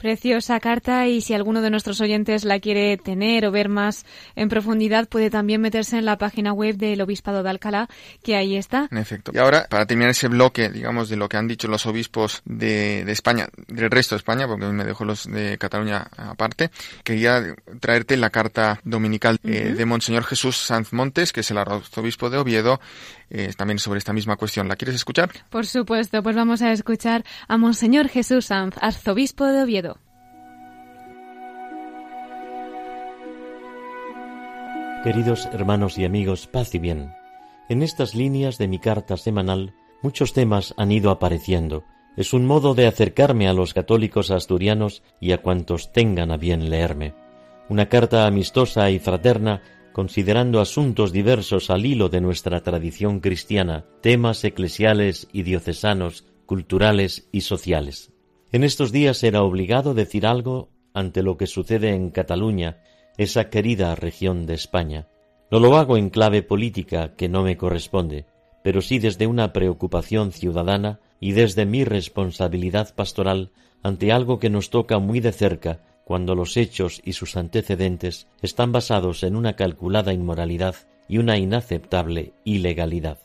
Preciosa 0.06 0.60
carta 0.60 1.08
y 1.08 1.20
si 1.22 1.34
alguno 1.34 1.64
de 1.64 1.72
nuestros 1.72 1.99
oyentes 1.99 2.45
la 2.45 2.60
quiere 2.60 2.95
tener 2.95 3.43
o 3.43 3.51
ver 3.51 3.70
más 3.70 4.06
en 4.36 4.49
profundidad 4.49 5.10
puede 5.10 5.32
también 5.32 5.62
meterse 5.62 5.97
en 5.97 6.06
la 6.06 6.20
página 6.20 6.53
web 6.53 6.76
del 6.78 7.01
Obispado 7.01 7.41
de 7.41 7.49
Alcalá, 7.49 7.89
que 8.22 8.36
ahí 8.36 8.56
está. 8.56 8.88
En 8.91 8.99
efecto. 8.99 9.32
Y 9.34 9.39
ahora, 9.39 9.66
para 9.68 9.88
terminar 9.88 10.12
ese 10.12 10.28
bloque, 10.28 10.70
digamos, 10.70 11.10
de 11.10 11.16
lo 11.16 11.28
que 11.28 11.38
han 11.38 11.47
dicho 11.47 11.68
los 11.68 11.88
obispos 11.88 12.43
de, 12.45 13.03
de 13.03 13.12
España, 13.12 13.47
del 13.68 13.89
resto 13.89 14.14
de 14.14 14.18
España, 14.18 14.45
porque 14.45 14.68
me 14.68 14.84
dejo 14.84 15.06
los 15.06 15.26
de 15.26 15.58
Cataluña 15.58 16.08
aparte, 16.18 16.70
quería 17.03 17.56
traerte 17.80 18.16
la 18.16 18.30
carta 18.30 18.82
dominical 18.84 19.39
eh, 19.43 19.74
de 19.76 19.86
Monseñor 19.86 20.24
Jesús 20.26 20.56
Sanz 20.56 20.93
Montes, 20.93 21.34
que 21.34 21.39
es 21.39 21.49
el 21.49 21.58
arzobispo 21.58 22.30
de 22.30 22.38
Oviedo, 22.38 22.80
eh, 23.30 23.52
también 23.58 23.80
sobre 23.80 24.00
esta 24.00 24.14
misma 24.14 24.36
cuestión. 24.36 24.68
¿La 24.68 24.76
quieres 24.76 24.96
escuchar? 24.96 25.32
Por 25.50 25.66
supuesto, 25.66 26.22
pues 26.24 26.36
vamos 26.36 26.62
a 26.62 26.72
escuchar 26.72 27.24
a 27.48 27.58
Monseñor 27.58 28.08
Jesús 28.08 28.46
Sanz, 28.46 28.76
arzobispo 28.82 29.46
de 29.46 29.64
Oviedo. 29.64 30.00
Queridos 35.04 35.48
hermanos 35.54 36.00
y 36.00 36.06
amigos, 36.06 36.48
paz 36.48 36.74
y 36.74 36.80
bien. 36.80 37.14
En 37.70 37.84
estas 37.84 38.16
líneas 38.16 38.58
de 38.58 38.68
mi 38.68 38.80
carta 38.80 39.18
semanal, 39.18 39.76
muchos 40.02 40.34
temas 40.34 40.74
han 40.78 40.92
ido 40.92 41.12
apareciendo. 41.12 41.84
Es 42.18 42.34
un 42.34 42.46
modo 42.46 42.74
de 42.74 42.88
acercarme 42.88 43.48
a 43.48 43.54
los 43.54 43.74
católicos 43.74 44.32
asturianos 44.32 45.04
y 45.20 45.32
a 45.32 45.42
cuantos 45.42 45.92
tengan 45.92 46.32
a 46.32 46.38
bien 46.38 46.70
leerme. 46.70 47.14
Una 47.70 47.88
carta 47.88 48.26
amistosa 48.26 48.90
y 48.90 49.00
fraterna 49.00 49.62
considerando 49.96 50.60
asuntos 50.60 51.14
diversos 51.14 51.70
al 51.70 51.86
hilo 51.86 52.10
de 52.10 52.20
nuestra 52.20 52.62
tradición 52.64 53.22
cristiana, 53.22 53.86
temas 54.02 54.43
eclesiales 54.43 55.30
y 55.32 55.43
diocesanos, 55.43 56.26
culturales 56.46 57.30
y 57.32 57.39
sociales. 57.39 58.12
En 58.52 58.66
estos 58.66 58.91
días 58.91 59.24
era 59.24 59.41
obligado 59.41 59.93
decir 59.93 60.28
algo 60.28 60.68
ante 60.93 61.24
lo 61.24 61.38
que 61.38 61.48
sucede 61.48 61.91
en 61.91 62.10
Cataluña, 62.10 62.82
esa 63.16 63.50
querida 63.50 63.96
región 63.96 64.46
de 64.46 64.56
España. 64.56 65.08
No 65.50 65.62
lo 65.62 65.78
hago 65.78 65.96
en 65.96 66.10
clave 66.10 66.43
política 66.43 67.16
que 67.16 67.30
no 67.30 67.43
me 67.43 67.56
corresponde, 67.56 68.26
pero 68.66 68.82
sí 68.82 69.00
desde 69.00 69.28
una 69.28 69.54
preocupación 69.54 70.34
ciudadana 70.34 71.00
y 71.22 71.32
desde 71.32 71.66
mi 71.66 71.86
responsabilidad 71.86 72.93
pastoral 72.96 73.52
ante 73.82 74.12
algo 74.12 74.39
que 74.39 74.50
nos 74.50 74.70
toca 74.70 75.00
muy 75.00 75.22
de 75.22 75.32
cerca 75.32 75.85
cuando 76.06 76.36
los 76.36 76.56
hechos 76.56 77.01
y 77.03 77.14
sus 77.14 77.36
antecedentes 77.36 78.28
están 78.41 78.72
basados 78.72 79.24
en 79.24 79.36
una 79.36 79.56
calculada 79.56 80.14
inmoralidad 80.14 80.76
y 81.10 81.18
una 81.18 81.38
inaceptable 81.38 82.34
ilegalidad. 82.45 83.20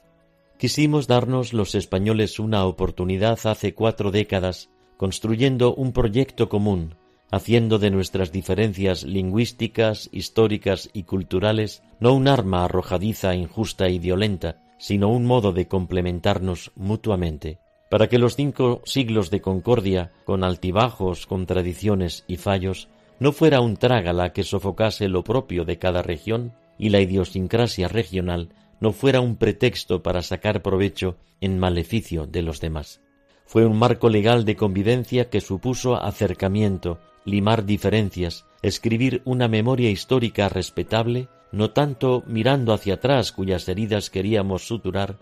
Quisimos 0.59 1.07
darnos 1.07 1.53
los 1.53 1.75
españoles 1.75 2.41
una 2.41 2.65
oportunidad 2.65 3.39
hace 3.45 3.75
cuatro 3.75 4.11
décadas 4.11 4.71
construyendo 4.97 5.75
un 5.75 5.93
proyecto 5.93 6.49
común, 6.49 6.97
haciendo 7.31 7.79
de 7.79 7.91
nuestras 7.91 8.33
diferencias 8.33 9.05
lingüísticas, 9.05 10.09
históricas 10.13 10.91
y 10.93 11.05
culturales 11.05 11.83
no 12.01 12.15
un 12.15 12.29
arma 12.29 12.65
arrojadiza, 12.65 13.35
injusta 13.35 13.89
y 13.89 13.99
violenta, 13.99 14.63
sino 14.79 15.09
un 15.09 15.27
modo 15.27 15.53
de 15.53 15.69
complementarnos 15.69 16.73
mutuamente 16.75 17.59
para 17.91 18.09
que 18.09 18.19
los 18.19 18.37
cinco 18.37 18.81
siglos 18.85 19.31
de 19.31 19.43
concordia, 19.43 20.13
con 20.25 20.45
altibajos, 20.45 21.27
contradicciones 21.27 22.25
y 22.29 22.37
fallos, 22.37 22.89
no 23.19 23.33
fuera 23.33 23.61
un 23.61 23.77
trágala 23.77 24.33
que 24.33 24.45
sofocase 24.45 25.09
lo 25.09 25.25
propio 25.25 25.65
de 25.65 25.79
cada 25.79 26.01
región 26.01 26.55
y 26.79 26.89
la 26.89 27.01
idiosincrasia 27.01 27.89
regional 27.89 28.55
no 28.79 28.93
fuera 28.93 29.21
un 29.21 29.37
pretexto 29.37 30.03
para 30.03 30.23
sacar 30.23 30.63
provecho 30.63 31.17
en 31.41 31.59
maleficio 31.59 32.27
de 32.27 32.43
los 32.43 32.61
demás. 32.61 33.03
Fue 33.45 33.67
un 33.67 33.77
marco 33.77 34.09
legal 34.09 34.45
de 34.45 34.55
convivencia 34.55 35.29
que 35.29 35.41
supuso 35.41 35.97
acercamiento, 35.97 37.01
limar 37.25 37.67
diferencias, 37.67 38.47
escribir 38.63 39.21
una 39.25 39.49
memoria 39.49 39.91
histórica 39.91 40.49
respetable, 40.49 41.29
no 41.51 41.71
tanto 41.71 42.23
mirando 42.29 42.73
hacia 42.73 42.95
atrás 42.95 43.33
cuyas 43.33 43.69
heridas 43.69 44.11
queríamos 44.11 44.67
suturar, 44.67 45.19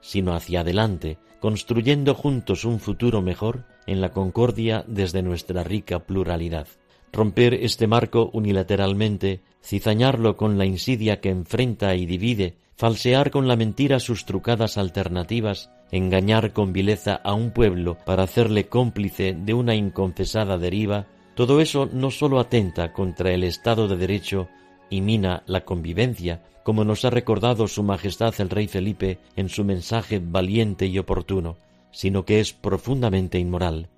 sino 0.00 0.34
hacia 0.34 0.60
adelante, 0.60 1.18
construyendo 1.40 2.14
juntos 2.14 2.64
un 2.64 2.80
futuro 2.80 3.22
mejor 3.22 3.64
en 3.86 4.00
la 4.00 4.10
concordia 4.10 4.84
desde 4.86 5.22
nuestra 5.22 5.62
rica 5.62 6.00
pluralidad. 6.00 6.66
Romper 7.12 7.54
este 7.54 7.86
marco 7.86 8.30
unilateralmente, 8.32 9.40
cizañarlo 9.62 10.36
con 10.36 10.58
la 10.58 10.66
insidia 10.66 11.20
que 11.20 11.30
enfrenta 11.30 11.94
y 11.94 12.06
divide, 12.06 12.56
falsear 12.76 13.30
con 13.30 13.48
la 13.48 13.56
mentira 13.56 14.00
sus 14.00 14.24
trucadas 14.26 14.76
alternativas, 14.76 15.70
engañar 15.90 16.52
con 16.52 16.72
vileza 16.72 17.14
a 17.14 17.32
un 17.34 17.50
pueblo 17.50 17.96
para 18.04 18.24
hacerle 18.24 18.66
cómplice 18.66 19.34
de 19.38 19.54
una 19.54 19.74
inconfesada 19.74 20.58
deriva, 20.58 21.06
todo 21.34 21.60
eso 21.60 21.88
no 21.92 22.10
sólo 22.10 22.40
atenta 22.40 22.92
contra 22.92 23.32
el 23.32 23.44
Estado 23.44 23.88
de 23.88 23.96
Derecho 23.96 24.48
y 24.90 25.00
mina 25.00 25.42
la 25.46 25.64
convivencia, 25.64 26.42
como 26.66 26.84
nos 26.84 27.04
ha 27.04 27.10
recordado 27.10 27.68
Su 27.68 27.84
Majestad 27.84 28.34
el 28.40 28.50
Rey 28.50 28.66
Felipe 28.66 29.20
en 29.36 29.48
su 29.48 29.62
mensaje 29.62 30.18
valiente 30.18 30.86
y 30.86 30.98
oportuno, 30.98 31.58
sino 31.92 32.24
que 32.24 32.40
es 32.40 32.52
profundamente 32.54 33.38
inmoral. 33.38 33.88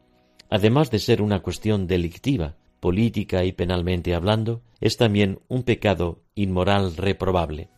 Además 0.51 0.91
de 0.91 0.99
ser 0.99 1.23
una 1.23 1.41
cuestión 1.41 1.87
delictiva, 1.87 2.57
política 2.79 3.47
y 3.47 3.53
penalmente 3.53 4.15
hablando, 4.15 4.61
es 4.83 4.99
también 4.99 5.41
un 5.49 5.63
pecado 5.63 6.21
inmoral 6.35 6.95
reprobable. 6.95 7.71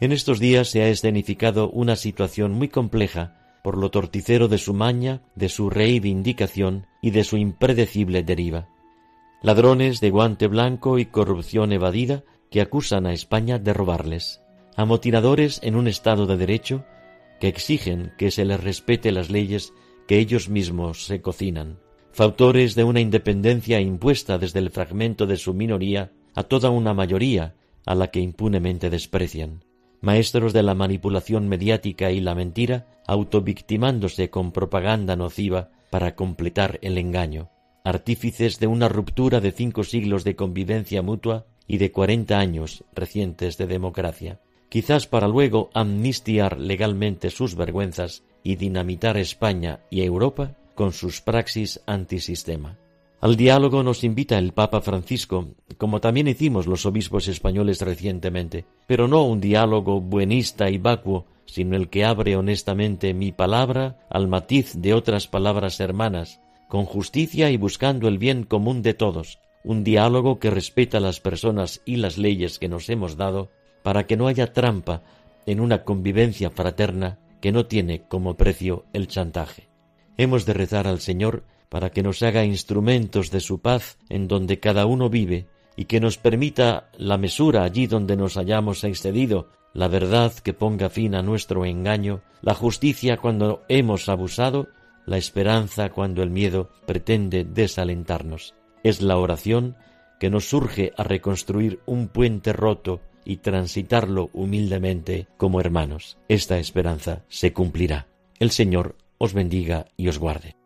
En 0.00 0.10
estos 0.10 0.40
días 0.40 0.68
se 0.68 0.80
ha 0.84 0.88
escenificado 0.88 1.68
una 1.68 1.94
situación 1.94 2.52
muy 2.52 2.68
compleja 2.68 3.60
por 3.62 3.76
lo 3.76 3.90
torticero 3.90 4.48
de 4.48 4.56
su 4.56 4.72
maña, 4.72 5.20
de 5.34 5.50
su 5.50 5.68
reivindicación 5.68 6.86
y 7.02 7.10
de 7.10 7.24
su 7.24 7.36
impredecible 7.36 8.22
deriva. 8.22 8.68
Ladrones 9.42 10.00
de 10.00 10.08
guante 10.08 10.46
blanco 10.46 10.98
y 10.98 11.04
corrupción 11.04 11.74
evadida 11.74 12.24
que 12.50 12.60
acusan 12.60 13.06
a 13.06 13.12
España 13.12 13.58
de 13.58 13.72
robarles, 13.72 14.42
amotinadores 14.76 15.60
en 15.62 15.76
un 15.76 15.88
Estado 15.88 16.26
de 16.26 16.36
Derecho 16.36 16.84
que 17.40 17.48
exigen 17.48 18.12
que 18.18 18.30
se 18.30 18.44
les 18.44 18.62
respete 18.62 19.12
las 19.12 19.30
leyes 19.30 19.72
que 20.06 20.18
ellos 20.18 20.48
mismos 20.48 21.06
se 21.06 21.22
cocinan, 21.22 21.78
fautores 22.12 22.74
de 22.74 22.84
una 22.84 23.00
independencia 23.00 23.80
impuesta 23.80 24.38
desde 24.38 24.58
el 24.58 24.70
fragmento 24.70 25.26
de 25.26 25.36
su 25.36 25.54
minoría 25.54 26.10
a 26.34 26.42
toda 26.42 26.70
una 26.70 26.92
mayoría 26.92 27.54
a 27.86 27.94
la 27.94 28.08
que 28.08 28.20
impunemente 28.20 28.90
desprecian, 28.90 29.64
maestros 30.00 30.52
de 30.52 30.62
la 30.62 30.74
manipulación 30.74 31.48
mediática 31.48 32.10
y 32.10 32.20
la 32.20 32.34
mentira, 32.34 32.86
autovictimándose 33.06 34.30
con 34.30 34.52
propaganda 34.52 35.16
nociva 35.16 35.70
para 35.90 36.14
completar 36.14 36.78
el 36.82 36.98
engaño, 36.98 37.50
artífices 37.84 38.58
de 38.60 38.66
una 38.66 38.88
ruptura 38.88 39.40
de 39.40 39.52
cinco 39.52 39.84
siglos 39.84 40.24
de 40.24 40.36
convivencia 40.36 41.02
mutua 41.02 41.46
y 41.70 41.78
de 41.78 41.92
cuarenta 41.92 42.40
años 42.40 42.82
recientes 42.92 43.56
de 43.56 43.68
democracia, 43.68 44.40
quizás 44.68 45.06
para 45.06 45.28
luego 45.28 45.70
amnistiar 45.72 46.58
legalmente 46.58 47.30
sus 47.30 47.54
vergüenzas 47.54 48.24
y 48.42 48.56
dinamitar 48.56 49.16
España 49.16 49.78
y 49.88 50.02
Europa 50.02 50.56
con 50.74 50.92
sus 50.92 51.20
praxis 51.20 51.80
antisistema. 51.86 52.76
Al 53.20 53.36
diálogo 53.36 53.84
nos 53.84 54.02
invita 54.02 54.36
el 54.36 54.52
Papa 54.52 54.80
Francisco, 54.80 55.50
como 55.78 56.00
también 56.00 56.26
hicimos 56.26 56.66
los 56.66 56.86
obispos 56.86 57.28
españoles 57.28 57.80
recientemente, 57.82 58.64
pero 58.88 59.06
no 59.06 59.24
un 59.24 59.40
diálogo 59.40 60.00
buenista 60.00 60.70
y 60.70 60.78
vacuo, 60.78 61.26
sino 61.46 61.76
el 61.76 61.88
que 61.88 62.04
abre 62.04 62.34
honestamente 62.34 63.14
mi 63.14 63.30
palabra 63.30 64.00
al 64.10 64.26
matiz 64.26 64.72
de 64.74 64.92
otras 64.92 65.28
palabras 65.28 65.78
hermanas, 65.78 66.40
con 66.66 66.84
justicia 66.84 67.48
y 67.52 67.56
buscando 67.56 68.08
el 68.08 68.18
bien 68.18 68.42
común 68.42 68.82
de 68.82 68.94
todos, 68.94 69.38
un 69.62 69.84
diálogo 69.84 70.38
que 70.38 70.50
respeta 70.50 71.00
las 71.00 71.20
personas 71.20 71.82
y 71.84 71.96
las 71.96 72.18
leyes 72.18 72.58
que 72.58 72.68
nos 72.68 72.88
hemos 72.88 73.16
dado, 73.16 73.50
para 73.82 74.06
que 74.06 74.16
no 74.16 74.26
haya 74.26 74.52
trampa 74.52 75.02
en 75.46 75.60
una 75.60 75.84
convivencia 75.84 76.50
fraterna 76.50 77.18
que 77.40 77.52
no 77.52 77.66
tiene 77.66 78.02
como 78.08 78.36
precio 78.36 78.84
el 78.92 79.08
chantaje. 79.08 79.68
Hemos 80.16 80.44
de 80.46 80.52
rezar 80.52 80.86
al 80.86 81.00
Señor 81.00 81.44
para 81.68 81.90
que 81.90 82.02
nos 82.02 82.22
haga 82.22 82.44
instrumentos 82.44 83.30
de 83.30 83.40
su 83.40 83.60
paz 83.60 83.96
en 84.08 84.28
donde 84.28 84.60
cada 84.60 84.86
uno 84.86 85.08
vive 85.08 85.46
y 85.76 85.86
que 85.86 86.00
nos 86.00 86.18
permita 86.18 86.90
la 86.98 87.16
mesura 87.16 87.62
allí 87.62 87.86
donde 87.86 88.16
nos 88.16 88.36
hayamos 88.36 88.84
excedido, 88.84 89.48
la 89.72 89.88
verdad 89.88 90.32
que 90.32 90.52
ponga 90.52 90.90
fin 90.90 91.14
a 91.14 91.22
nuestro 91.22 91.64
engaño, 91.64 92.22
la 92.42 92.54
justicia 92.54 93.16
cuando 93.16 93.62
hemos 93.68 94.08
abusado, 94.08 94.68
la 95.06 95.16
esperanza 95.16 95.90
cuando 95.90 96.22
el 96.22 96.30
miedo 96.30 96.70
pretende 96.86 97.44
desalentarnos. 97.44 98.54
Es 98.82 99.02
la 99.02 99.18
oración 99.18 99.76
que 100.18 100.30
nos 100.30 100.48
surge 100.48 100.92
a 100.96 101.02
reconstruir 101.02 101.80
un 101.86 102.08
puente 102.08 102.52
roto 102.52 103.00
y 103.24 103.38
transitarlo 103.38 104.30
humildemente 104.32 105.26
como 105.36 105.60
hermanos. 105.60 106.18
Esta 106.28 106.58
esperanza 106.58 107.24
se 107.28 107.52
cumplirá. 107.52 108.06
El 108.38 108.50
Señor 108.50 108.96
os 109.18 109.34
bendiga 109.34 109.86
y 109.96 110.08
os 110.08 110.18
guarde. 110.18 110.56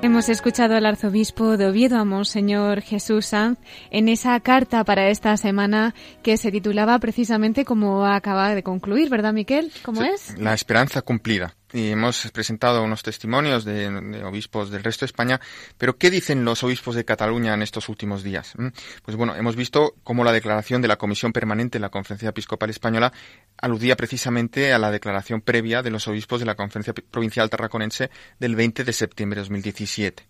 Hemos 0.00 0.28
escuchado 0.28 0.76
al 0.76 0.86
arzobispo 0.86 1.56
de 1.56 1.66
Oviedo, 1.66 1.98
a 1.98 2.04
Monseñor 2.04 2.82
Jesús 2.82 3.26
Sanz, 3.26 3.58
en 3.90 4.08
esa 4.08 4.38
carta 4.38 4.84
para 4.84 5.10
esta 5.10 5.36
semana 5.36 5.92
que 6.22 6.36
se 6.36 6.52
titulaba 6.52 7.00
precisamente 7.00 7.64
como 7.64 8.06
acaba 8.06 8.54
de 8.54 8.62
concluir, 8.62 9.10
¿verdad, 9.10 9.32
Miquel? 9.32 9.72
¿Cómo 9.82 10.04
es? 10.04 10.38
La 10.38 10.54
esperanza 10.54 11.02
cumplida 11.02 11.57
y 11.72 11.90
hemos 11.90 12.30
presentado 12.30 12.82
unos 12.82 13.02
testimonios 13.02 13.64
de, 13.64 14.22
obispos 14.24 14.70
del 14.70 14.82
resto 14.82 15.04
de 15.04 15.06
España, 15.06 15.40
pero 15.76 15.96
¿qué 15.96 16.10
dicen 16.10 16.44
los 16.44 16.62
obispos 16.62 16.94
de 16.94 17.04
Cataluña 17.04 17.54
en 17.54 17.62
estos 17.62 17.88
últimos 17.88 18.22
días? 18.22 18.52
¿Mm? 18.56 18.68
Pues 19.04 19.16
bueno, 19.16 19.36
hemos 19.36 19.56
visto 19.56 19.94
cómo 20.02 20.24
la 20.24 20.32
declaración 20.32 20.82
de 20.82 20.88
la 20.88 20.96
Comisión 20.96 21.32
Permanente 21.32 21.78
de 21.78 21.82
la 21.82 21.90
Conferencia 21.90 22.30
Episcopal 22.30 22.70
Española 22.70 23.12
aludía 23.58 23.96
precisamente 23.96 24.72
a 24.72 24.78
la 24.78 24.90
declaración 24.90 25.40
previa 25.40 25.82
de 25.82 25.90
los 25.90 26.08
obispos 26.08 26.40
de 26.40 26.46
la 26.46 26.54
Conferencia 26.54 26.94
Provincial 26.94 27.50
Tarraconense 27.50 28.10
del 28.38 28.56
20 28.56 28.84
de 28.84 28.92
septiembre 28.92 29.36
de 29.36 29.42
2017. 29.42 30.26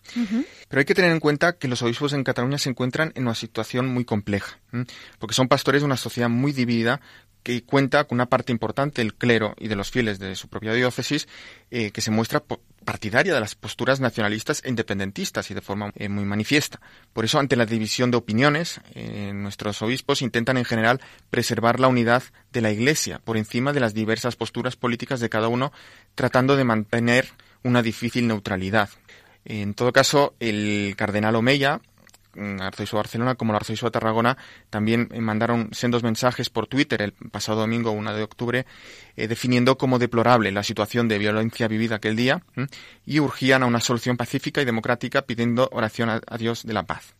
Pero 0.68 0.80
hay 0.80 0.84
que 0.84 0.94
tener 0.94 1.12
en 1.12 1.20
cuenta 1.20 1.54
que 1.54 1.68
los 1.68 1.82
obispos 1.82 2.12
en 2.12 2.24
Cataluña 2.24 2.58
se 2.58 2.70
encuentran 2.70 3.12
en 3.14 3.24
una 3.24 3.34
situación 3.34 3.86
muy 3.88 4.04
compleja, 4.04 4.58
porque 5.18 5.34
son 5.34 5.48
pastores 5.48 5.82
de 5.82 5.86
una 5.86 5.96
sociedad 5.96 6.28
muy 6.28 6.52
dividida 6.52 7.00
que 7.42 7.62
cuenta 7.62 8.04
con 8.04 8.16
una 8.16 8.26
parte 8.26 8.52
importante 8.52 9.00
del 9.02 9.14
clero 9.14 9.54
y 9.58 9.68
de 9.68 9.76
los 9.76 9.90
fieles 9.90 10.18
de 10.18 10.34
su 10.34 10.48
propia 10.48 10.72
diócesis 10.72 11.28
eh, 11.70 11.90
que 11.90 12.00
se 12.00 12.10
muestra 12.10 12.42
partidaria 12.84 13.34
de 13.34 13.40
las 13.40 13.54
posturas 13.54 14.00
nacionalistas 14.00 14.62
e 14.64 14.68
independentistas 14.70 15.50
y 15.50 15.54
de 15.54 15.60
forma 15.60 15.92
eh, 15.94 16.08
muy 16.08 16.24
manifiesta. 16.24 16.80
Por 17.12 17.24
eso, 17.24 17.38
ante 17.38 17.56
la 17.56 17.66
división 17.66 18.10
de 18.10 18.16
opiniones, 18.16 18.80
eh, 18.94 19.32
nuestros 19.34 19.82
obispos 19.82 20.22
intentan 20.22 20.56
en 20.56 20.64
general 20.64 21.00
preservar 21.30 21.80
la 21.80 21.88
unidad 21.88 22.22
de 22.52 22.62
la 22.62 22.70
Iglesia 22.70 23.18
por 23.18 23.36
encima 23.36 23.72
de 23.72 23.80
las 23.80 23.94
diversas 23.94 24.36
posturas 24.36 24.76
políticas 24.76 25.20
de 25.20 25.28
cada 25.28 25.48
uno, 25.48 25.72
tratando 26.14 26.56
de 26.56 26.64
mantener 26.64 27.28
una 27.62 27.82
difícil 27.82 28.26
neutralidad. 28.26 28.88
En 29.44 29.74
todo 29.74 29.92
caso, 29.92 30.34
el 30.40 30.94
cardenal 30.96 31.36
Omeya 31.36 31.80
arzobispo 32.60 32.96
de 32.96 33.00
Barcelona 33.00 33.34
como 33.34 33.52
el 33.52 33.56
arzobispo 33.56 33.86
de 33.86 33.92
Tarragona 33.92 34.36
también 34.70 35.08
eh, 35.12 35.20
mandaron 35.20 35.68
sendos 35.72 36.02
mensajes 36.02 36.50
por 36.50 36.66
Twitter 36.66 37.02
el 37.02 37.12
pasado 37.12 37.60
domingo 37.60 37.90
1 37.90 38.14
de 38.14 38.22
octubre 38.22 38.66
eh, 39.16 39.28
definiendo 39.28 39.78
como 39.78 39.98
deplorable 39.98 40.52
la 40.52 40.62
situación 40.62 41.08
de 41.08 41.18
violencia 41.18 41.68
vivida 41.68 41.96
aquel 41.96 42.16
día 42.16 42.42
y 43.04 43.20
urgían 43.20 43.62
a 43.62 43.66
una 43.66 43.80
solución 43.80 44.16
pacífica 44.16 44.62
y 44.62 44.64
democrática 44.64 45.22
pidiendo 45.22 45.68
oración 45.72 46.10
a, 46.10 46.38
Dios 46.38 46.64
de 46.64 46.72
la 46.72 46.84
paz. 46.84 47.14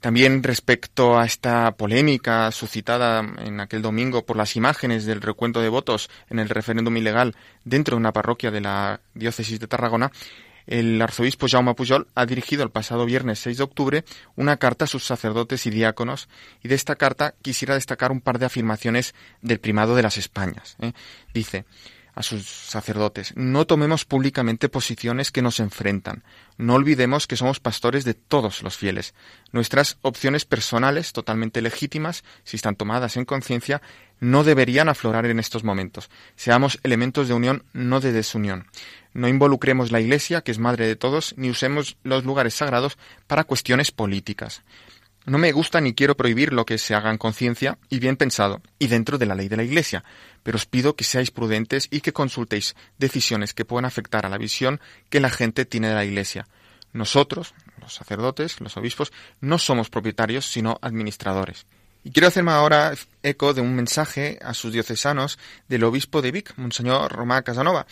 También 0.00 0.44
respecto 0.44 1.18
a 1.18 1.26
esta 1.26 1.72
polémica 1.72 2.52
suscitada 2.52 3.18
en 3.38 3.58
aquel 3.58 3.82
domingo 3.82 4.24
por 4.24 4.36
las 4.36 4.54
imágenes 4.54 5.06
del 5.06 5.20
recuento 5.20 5.60
de 5.60 5.68
votos 5.68 6.08
en 6.30 6.38
el 6.38 6.48
referéndum 6.48 6.96
ilegal 6.96 7.34
dentro 7.64 7.96
de 7.96 8.00
una 8.00 8.12
parroquia 8.12 8.52
de 8.52 8.60
la 8.60 9.00
diócesis 9.14 9.58
de 9.58 9.66
Tarragona, 9.66 10.12
el 10.68 11.00
arzobispo 11.00 11.48
Jaume 11.48 11.74
Pujol 11.74 12.08
ha 12.14 12.26
dirigido 12.26 12.62
el 12.62 12.70
pasado 12.70 13.06
viernes 13.06 13.38
6 13.40 13.56
de 13.56 13.64
octubre 13.64 14.04
una 14.36 14.58
carta 14.58 14.84
a 14.84 14.88
sus 14.88 15.04
sacerdotes 15.04 15.66
y 15.66 15.70
diáconos 15.70 16.28
y 16.62 16.68
de 16.68 16.74
esta 16.74 16.96
carta 16.96 17.34
quisiera 17.42 17.74
destacar 17.74 18.12
un 18.12 18.20
par 18.20 18.38
de 18.38 18.46
afirmaciones 18.46 19.14
del 19.40 19.60
primado 19.60 19.96
de 19.96 20.02
las 20.02 20.18
Españas. 20.18 20.76
¿eh? 20.80 20.92
Dice, 21.32 21.64
a 22.18 22.22
sus 22.24 22.46
sacerdotes, 22.46 23.32
no 23.36 23.64
tomemos 23.66 24.04
públicamente 24.04 24.68
posiciones 24.68 25.30
que 25.30 25.40
nos 25.40 25.60
enfrentan. 25.60 26.24
No 26.56 26.74
olvidemos 26.74 27.28
que 27.28 27.36
somos 27.36 27.60
pastores 27.60 28.04
de 28.04 28.14
todos 28.14 28.62
los 28.64 28.76
fieles. 28.76 29.14
Nuestras 29.52 29.98
opciones 30.02 30.44
personales, 30.44 31.12
totalmente 31.12 31.62
legítimas, 31.62 32.24
si 32.42 32.56
están 32.56 32.74
tomadas 32.74 33.16
en 33.16 33.24
conciencia, 33.24 33.80
no 34.20 34.44
deberían 34.44 34.88
aflorar 34.88 35.26
en 35.26 35.38
estos 35.38 35.64
momentos. 35.64 36.10
Seamos 36.36 36.78
elementos 36.82 37.28
de 37.28 37.34
unión, 37.34 37.64
no 37.72 38.00
de 38.00 38.12
desunión. 38.12 38.66
No 39.14 39.28
involucremos 39.28 39.90
la 39.90 40.00
Iglesia, 40.00 40.42
que 40.42 40.52
es 40.52 40.58
madre 40.58 40.86
de 40.86 40.96
todos, 40.96 41.34
ni 41.36 41.50
usemos 41.50 41.96
los 42.02 42.24
lugares 42.24 42.54
sagrados 42.54 42.98
para 43.26 43.44
cuestiones 43.44 43.90
políticas. 43.90 44.62
No 45.26 45.36
me 45.36 45.52
gusta 45.52 45.80
ni 45.80 45.92
quiero 45.92 46.16
prohibir 46.16 46.52
lo 46.52 46.64
que 46.64 46.78
se 46.78 46.94
haga 46.94 47.10
en 47.10 47.18
conciencia 47.18 47.78
y 47.90 47.98
bien 47.98 48.16
pensado, 48.16 48.62
y 48.78 48.86
dentro 48.86 49.18
de 49.18 49.26
la 49.26 49.34
ley 49.34 49.48
de 49.48 49.58
la 49.58 49.62
Iglesia, 49.62 50.02
pero 50.42 50.56
os 50.56 50.64
pido 50.64 50.96
que 50.96 51.04
seáis 51.04 51.30
prudentes 51.30 51.88
y 51.90 52.00
que 52.00 52.14
consultéis 52.14 52.76
decisiones 52.96 53.52
que 53.52 53.66
puedan 53.66 53.84
afectar 53.84 54.24
a 54.24 54.30
la 54.30 54.38
visión 54.38 54.80
que 55.10 55.20
la 55.20 55.28
gente 55.28 55.66
tiene 55.66 55.88
de 55.88 55.94
la 55.94 56.06
Iglesia. 56.06 56.46
Nosotros, 56.94 57.52
los 57.78 57.92
sacerdotes, 57.92 58.60
los 58.60 58.76
obispos, 58.78 59.12
no 59.40 59.58
somos 59.58 59.90
propietarios, 59.90 60.46
sino 60.46 60.78
administradores. 60.80 61.66
Y 62.08 62.10
quiero 62.10 62.28
hacerme 62.28 62.52
ahora 62.52 62.94
eco 63.22 63.52
de 63.52 63.60
un 63.60 63.76
mensaje 63.76 64.38
a 64.40 64.54
sus 64.54 64.72
diocesanos 64.72 65.38
del 65.68 65.84
obispo 65.84 66.22
de 66.22 66.32
Vic, 66.32 66.54
Monseñor 66.56 67.12
Romá 67.12 67.42
Casanova, 67.42 67.86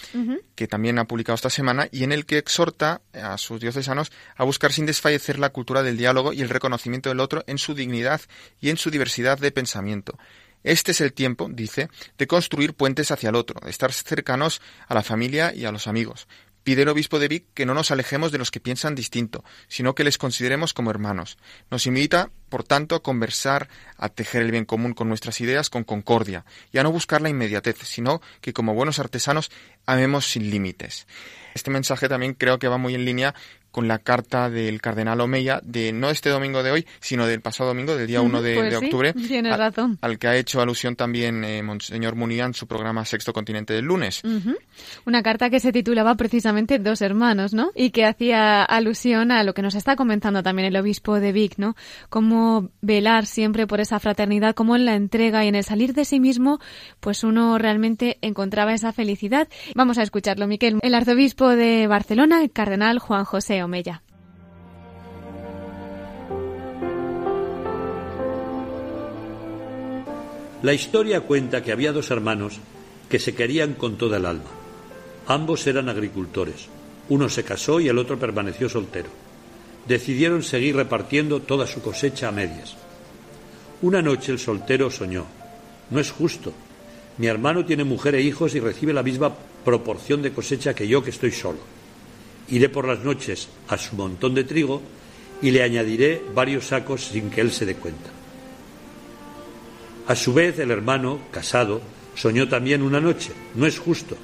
que 0.55 0.67
también 0.67 0.99
ha 0.99 1.05
publicado 1.05 1.35
esta 1.35 1.51
semana 1.51 1.87
y 1.93 2.03
en 2.03 2.13
el 2.13 2.25
que 2.25 2.39
exhorta 2.39 3.03
a 3.13 3.37
sus 3.37 3.61
diocesanos 3.61 4.11
a 4.35 4.45
buscar 4.45 4.73
sin 4.73 4.87
desfallecer 4.87 5.39
la 5.39 5.51
cultura 5.51 5.83
del 5.83 5.99
diálogo 5.99 6.33
y 6.33 6.41
el 6.41 6.49
reconocimiento 6.49 7.11
del 7.11 7.21
otro 7.21 7.45
en 7.47 7.59
su 7.59 7.75
dignidad 7.75 8.23
y 8.59 8.71
en 8.71 8.79
su 8.79 8.91
diversidad 8.91 9.39
de 9.39 9.53
pensamiento. 9.53 10.19
Este 10.65 10.93
es 10.93 11.03
el 11.03 11.13
tiempo, 11.13 11.51
dice, 11.53 11.91
de 12.17 12.27
construir 12.27 12.73
puentes 12.73 13.11
hacia 13.11 13.29
el 13.29 13.37
otro, 13.37 13.61
de 13.63 13.71
estar 13.71 13.93
cercanos 13.93 14.63
a 14.89 14.95
la 14.95 15.03
familia 15.03 15.55
y 15.55 15.67
a 15.67 15.73
los 15.73 15.89
amigos, 15.89 16.27
Pide 16.67 16.83
el 16.83 16.89
obispo 16.89 17.21
de 17.21 17.29
Vic 17.29 17.45
que 17.55 17.65
no 17.65 17.75
nos 17.75 17.93
alejemos 17.93 18.33
de 18.33 18.39
los 18.39 18.51
que 18.51 18.59
piensan 18.59 18.97
distinto, 18.97 19.45
sino 19.69 19.95
que 19.95 20.03
les 20.03 20.19
consideremos 20.19 20.75
como 20.75 20.91
hermanos. 20.91 21.39
Nos 21.71 21.87
invita, 21.87 22.33
por 22.49 22.65
tanto, 22.65 22.97
a 22.97 23.05
conversar, 23.05 23.69
a 23.97 24.09
tejer 24.09 24.43
el 24.43 24.51
bien 24.51 24.65
común 24.65 24.93
con 24.93 25.09
nuestras 25.09 25.41
ideas 25.41 25.71
con 25.71 25.85
concordia, 25.85 26.45
y 26.73 26.79
a 26.79 26.83
no 26.83 26.91
buscar 26.91 27.23
la 27.23 27.29
inmediatez, 27.29 27.77
sino 27.85 28.21
que 28.41 28.53
como 28.53 28.75
buenos 28.75 28.99
artesanos 28.99 29.53
amemos 29.87 30.27
sin 30.29 30.51
límites. 30.51 31.07
Este 31.55 31.71
mensaje 31.71 32.09
también 32.09 32.35
creo 32.35 32.59
que 32.59 32.67
va 32.67 32.79
muy 32.79 32.97
en 32.97 33.05
línea 33.05 33.37
con 33.77 33.89
la 33.89 33.99
carta 33.99 34.49
del 34.49 34.81
cardenal 34.81 35.21
Omeya 35.21 35.61
de 35.63 35.93
no 35.93 36.09
este 36.09 36.31
domingo 36.31 36.63
de 36.63 36.71
hoy, 36.71 36.87
sino 36.99 37.27
del 37.27 37.43
pasado 37.43 37.69
domingo, 37.69 37.95
del 37.95 38.07
día 38.07 38.23
1 38.23 38.41
de, 38.41 38.55
pues 38.55 38.75
octubre, 38.75 39.15
razón. 39.43 39.99
al 40.01 40.19
que 40.19 40.29
ha 40.29 40.35
hecho 40.35 40.63
alusión 40.63 40.97
también 40.97 41.45
eh, 41.45 41.63
Monseñor 41.63 42.15
Munián 42.15 42.47
en 42.47 42.55
su 42.55 42.67
programa 42.67 43.05
Sexto 43.05 43.35
Continente 43.35 43.75
del 43.75 43.85
lunes. 43.85 44.23
Una 45.05 45.23
carta 45.23 45.51
que 45.51 45.61
se 45.61 45.73
titulaba 45.73 46.15
precisamente 46.15 46.79
Dos 46.79 47.03
hermanos, 47.03 47.53
¿no? 47.53 47.71
Y 47.75 47.91
que 47.91 48.07
hacía 48.07 48.63
alusión 48.63 49.31
a 49.31 49.43
lo 49.43 49.53
que 49.53 49.61
nos 49.61 49.75
está 49.75 49.95
comentando 49.95 50.43
también 50.43 50.69
el 50.69 50.77
obispo 50.77 51.21
de 51.21 51.33
Vic, 51.33 51.59
¿no? 51.59 51.77
Cómo 52.09 52.71
velar 52.81 53.27
siempre 53.27 53.67
por 53.67 53.81
esa 53.81 54.01
fraternidad, 54.01 54.55
cómo 54.55 54.77
en 54.77 54.87
la 54.87 54.95
entrega 54.95 55.45
y 55.45 55.49
en 55.49 55.55
el 55.55 55.65
salir 55.65 55.93
de 55.93 56.07
sí 56.07 56.19
mismo, 56.19 56.61
pues 57.01 57.25
uno 57.25 57.59
realmente 57.59 58.17
encontraba 58.23 58.73
esa 58.73 58.95
felicidad. 58.95 59.49
Vamos 59.75 59.99
a 59.99 60.03
escucharlo, 60.03 60.47
Miquel. 60.47 60.79
El 60.81 60.95
arzobispo 60.95 61.51
de 61.51 61.87
Barcelona, 61.89 62.41
el 62.41 62.51
cardenal 62.51 63.01
Juan 63.01 63.27
José 63.27 63.66
la 70.63 70.75
historia 70.75 71.21
cuenta 71.21 71.63
que 71.63 71.71
había 71.71 71.93
dos 71.93 72.11
hermanos 72.11 72.59
que 73.09 73.21
se 73.21 73.37
querían 73.37 73.75
con 73.75 73.97
toda 73.97 74.17
el 74.17 74.27
alma. 74.27 74.51
Ambos 75.29 75.65
eran 75.67 75.89
agricultores. 75.89 76.67
Uno 77.09 77.29
se 77.29 77.45
casó 77.45 77.79
y 77.79 77.89
el 77.89 77.99
otro 77.99 78.19
permaneció 78.19 78.69
soltero. 78.69 79.09
Decidieron 79.87 80.43
seguir 80.43 80.75
repartiendo 80.75 81.41
toda 81.41 81.69
su 81.69 81.83
cosecha 81.83 82.29
a 82.29 82.33
medias. 82.33 82.75
Una 83.83 84.03
noche 84.03 84.33
el 84.33 84.41
soltero 84.41 84.91
soñó. 84.91 85.27
No 85.91 86.01
es 86.01 86.11
justo. 86.11 86.53
Mi 87.19 87.29
hermano 87.29 87.65
tiene 87.65 87.85
mujer 87.85 88.17
e 88.17 88.23
hijos 88.23 88.57
y 88.57 88.61
recibe 88.61 88.93
la 88.93 89.05
misma 89.05 89.33
proporción 89.65 90.21
de 90.21 90.33
cosecha 90.33 90.75
que 90.75 90.89
yo 90.89 91.01
que 91.05 91.11
estoy 91.11 91.31
solo 91.31 91.76
Iré 92.49 92.69
por 92.69 92.87
las 92.87 93.01
noches 93.01 93.49
a 93.69 93.77
su 93.77 93.97
montón 93.97 94.35
de 94.35 94.45
trigo 94.45 94.83
y 95.43 95.51
le 95.51 95.63
añadiré 95.63 96.23
varios 96.35 96.69
sacos 96.69 97.05
sin 97.07 97.31
que 97.31 97.41
él 97.41 97.53
se 97.53 97.67
dé 97.67 97.75
cuenta. 97.75 98.11
A 100.07 100.15
su 100.15 100.33
vez, 100.33 100.59
el 100.59 100.71
hermano, 100.71 101.19
casado, 101.33 101.81
soñó 102.15 102.49
también 102.49 102.83
una 102.83 103.01
noche. 103.01 103.33
No 103.55 103.67
es 103.67 103.79
justo. 103.79 104.17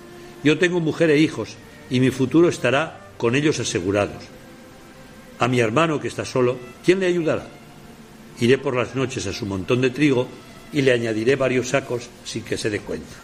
Yo 0.44 0.58
tengo 0.58 0.80
mujer 0.80 1.10
e 1.10 1.18
hijos 1.18 1.56
y 1.90 2.00
mi 2.00 2.10
futuro 2.10 2.48
estará 2.48 3.10
con 3.16 3.34
ellos 3.34 3.58
asegurados. 3.58 4.22
A 5.38 5.48
mi 5.48 5.60
hermano 5.60 6.00
que 6.00 6.08
está 6.08 6.24
solo, 6.24 6.58
¿quién 6.84 7.00
le 7.00 7.06
ayudará? 7.06 7.46
Iré 8.40 8.58
por 8.58 8.76
las 8.76 8.94
noches 8.94 9.26
a 9.26 9.32
su 9.32 9.44
montón 9.44 9.80
de 9.80 9.90
trigo 9.90 10.28
y 10.72 10.82
le 10.82 10.92
añadiré 10.92 11.36
varios 11.36 11.68
sacos 11.68 12.08
sin 12.24 12.44
que 12.44 12.56
se 12.56 12.70
dé 12.70 12.80
cuenta. 12.80 13.14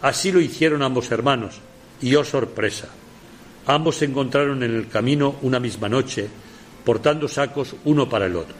Así 0.00 0.32
lo 0.32 0.40
hicieron 0.40 0.82
ambos 0.82 1.10
hermanos, 1.10 1.60
y 2.00 2.14
oh 2.14 2.24
sorpresa. 2.24 2.88
Ambos 3.68 3.96
se 3.96 4.06
encontraron 4.06 4.62
en 4.62 4.74
el 4.74 4.88
camino 4.88 5.36
una 5.42 5.60
misma 5.60 5.90
noche, 5.90 6.26
portando 6.86 7.28
sacos 7.28 7.76
uno 7.84 8.08
para 8.08 8.24
el 8.24 8.34
otro. 8.34 8.54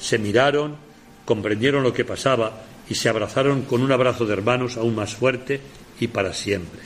Se 0.00 0.18
miraron, 0.18 0.74
comprendieron 1.24 1.84
lo 1.84 1.92
que 1.92 2.04
pasaba 2.04 2.64
y 2.90 2.96
se 2.96 3.08
abrazaron 3.08 3.62
con 3.62 3.82
un 3.82 3.92
abrazo 3.92 4.26
de 4.26 4.32
hermanos 4.32 4.76
aún 4.76 4.96
más 4.96 5.14
fuerte 5.14 5.60
y 6.00 6.08
para 6.08 6.32
siempre. 6.32 6.80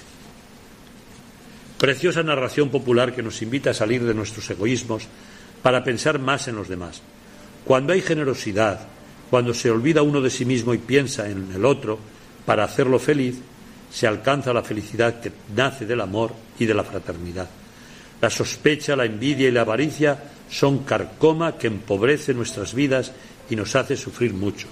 Preciosa 1.78 2.22
narración 2.22 2.68
popular 2.68 3.14
que 3.14 3.22
nos 3.22 3.40
invita 3.40 3.70
a 3.70 3.74
salir 3.74 4.04
de 4.04 4.12
nuestros 4.12 4.50
egoísmos 4.50 5.04
para 5.62 5.82
pensar 5.82 6.18
más 6.18 6.48
en 6.48 6.56
los 6.56 6.68
demás. 6.68 7.00
Cuando 7.64 7.94
hay 7.94 8.02
generosidad, 8.02 8.86
cuando 9.30 9.54
se 9.54 9.70
olvida 9.70 10.02
uno 10.02 10.20
de 10.20 10.28
sí 10.28 10.44
mismo 10.44 10.74
y 10.74 10.78
piensa 10.78 11.30
en 11.30 11.50
el 11.54 11.64
otro 11.64 11.98
para 12.44 12.64
hacerlo 12.64 12.98
feliz, 12.98 13.38
se 13.90 14.06
alcanza 14.06 14.52
la 14.52 14.62
felicidad 14.62 15.22
que 15.22 15.32
nace 15.56 15.86
del 15.86 16.02
amor 16.02 16.34
y 16.58 16.66
de 16.66 16.74
la 16.74 16.84
fraternidad. 16.84 17.48
La 18.22 18.30
sospecha, 18.30 18.96
la 18.96 19.04
envidia 19.04 19.48
y 19.48 19.50
la 19.50 19.62
avaricia 19.62 20.16
son 20.48 20.84
carcoma 20.84 21.58
que 21.58 21.66
empobrece 21.66 22.32
nuestras 22.32 22.72
vidas 22.72 23.12
y 23.50 23.56
nos 23.56 23.74
hace 23.74 23.96
sufrir 23.96 24.32
mucho. 24.32 24.68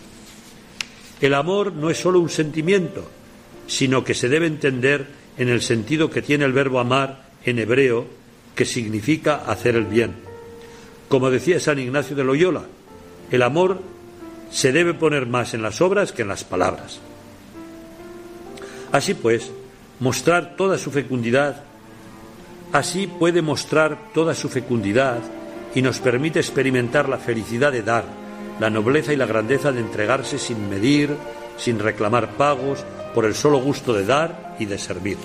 El 1.20 1.34
amor 1.34 1.72
no 1.72 1.90
es 1.90 1.98
solo 1.98 2.20
un 2.20 2.30
sentimiento, 2.30 3.10
sino 3.66 4.04
que 4.04 4.14
se 4.14 4.28
debe 4.28 4.46
entender 4.46 5.06
en 5.36 5.48
el 5.48 5.62
sentido 5.62 6.08
que 6.10 6.22
tiene 6.22 6.44
el 6.44 6.52
verbo 6.52 6.78
amar 6.78 7.30
en 7.44 7.58
hebreo, 7.58 8.06
que 8.54 8.64
significa 8.64 9.42
hacer 9.46 9.74
el 9.74 9.86
bien. 9.86 10.14
Como 11.08 11.28
decía 11.30 11.58
San 11.58 11.80
Ignacio 11.80 12.14
de 12.14 12.22
Loyola, 12.24 12.62
el 13.32 13.42
amor 13.42 13.82
se 14.50 14.70
debe 14.70 14.94
poner 14.94 15.26
más 15.26 15.54
en 15.54 15.62
las 15.62 15.80
obras 15.80 16.12
que 16.12 16.22
en 16.22 16.28
las 16.28 16.44
palabras. 16.44 17.00
Así 18.92 19.14
pues, 19.14 19.50
mostrar 19.98 20.56
toda 20.56 20.78
su 20.78 20.90
fecundidad, 20.90 21.64
así 22.72 23.06
puede 23.06 23.42
mostrar 23.42 23.98
toda 24.14 24.34
su 24.34 24.48
fecundidad 24.48 25.18
y 25.74 25.82
nos 25.82 25.98
permite 26.00 26.38
experimentar 26.38 27.08
la 27.08 27.18
felicidad 27.18 27.72
de 27.72 27.82
dar, 27.82 28.04
la 28.58 28.70
nobleza 28.70 29.12
y 29.12 29.16
la 29.16 29.26
grandeza 29.26 29.72
de 29.72 29.80
entregarse 29.80 30.38
sin 30.38 30.68
medir, 30.68 31.16
sin 31.56 31.78
reclamar 31.78 32.36
pagos, 32.36 32.84
por 33.14 33.24
el 33.24 33.34
solo 33.34 33.58
gusto 33.58 33.92
de 33.92 34.04
dar 34.04 34.56
y 34.58 34.66
de 34.66 34.78
servir. 34.78 35.18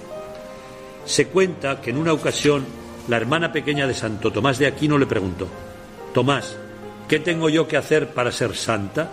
Se 1.05 1.27
cuenta 1.27 1.81
que 1.81 1.91
en 1.91 1.97
una 1.97 2.13
ocasión 2.13 2.65
la 3.07 3.17
hermana 3.17 3.51
pequeña 3.51 3.87
de 3.87 3.93
Santo 3.93 4.31
Tomás 4.31 4.57
de 4.57 4.67
Aquino 4.67 4.97
le 4.97 5.05
preguntó, 5.05 5.47
Tomás, 6.13 6.57
¿qué 7.07 7.19
tengo 7.19 7.49
yo 7.49 7.67
que 7.67 7.77
hacer 7.77 8.09
para 8.09 8.31
ser 8.31 8.55
santa? 8.55 9.11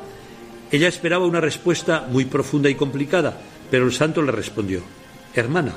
Ella 0.71 0.89
esperaba 0.89 1.27
una 1.27 1.41
respuesta 1.41 2.07
muy 2.09 2.25
profunda 2.25 2.71
y 2.71 2.75
complicada, 2.75 3.37
pero 3.71 3.85
el 3.85 3.93
santo 3.93 4.23
le 4.23 4.33
respondió, 4.33 4.81
Hermana, 5.35 5.73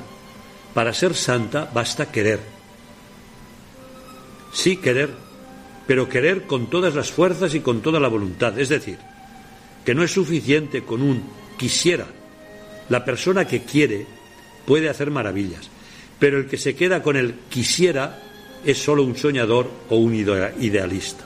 para 0.76 0.92
ser 0.92 1.14
santa 1.14 1.70
basta 1.72 2.12
querer. 2.12 2.38
Sí, 4.52 4.76
querer, 4.76 5.08
pero 5.86 6.06
querer 6.06 6.42
con 6.42 6.68
todas 6.68 6.94
las 6.94 7.10
fuerzas 7.10 7.54
y 7.54 7.60
con 7.60 7.80
toda 7.80 7.98
la 7.98 8.08
voluntad. 8.08 8.58
Es 8.58 8.68
decir, 8.68 8.98
que 9.86 9.94
no 9.94 10.02
es 10.04 10.10
suficiente 10.10 10.82
con 10.82 11.00
un 11.00 11.22
quisiera, 11.56 12.04
la 12.90 13.06
persona 13.06 13.46
que 13.46 13.62
quiere 13.62 14.06
puede 14.66 14.90
hacer 14.90 15.10
maravillas, 15.10 15.70
pero 16.18 16.36
el 16.36 16.46
que 16.46 16.58
se 16.58 16.76
queda 16.76 17.02
con 17.02 17.16
el 17.16 17.36
quisiera 17.48 18.20
es 18.62 18.76
solo 18.76 19.02
un 19.02 19.16
soñador 19.16 19.70
o 19.88 19.96
un 19.96 20.14
idealista. 20.14 21.24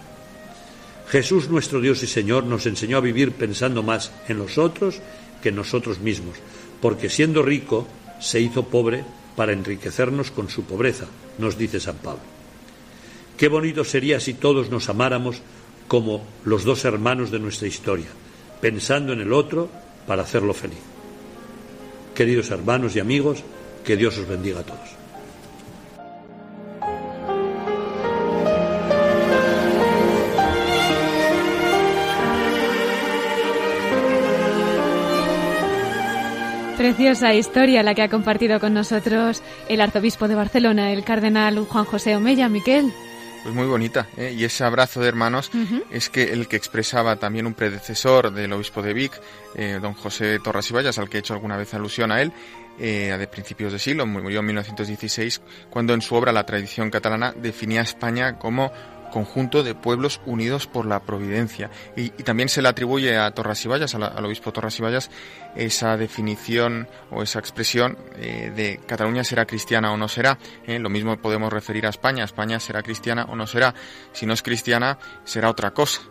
Jesús 1.08 1.48
nuestro 1.48 1.80
Dios 1.80 2.04
y 2.04 2.06
Señor 2.06 2.44
nos 2.44 2.66
enseñó 2.66 2.98
a 2.98 3.00
vivir 3.00 3.32
pensando 3.32 3.82
más 3.82 4.12
en 4.28 4.38
los 4.38 4.58
otros 4.58 5.00
que 5.42 5.48
en 5.48 5.56
nosotros 5.56 5.98
mismos, 5.98 6.36
porque 6.80 7.10
siendo 7.10 7.42
rico 7.42 7.88
se 8.20 8.40
hizo 8.40 8.68
pobre 8.68 9.02
para 9.36 9.52
enriquecernos 9.52 10.30
con 10.30 10.48
su 10.48 10.64
pobreza, 10.64 11.06
nos 11.38 11.56
dice 11.56 11.80
San 11.80 11.96
Pablo. 11.96 12.22
Qué 13.36 13.48
bonito 13.48 13.84
sería 13.84 14.20
si 14.20 14.34
todos 14.34 14.70
nos 14.70 14.88
amáramos 14.88 15.40
como 15.88 16.24
los 16.44 16.64
dos 16.64 16.84
hermanos 16.84 17.30
de 17.30 17.38
nuestra 17.38 17.68
historia, 17.68 18.08
pensando 18.60 19.12
en 19.12 19.20
el 19.20 19.32
otro 19.32 19.68
para 20.06 20.22
hacerlo 20.22 20.54
feliz. 20.54 20.78
Queridos 22.14 22.50
hermanos 22.50 22.94
y 22.96 23.00
amigos, 23.00 23.42
que 23.84 23.96
Dios 23.96 24.18
os 24.18 24.28
bendiga 24.28 24.60
a 24.60 24.64
todos. 24.64 24.99
Preciosa 36.80 37.34
historia 37.34 37.82
la 37.82 37.94
que 37.94 38.00
ha 38.00 38.08
compartido 38.08 38.58
con 38.58 38.72
nosotros 38.72 39.42
el 39.68 39.82
arzobispo 39.82 40.28
de 40.28 40.34
Barcelona, 40.34 40.94
el 40.94 41.04
cardenal 41.04 41.58
Juan 41.66 41.84
José 41.84 42.16
Omeya, 42.16 42.48
Miquel. 42.48 42.90
Pues 43.42 43.54
muy 43.54 43.66
bonita, 43.66 44.06
¿eh? 44.16 44.34
y 44.34 44.44
ese 44.44 44.64
abrazo 44.64 45.02
de 45.02 45.08
hermanos 45.08 45.50
es 45.90 46.08
que 46.08 46.32
el 46.32 46.48
que 46.48 46.56
expresaba 46.56 47.16
también 47.16 47.44
un 47.44 47.52
predecesor 47.52 48.32
del 48.32 48.54
obispo 48.54 48.80
de 48.80 48.94
Vic, 48.94 49.12
eh, 49.56 49.78
don 49.78 49.92
José 49.92 50.38
Torras 50.38 50.70
y 50.70 50.72
Vallas, 50.72 50.98
al 50.98 51.10
que 51.10 51.18
he 51.18 51.20
hecho 51.20 51.34
alguna 51.34 51.58
vez 51.58 51.74
alusión 51.74 52.12
a 52.12 52.22
él, 52.22 52.32
eh, 52.78 53.14
de 53.18 53.26
principios 53.26 53.74
de 53.74 53.78
siglo, 53.78 54.06
murió 54.06 54.40
en 54.40 54.46
1916, 54.46 55.42
cuando 55.68 55.92
en 55.92 56.00
su 56.00 56.14
obra 56.14 56.32
La 56.32 56.46
tradición 56.46 56.88
catalana 56.88 57.34
definía 57.36 57.80
a 57.80 57.84
España 57.84 58.38
como 58.38 58.72
conjunto 59.10 59.62
de 59.62 59.74
pueblos 59.74 60.20
unidos 60.26 60.66
por 60.66 60.86
la 60.86 61.00
providencia. 61.00 61.70
Y, 61.96 62.10
también 62.22 62.48
se 62.48 62.62
le 62.62 62.68
atribuye 62.68 63.16
a 63.16 63.30
Torras 63.32 63.64
y 63.64 63.68
Vallas, 63.68 63.94
al, 63.94 64.24
obispo 64.24 64.52
Torras 64.52 64.78
y 64.78 64.82
Vallas, 64.82 65.10
esa 65.56 65.96
definición 65.96 66.88
o 67.10 67.22
esa 67.22 67.38
expresión 67.38 67.98
eh, 68.16 68.52
de 68.54 68.80
Cataluña 68.86 69.24
será 69.24 69.46
cristiana 69.46 69.92
o 69.92 69.96
no 69.96 70.08
será. 70.08 70.38
Eh, 70.66 70.78
lo 70.78 70.88
mismo 70.88 71.16
podemos 71.16 71.52
referir 71.52 71.86
a 71.86 71.90
España, 71.90 72.24
España 72.24 72.60
será 72.60 72.82
cristiana 72.82 73.26
o 73.28 73.36
no 73.36 73.46
será. 73.46 73.74
Si 74.12 74.26
no 74.26 74.32
es 74.32 74.42
cristiana, 74.42 74.98
será 75.24 75.50
otra 75.50 75.72
cosa, 75.72 76.02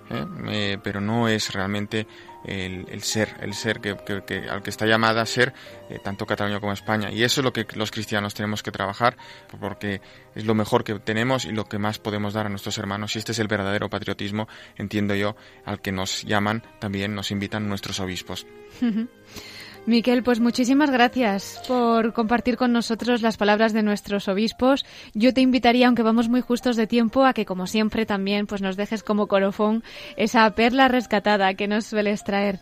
eh, 0.49 0.77
pero 0.83 1.01
no 1.01 1.27
es 1.27 1.53
realmente 1.53 2.07
el, 2.45 3.03
ser, 3.03 3.35
el 3.41 3.53
ser 3.53 3.79
que, 3.79 3.91
al 4.49 4.61
que 4.63 4.69
está 4.69 4.85
llamada 4.85 5.21
a 5.21 5.25
ser 5.25 5.53
eh, 5.89 5.99
tanto 6.03 6.25
Cataluña 6.25 6.59
como 6.59 6.73
España. 6.73 7.11
Y 7.11 7.23
eso 7.23 7.41
es 7.41 7.45
lo 7.45 7.53
que 7.53 7.65
los 7.75 7.91
cristianos 7.91 8.33
tenemos 8.33 8.63
que 8.63 8.71
trabajar, 8.71 9.17
porque 9.59 10.01
es 10.35 10.45
lo 10.45 10.55
mejor 10.55 10.83
que 10.83 10.97
tenemos 10.99 11.45
y 11.45 11.51
lo 11.51 11.65
que 11.65 11.77
más 11.77 11.99
podemos 11.99 12.33
dar 12.33 12.45
a 12.45 12.49
nuestros 12.49 12.77
hermanos. 12.77 13.15
Y 13.15 13.19
este 13.19 13.31
es 13.31 13.39
el 13.39 13.47
verdadero 13.47 13.89
patriotismo, 13.89 14.47
entiendo 14.77 15.15
yo, 15.15 15.35
al 15.65 15.81
que 15.81 15.91
nos 15.91 16.23
llaman, 16.23 16.63
también 16.79 17.15
nos 17.15 17.31
invitan 17.31 17.67
nuestros 17.67 17.99
obispos. 17.99 18.45
Miquel, 19.85 20.21
pues 20.21 20.39
muchísimas 20.39 20.91
gracias 20.91 21.61
por 21.67 22.13
compartir 22.13 22.57
con 22.57 22.71
nosotros 22.71 23.21
las 23.21 23.37
palabras 23.37 23.73
de 23.73 23.81
nuestros 23.81 24.27
obispos. 24.27 24.85
Yo 25.13 25.33
te 25.33 25.41
invitaría, 25.41 25.87
aunque 25.87 26.03
vamos 26.03 26.29
muy 26.29 26.41
justos 26.41 26.75
de 26.75 26.85
tiempo, 26.85 27.25
a 27.25 27.33
que 27.33 27.45
como 27.45 27.65
siempre 27.65 28.05
también 28.05 28.45
pues 28.45 28.61
nos 28.61 28.77
dejes 28.77 29.03
como 29.03 29.27
corofón 29.27 29.83
esa 30.15 30.49
perla 30.51 30.89
rescatada 30.89 31.55
que 31.55 31.67
nos 31.67 31.85
sueles 31.87 32.23
traer. 32.23 32.59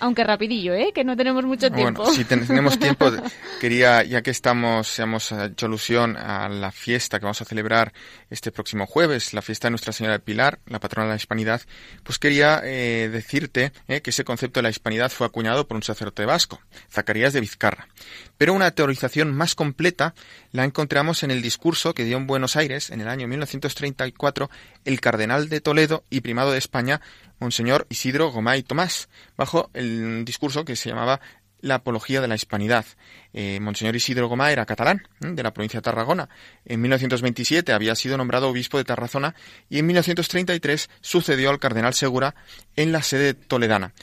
Aunque 0.00 0.24
rapidillo, 0.24 0.74
¿eh? 0.74 0.92
Que 0.94 1.04
no 1.04 1.16
tenemos 1.16 1.44
mucho 1.44 1.70
tiempo. 1.70 2.02
Bueno, 2.02 2.16
si 2.16 2.24
tenemos 2.24 2.78
tiempo, 2.78 3.10
quería, 3.60 4.02
ya 4.02 4.22
que 4.22 4.30
estamos, 4.30 4.98
hemos 4.98 5.32
hecho 5.32 5.66
alusión 5.66 6.16
a 6.16 6.48
la 6.48 6.72
fiesta 6.72 7.18
que 7.18 7.24
vamos 7.24 7.40
a 7.40 7.44
celebrar 7.44 7.92
este 8.30 8.52
próximo 8.52 8.86
jueves, 8.86 9.32
la 9.32 9.42
fiesta 9.42 9.68
de 9.68 9.70
Nuestra 9.70 9.92
Señora 9.92 10.14
de 10.14 10.20
Pilar, 10.20 10.58
la 10.66 10.80
patrona 10.80 11.06
de 11.06 11.12
la 11.12 11.16
Hispanidad, 11.16 11.62
pues 12.02 12.18
quería 12.18 12.60
eh, 12.64 13.08
decirte 13.10 13.72
eh, 13.88 14.00
que 14.00 14.10
ese 14.10 14.24
concepto 14.24 14.58
de 14.58 14.64
la 14.64 14.70
Hispanidad 14.70 15.10
fue 15.10 15.26
acuñado 15.26 15.66
por 15.68 15.76
un 15.76 15.82
sacerdote 15.82 16.24
vasco, 16.24 16.60
Zacarías 16.90 17.32
de 17.32 17.40
Vizcarra. 17.40 17.88
Pero 18.36 18.52
una 18.52 18.70
teorización 18.72 19.32
más 19.32 19.54
completa 19.54 20.14
la 20.52 20.64
encontramos 20.64 21.22
en 21.22 21.30
el 21.30 21.42
discurso 21.42 21.94
que 21.94 22.04
dio 22.04 22.16
en 22.16 22.26
Buenos 22.26 22.56
Aires 22.56 22.90
en 22.90 23.00
el 23.00 23.08
año 23.08 23.28
1934 23.28 24.50
el 24.84 25.00
cardenal 25.00 25.48
de 25.48 25.60
Toledo 25.60 26.04
y 26.10 26.20
primado 26.20 26.52
de 26.52 26.58
España, 26.58 27.00
Monseñor 27.38 27.86
Isidro 27.90 28.30
Gomay 28.30 28.62
Tomás, 28.62 29.08
bajo 29.36 29.70
el 29.74 30.24
discurso 30.24 30.64
que 30.64 30.76
se 30.76 30.90
llamaba 30.90 31.20
la 31.60 31.76
apología 31.76 32.20
de 32.20 32.28
la 32.28 32.34
hispanidad. 32.34 32.84
Eh, 33.32 33.58
Monseñor 33.60 33.96
Isidro 33.96 34.28
Gomá 34.28 34.52
era 34.52 34.66
catalán, 34.66 35.08
de 35.20 35.42
la 35.42 35.54
provincia 35.54 35.78
de 35.78 35.84
Tarragona. 35.84 36.28
En 36.66 36.80
1927 36.82 37.72
había 37.72 37.94
sido 37.94 38.18
nombrado 38.18 38.48
obispo 38.48 38.76
de 38.76 38.84
Tarazona 38.84 39.34
y 39.70 39.78
en 39.78 39.86
1933 39.86 40.90
sucedió 41.00 41.50
al 41.50 41.58
cardenal 41.58 41.94
Segura 41.94 42.34
en 42.76 42.92
la 42.92 43.02
sede 43.02 43.32
toledana 43.32 43.94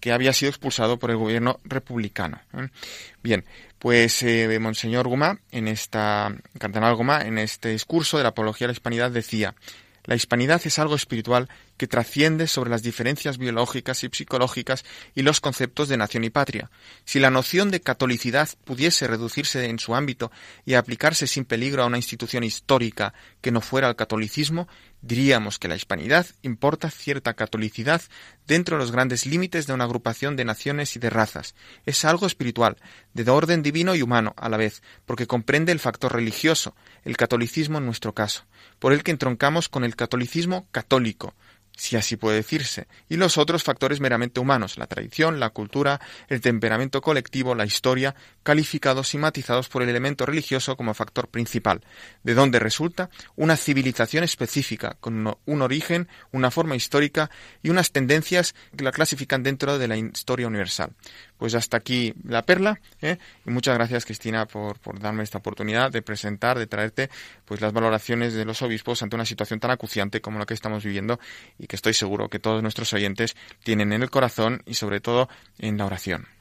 que 0.00 0.12
había 0.12 0.32
sido 0.32 0.50
expulsado 0.50 0.98
por 0.98 1.10
el 1.10 1.16
gobierno 1.16 1.58
republicano. 1.64 2.40
¿eh? 2.54 2.68
Bien, 3.22 3.44
pues 3.78 4.22
eh, 4.22 4.58
Monseñor 4.60 5.08
Goma, 5.08 5.40
en 5.50 5.68
esta, 5.68 6.34
Cardenal 6.58 6.94
Goma, 6.94 7.22
en 7.22 7.38
este 7.38 7.70
discurso 7.70 8.16
de 8.16 8.24
la 8.24 8.28
apología 8.30 8.66
de 8.66 8.72
la 8.72 8.76
hispanidad 8.76 9.10
decía, 9.10 9.54
la 10.04 10.14
hispanidad 10.14 10.60
es 10.64 10.78
algo 10.78 10.94
espiritual 10.94 11.48
que 11.76 11.86
trasciende 11.86 12.46
sobre 12.46 12.70
las 12.70 12.82
diferencias 12.82 13.38
biológicas 13.38 14.02
y 14.04 14.08
psicológicas 14.12 14.84
y 15.14 15.22
los 15.22 15.40
conceptos 15.40 15.88
de 15.88 15.96
nación 15.96 16.24
y 16.24 16.30
patria. 16.30 16.70
Si 17.04 17.20
la 17.20 17.30
noción 17.30 17.70
de 17.70 17.80
catolicidad 17.80 18.48
pudiese 18.64 19.06
reducirse 19.06 19.64
en 19.66 19.78
su 19.78 19.94
ámbito 19.94 20.30
y 20.64 20.74
aplicarse 20.74 21.26
sin 21.26 21.44
peligro 21.44 21.82
a 21.82 21.86
una 21.86 21.98
institución 21.98 22.44
histórica 22.44 23.14
que 23.40 23.50
no 23.50 23.60
fuera 23.60 23.88
el 23.88 23.96
catolicismo, 23.96 24.68
diríamos 25.02 25.58
que 25.58 25.68
la 25.68 25.76
hispanidad 25.76 26.26
importa 26.42 26.90
cierta 26.90 27.34
catolicidad 27.34 28.02
dentro 28.46 28.76
de 28.76 28.82
los 28.82 28.92
grandes 28.92 29.26
límites 29.26 29.66
de 29.66 29.72
una 29.72 29.84
agrupación 29.84 30.36
de 30.36 30.44
naciones 30.44 30.96
y 30.96 30.98
de 30.98 31.10
razas. 31.10 31.54
Es 31.84 32.04
algo 32.04 32.26
espiritual, 32.26 32.76
de 33.14 33.30
orden 33.30 33.62
divino 33.62 33.94
y 33.94 34.02
humano 34.02 34.34
a 34.36 34.48
la 34.48 34.56
vez, 34.56 34.82
porque 35.04 35.26
comprende 35.26 35.72
el 35.72 35.80
factor 35.80 36.12
religioso, 36.12 36.74
el 37.04 37.16
catolicismo 37.16 37.78
en 37.78 37.86
nuestro 37.86 38.14
caso, 38.14 38.44
por 38.78 38.92
el 38.92 39.02
que 39.02 39.10
entroncamos 39.10 39.68
con 39.68 39.84
el 39.84 39.96
catolicismo 39.96 40.66
católico, 40.70 41.34
si 41.76 41.94
así 41.94 42.16
puede 42.16 42.38
decirse, 42.38 42.88
y 43.08 43.16
los 43.16 43.38
otros 43.38 43.62
factores 43.62 44.00
meramente 44.00 44.40
humanos, 44.40 44.78
la 44.78 44.86
tradición, 44.86 45.38
la 45.38 45.50
cultura, 45.50 46.00
el 46.28 46.40
temperamento 46.40 47.02
colectivo, 47.02 47.54
la 47.54 47.66
historia, 47.66 48.14
calificados 48.42 49.14
y 49.14 49.18
matizados 49.18 49.68
por 49.68 49.82
el 49.82 49.90
elemento 49.90 50.24
religioso 50.24 50.76
como 50.76 50.94
factor 50.94 51.28
principal, 51.28 51.82
de 52.24 52.34
donde 52.34 52.58
resulta 52.58 53.10
una 53.36 53.56
civilización 53.56 54.24
específica, 54.24 54.96
con 55.00 55.36
un 55.44 55.62
origen, 55.62 56.08
una 56.32 56.50
forma 56.50 56.76
histórica 56.76 57.30
y 57.62 57.68
unas 57.68 57.92
tendencias 57.92 58.54
que 58.76 58.82
la 58.82 58.92
clasifican 58.92 59.42
dentro 59.42 59.78
de 59.78 59.88
la 59.88 59.96
historia 59.96 60.46
universal. 60.46 60.92
Pues 61.38 61.54
hasta 61.54 61.76
aquí 61.76 62.14
la 62.24 62.42
perla. 62.42 62.80
¿eh? 63.00 63.18
Y 63.44 63.50
muchas 63.50 63.74
gracias, 63.74 64.04
Cristina, 64.04 64.46
por, 64.46 64.78
por, 64.78 64.98
darme 64.98 65.22
esta 65.22 65.38
oportunidad 65.38 65.90
de 65.90 66.02
presentar, 66.02 66.58
de 66.58 66.66
traerte 66.66 67.10
pues 67.44 67.60
las 67.60 67.72
valoraciones 67.72 68.34
de 68.34 68.44
los 68.44 68.62
obispos 68.62 69.02
ante 69.02 69.16
una 69.16 69.26
situación 69.26 69.60
tan 69.60 69.70
acuciante 69.70 70.20
como 70.20 70.38
la 70.38 70.46
que 70.46 70.54
estamos 70.54 70.84
viviendo 70.84 71.18
y 71.58 71.66
que 71.66 71.76
estoy 71.76 71.94
seguro 71.94 72.28
que 72.28 72.38
todos 72.38 72.62
nuestros 72.62 72.92
oyentes 72.92 73.36
tienen 73.62 73.92
en 73.92 74.02
el 74.02 74.10
corazón 74.10 74.62
y 74.66 74.74
sobre 74.74 75.00
todo 75.00 75.28
en 75.58 75.78
la 75.78 75.86
oración. 75.86 76.35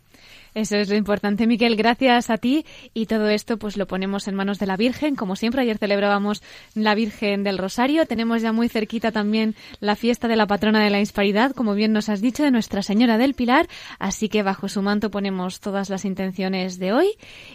Eso 0.56 0.78
es 0.78 0.89
lo 0.89 0.95
importante, 0.95 1.47
Miquel. 1.47 1.76
Gracias 1.76 2.30
a 2.30 2.38
ti. 2.38 2.66
Y 2.93 3.06
todo 3.08 3.28
esto, 3.28 3.58
pues 3.58 3.76
lo 3.76 3.88
ponemos 3.88 4.28
en 4.30 4.36
manos 4.36 4.58
de 4.58 4.66
la 4.66 4.78
Virgen. 4.78 5.16
Como 5.16 5.36
siempre, 5.36 5.62
ayer 5.62 5.78
celebrábamos 5.78 6.41
la 6.74 6.95
Virgen 6.95 7.43
del 7.43 7.58
Rosario. 7.58 8.06
Tenemos 8.06 8.41
ya 8.41 8.53
muy 8.53 8.70
cerquita 8.70 9.12
también 9.12 9.53
la 9.82 9.97
fiesta 9.97 10.30
de 10.30 10.38
la 10.38 10.47
patrona 10.47 10.82
de 10.82 10.89
la 10.89 10.99
disparidad, 10.99 11.51
como 11.51 11.76
bien 11.76 11.91
nos 11.91 12.08
has 12.08 12.22
dicho, 12.22 12.43
de 12.43 12.51
Nuestra 12.51 12.82
Señora 12.82 13.18
del 13.18 13.34
Pilar. 13.34 13.68
Así 13.99 14.30
que 14.30 14.43
bajo 14.43 14.70
su 14.70 14.82
manto 14.82 15.12
ponemos 15.12 15.60
todas 15.60 15.89
las 15.89 16.06
intenciones 16.06 16.80
de 16.80 16.93
hoy. 16.93 17.12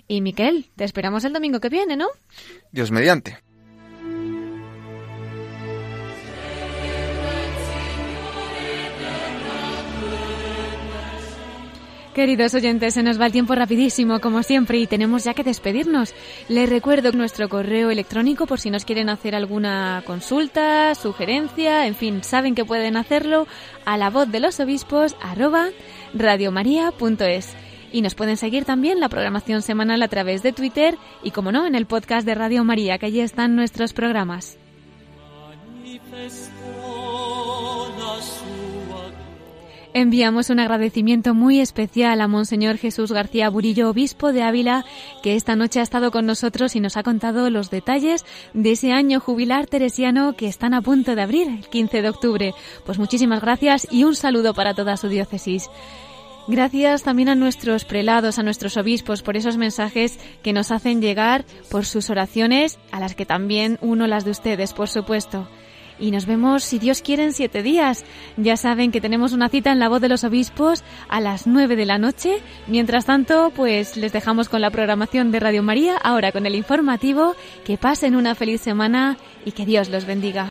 Y 0.06 0.20
Miquel, 0.20 0.66
te 0.76 0.84
esperamos 0.84 1.24
el 1.24 1.32
domingo 1.32 1.58
que 1.58 1.70
viene, 1.70 1.96
¿no? 1.96 2.08
Dios 2.70 2.90
mediante. 2.90 3.49
Queridos 12.14 12.54
oyentes, 12.54 12.94
se 12.94 13.04
nos 13.04 13.20
va 13.20 13.26
el 13.26 13.32
tiempo 13.32 13.54
rapidísimo, 13.54 14.18
como 14.18 14.42
siempre, 14.42 14.78
y 14.78 14.88
tenemos 14.88 15.22
ya 15.22 15.32
que 15.32 15.44
despedirnos. 15.44 16.12
Les 16.48 16.68
recuerdo 16.68 17.12
nuestro 17.12 17.48
correo 17.48 17.88
electrónico 17.88 18.46
por 18.46 18.58
si 18.58 18.68
nos 18.68 18.84
quieren 18.84 19.08
hacer 19.08 19.36
alguna 19.36 20.02
consulta, 20.04 20.96
sugerencia, 20.96 21.86
en 21.86 21.94
fin, 21.94 22.24
saben 22.24 22.56
que 22.56 22.64
pueden 22.64 22.96
hacerlo 22.96 23.46
a 23.84 23.96
la 23.96 24.10
voz 24.10 24.28
de 24.28 24.40
los 24.40 24.58
obispos 24.58 25.14
radiomaria.es. 26.12 27.54
Y 27.92 28.02
nos 28.02 28.16
pueden 28.16 28.36
seguir 28.36 28.64
también 28.64 28.98
la 28.98 29.08
programación 29.08 29.62
semanal 29.62 30.02
a 30.02 30.08
través 30.08 30.42
de 30.42 30.52
Twitter 30.52 30.98
y, 31.22 31.30
como 31.30 31.52
no, 31.52 31.64
en 31.64 31.76
el 31.76 31.86
podcast 31.86 32.26
de 32.26 32.34
Radio 32.34 32.64
María, 32.64 32.98
que 32.98 33.06
allí 33.06 33.20
están 33.20 33.54
nuestros 33.54 33.92
programas. 33.92 34.58
Enviamos 39.92 40.50
un 40.50 40.60
agradecimiento 40.60 41.34
muy 41.34 41.58
especial 41.58 42.20
a 42.20 42.28
Monseñor 42.28 42.76
Jesús 42.76 43.10
García 43.10 43.50
Burillo, 43.50 43.90
obispo 43.90 44.32
de 44.32 44.42
Ávila, 44.42 44.84
que 45.20 45.34
esta 45.34 45.56
noche 45.56 45.80
ha 45.80 45.82
estado 45.82 46.12
con 46.12 46.26
nosotros 46.26 46.76
y 46.76 46.80
nos 46.80 46.96
ha 46.96 47.02
contado 47.02 47.50
los 47.50 47.70
detalles 47.70 48.24
de 48.54 48.70
ese 48.70 48.92
año 48.92 49.18
jubilar 49.18 49.66
teresiano 49.66 50.36
que 50.36 50.46
están 50.46 50.74
a 50.74 50.80
punto 50.80 51.16
de 51.16 51.22
abrir 51.22 51.48
el 51.48 51.68
15 51.68 52.02
de 52.02 52.08
octubre. 52.08 52.54
Pues 52.86 53.00
muchísimas 53.00 53.40
gracias 53.40 53.88
y 53.90 54.04
un 54.04 54.14
saludo 54.14 54.54
para 54.54 54.74
toda 54.74 54.96
su 54.96 55.08
diócesis. 55.08 55.68
Gracias 56.46 57.02
también 57.02 57.28
a 57.28 57.34
nuestros 57.34 57.84
prelados, 57.84 58.38
a 58.38 58.44
nuestros 58.44 58.76
obispos, 58.76 59.22
por 59.22 59.36
esos 59.36 59.56
mensajes 59.56 60.20
que 60.44 60.52
nos 60.52 60.70
hacen 60.70 61.02
llegar, 61.02 61.44
por 61.68 61.84
sus 61.84 62.10
oraciones, 62.10 62.78
a 62.92 63.00
las 63.00 63.16
que 63.16 63.26
también 63.26 63.76
uno 63.80 64.06
las 64.06 64.24
de 64.24 64.30
ustedes, 64.30 64.72
por 64.72 64.88
supuesto 64.88 65.48
y 66.00 66.10
nos 66.10 66.26
vemos, 66.26 66.64
si 66.64 66.78
Dios 66.78 67.02
quiere, 67.02 67.24
en 67.24 67.32
siete 67.32 67.62
días. 67.62 68.04
Ya 68.36 68.56
saben 68.56 68.90
que 68.90 69.00
tenemos 69.00 69.32
una 69.32 69.48
cita 69.48 69.72
en 69.72 69.78
la 69.78 69.88
voz 69.88 70.00
de 70.00 70.08
los 70.08 70.24
obispos 70.24 70.82
a 71.08 71.20
las 71.20 71.46
nueve 71.46 71.76
de 71.76 71.86
la 71.86 71.98
noche. 71.98 72.38
Mientras 72.66 73.04
tanto, 73.04 73.52
pues 73.54 73.96
les 73.96 74.12
dejamos 74.12 74.48
con 74.48 74.60
la 74.60 74.70
programación 74.70 75.30
de 75.30 75.40
Radio 75.40 75.62
María, 75.62 75.96
ahora 75.96 76.32
con 76.32 76.46
el 76.46 76.54
informativo. 76.54 77.34
Que 77.64 77.76
pasen 77.76 78.16
una 78.16 78.34
feliz 78.34 78.60
semana 78.60 79.18
y 79.44 79.52
que 79.52 79.66
Dios 79.66 79.88
los 79.88 80.06
bendiga. 80.06 80.50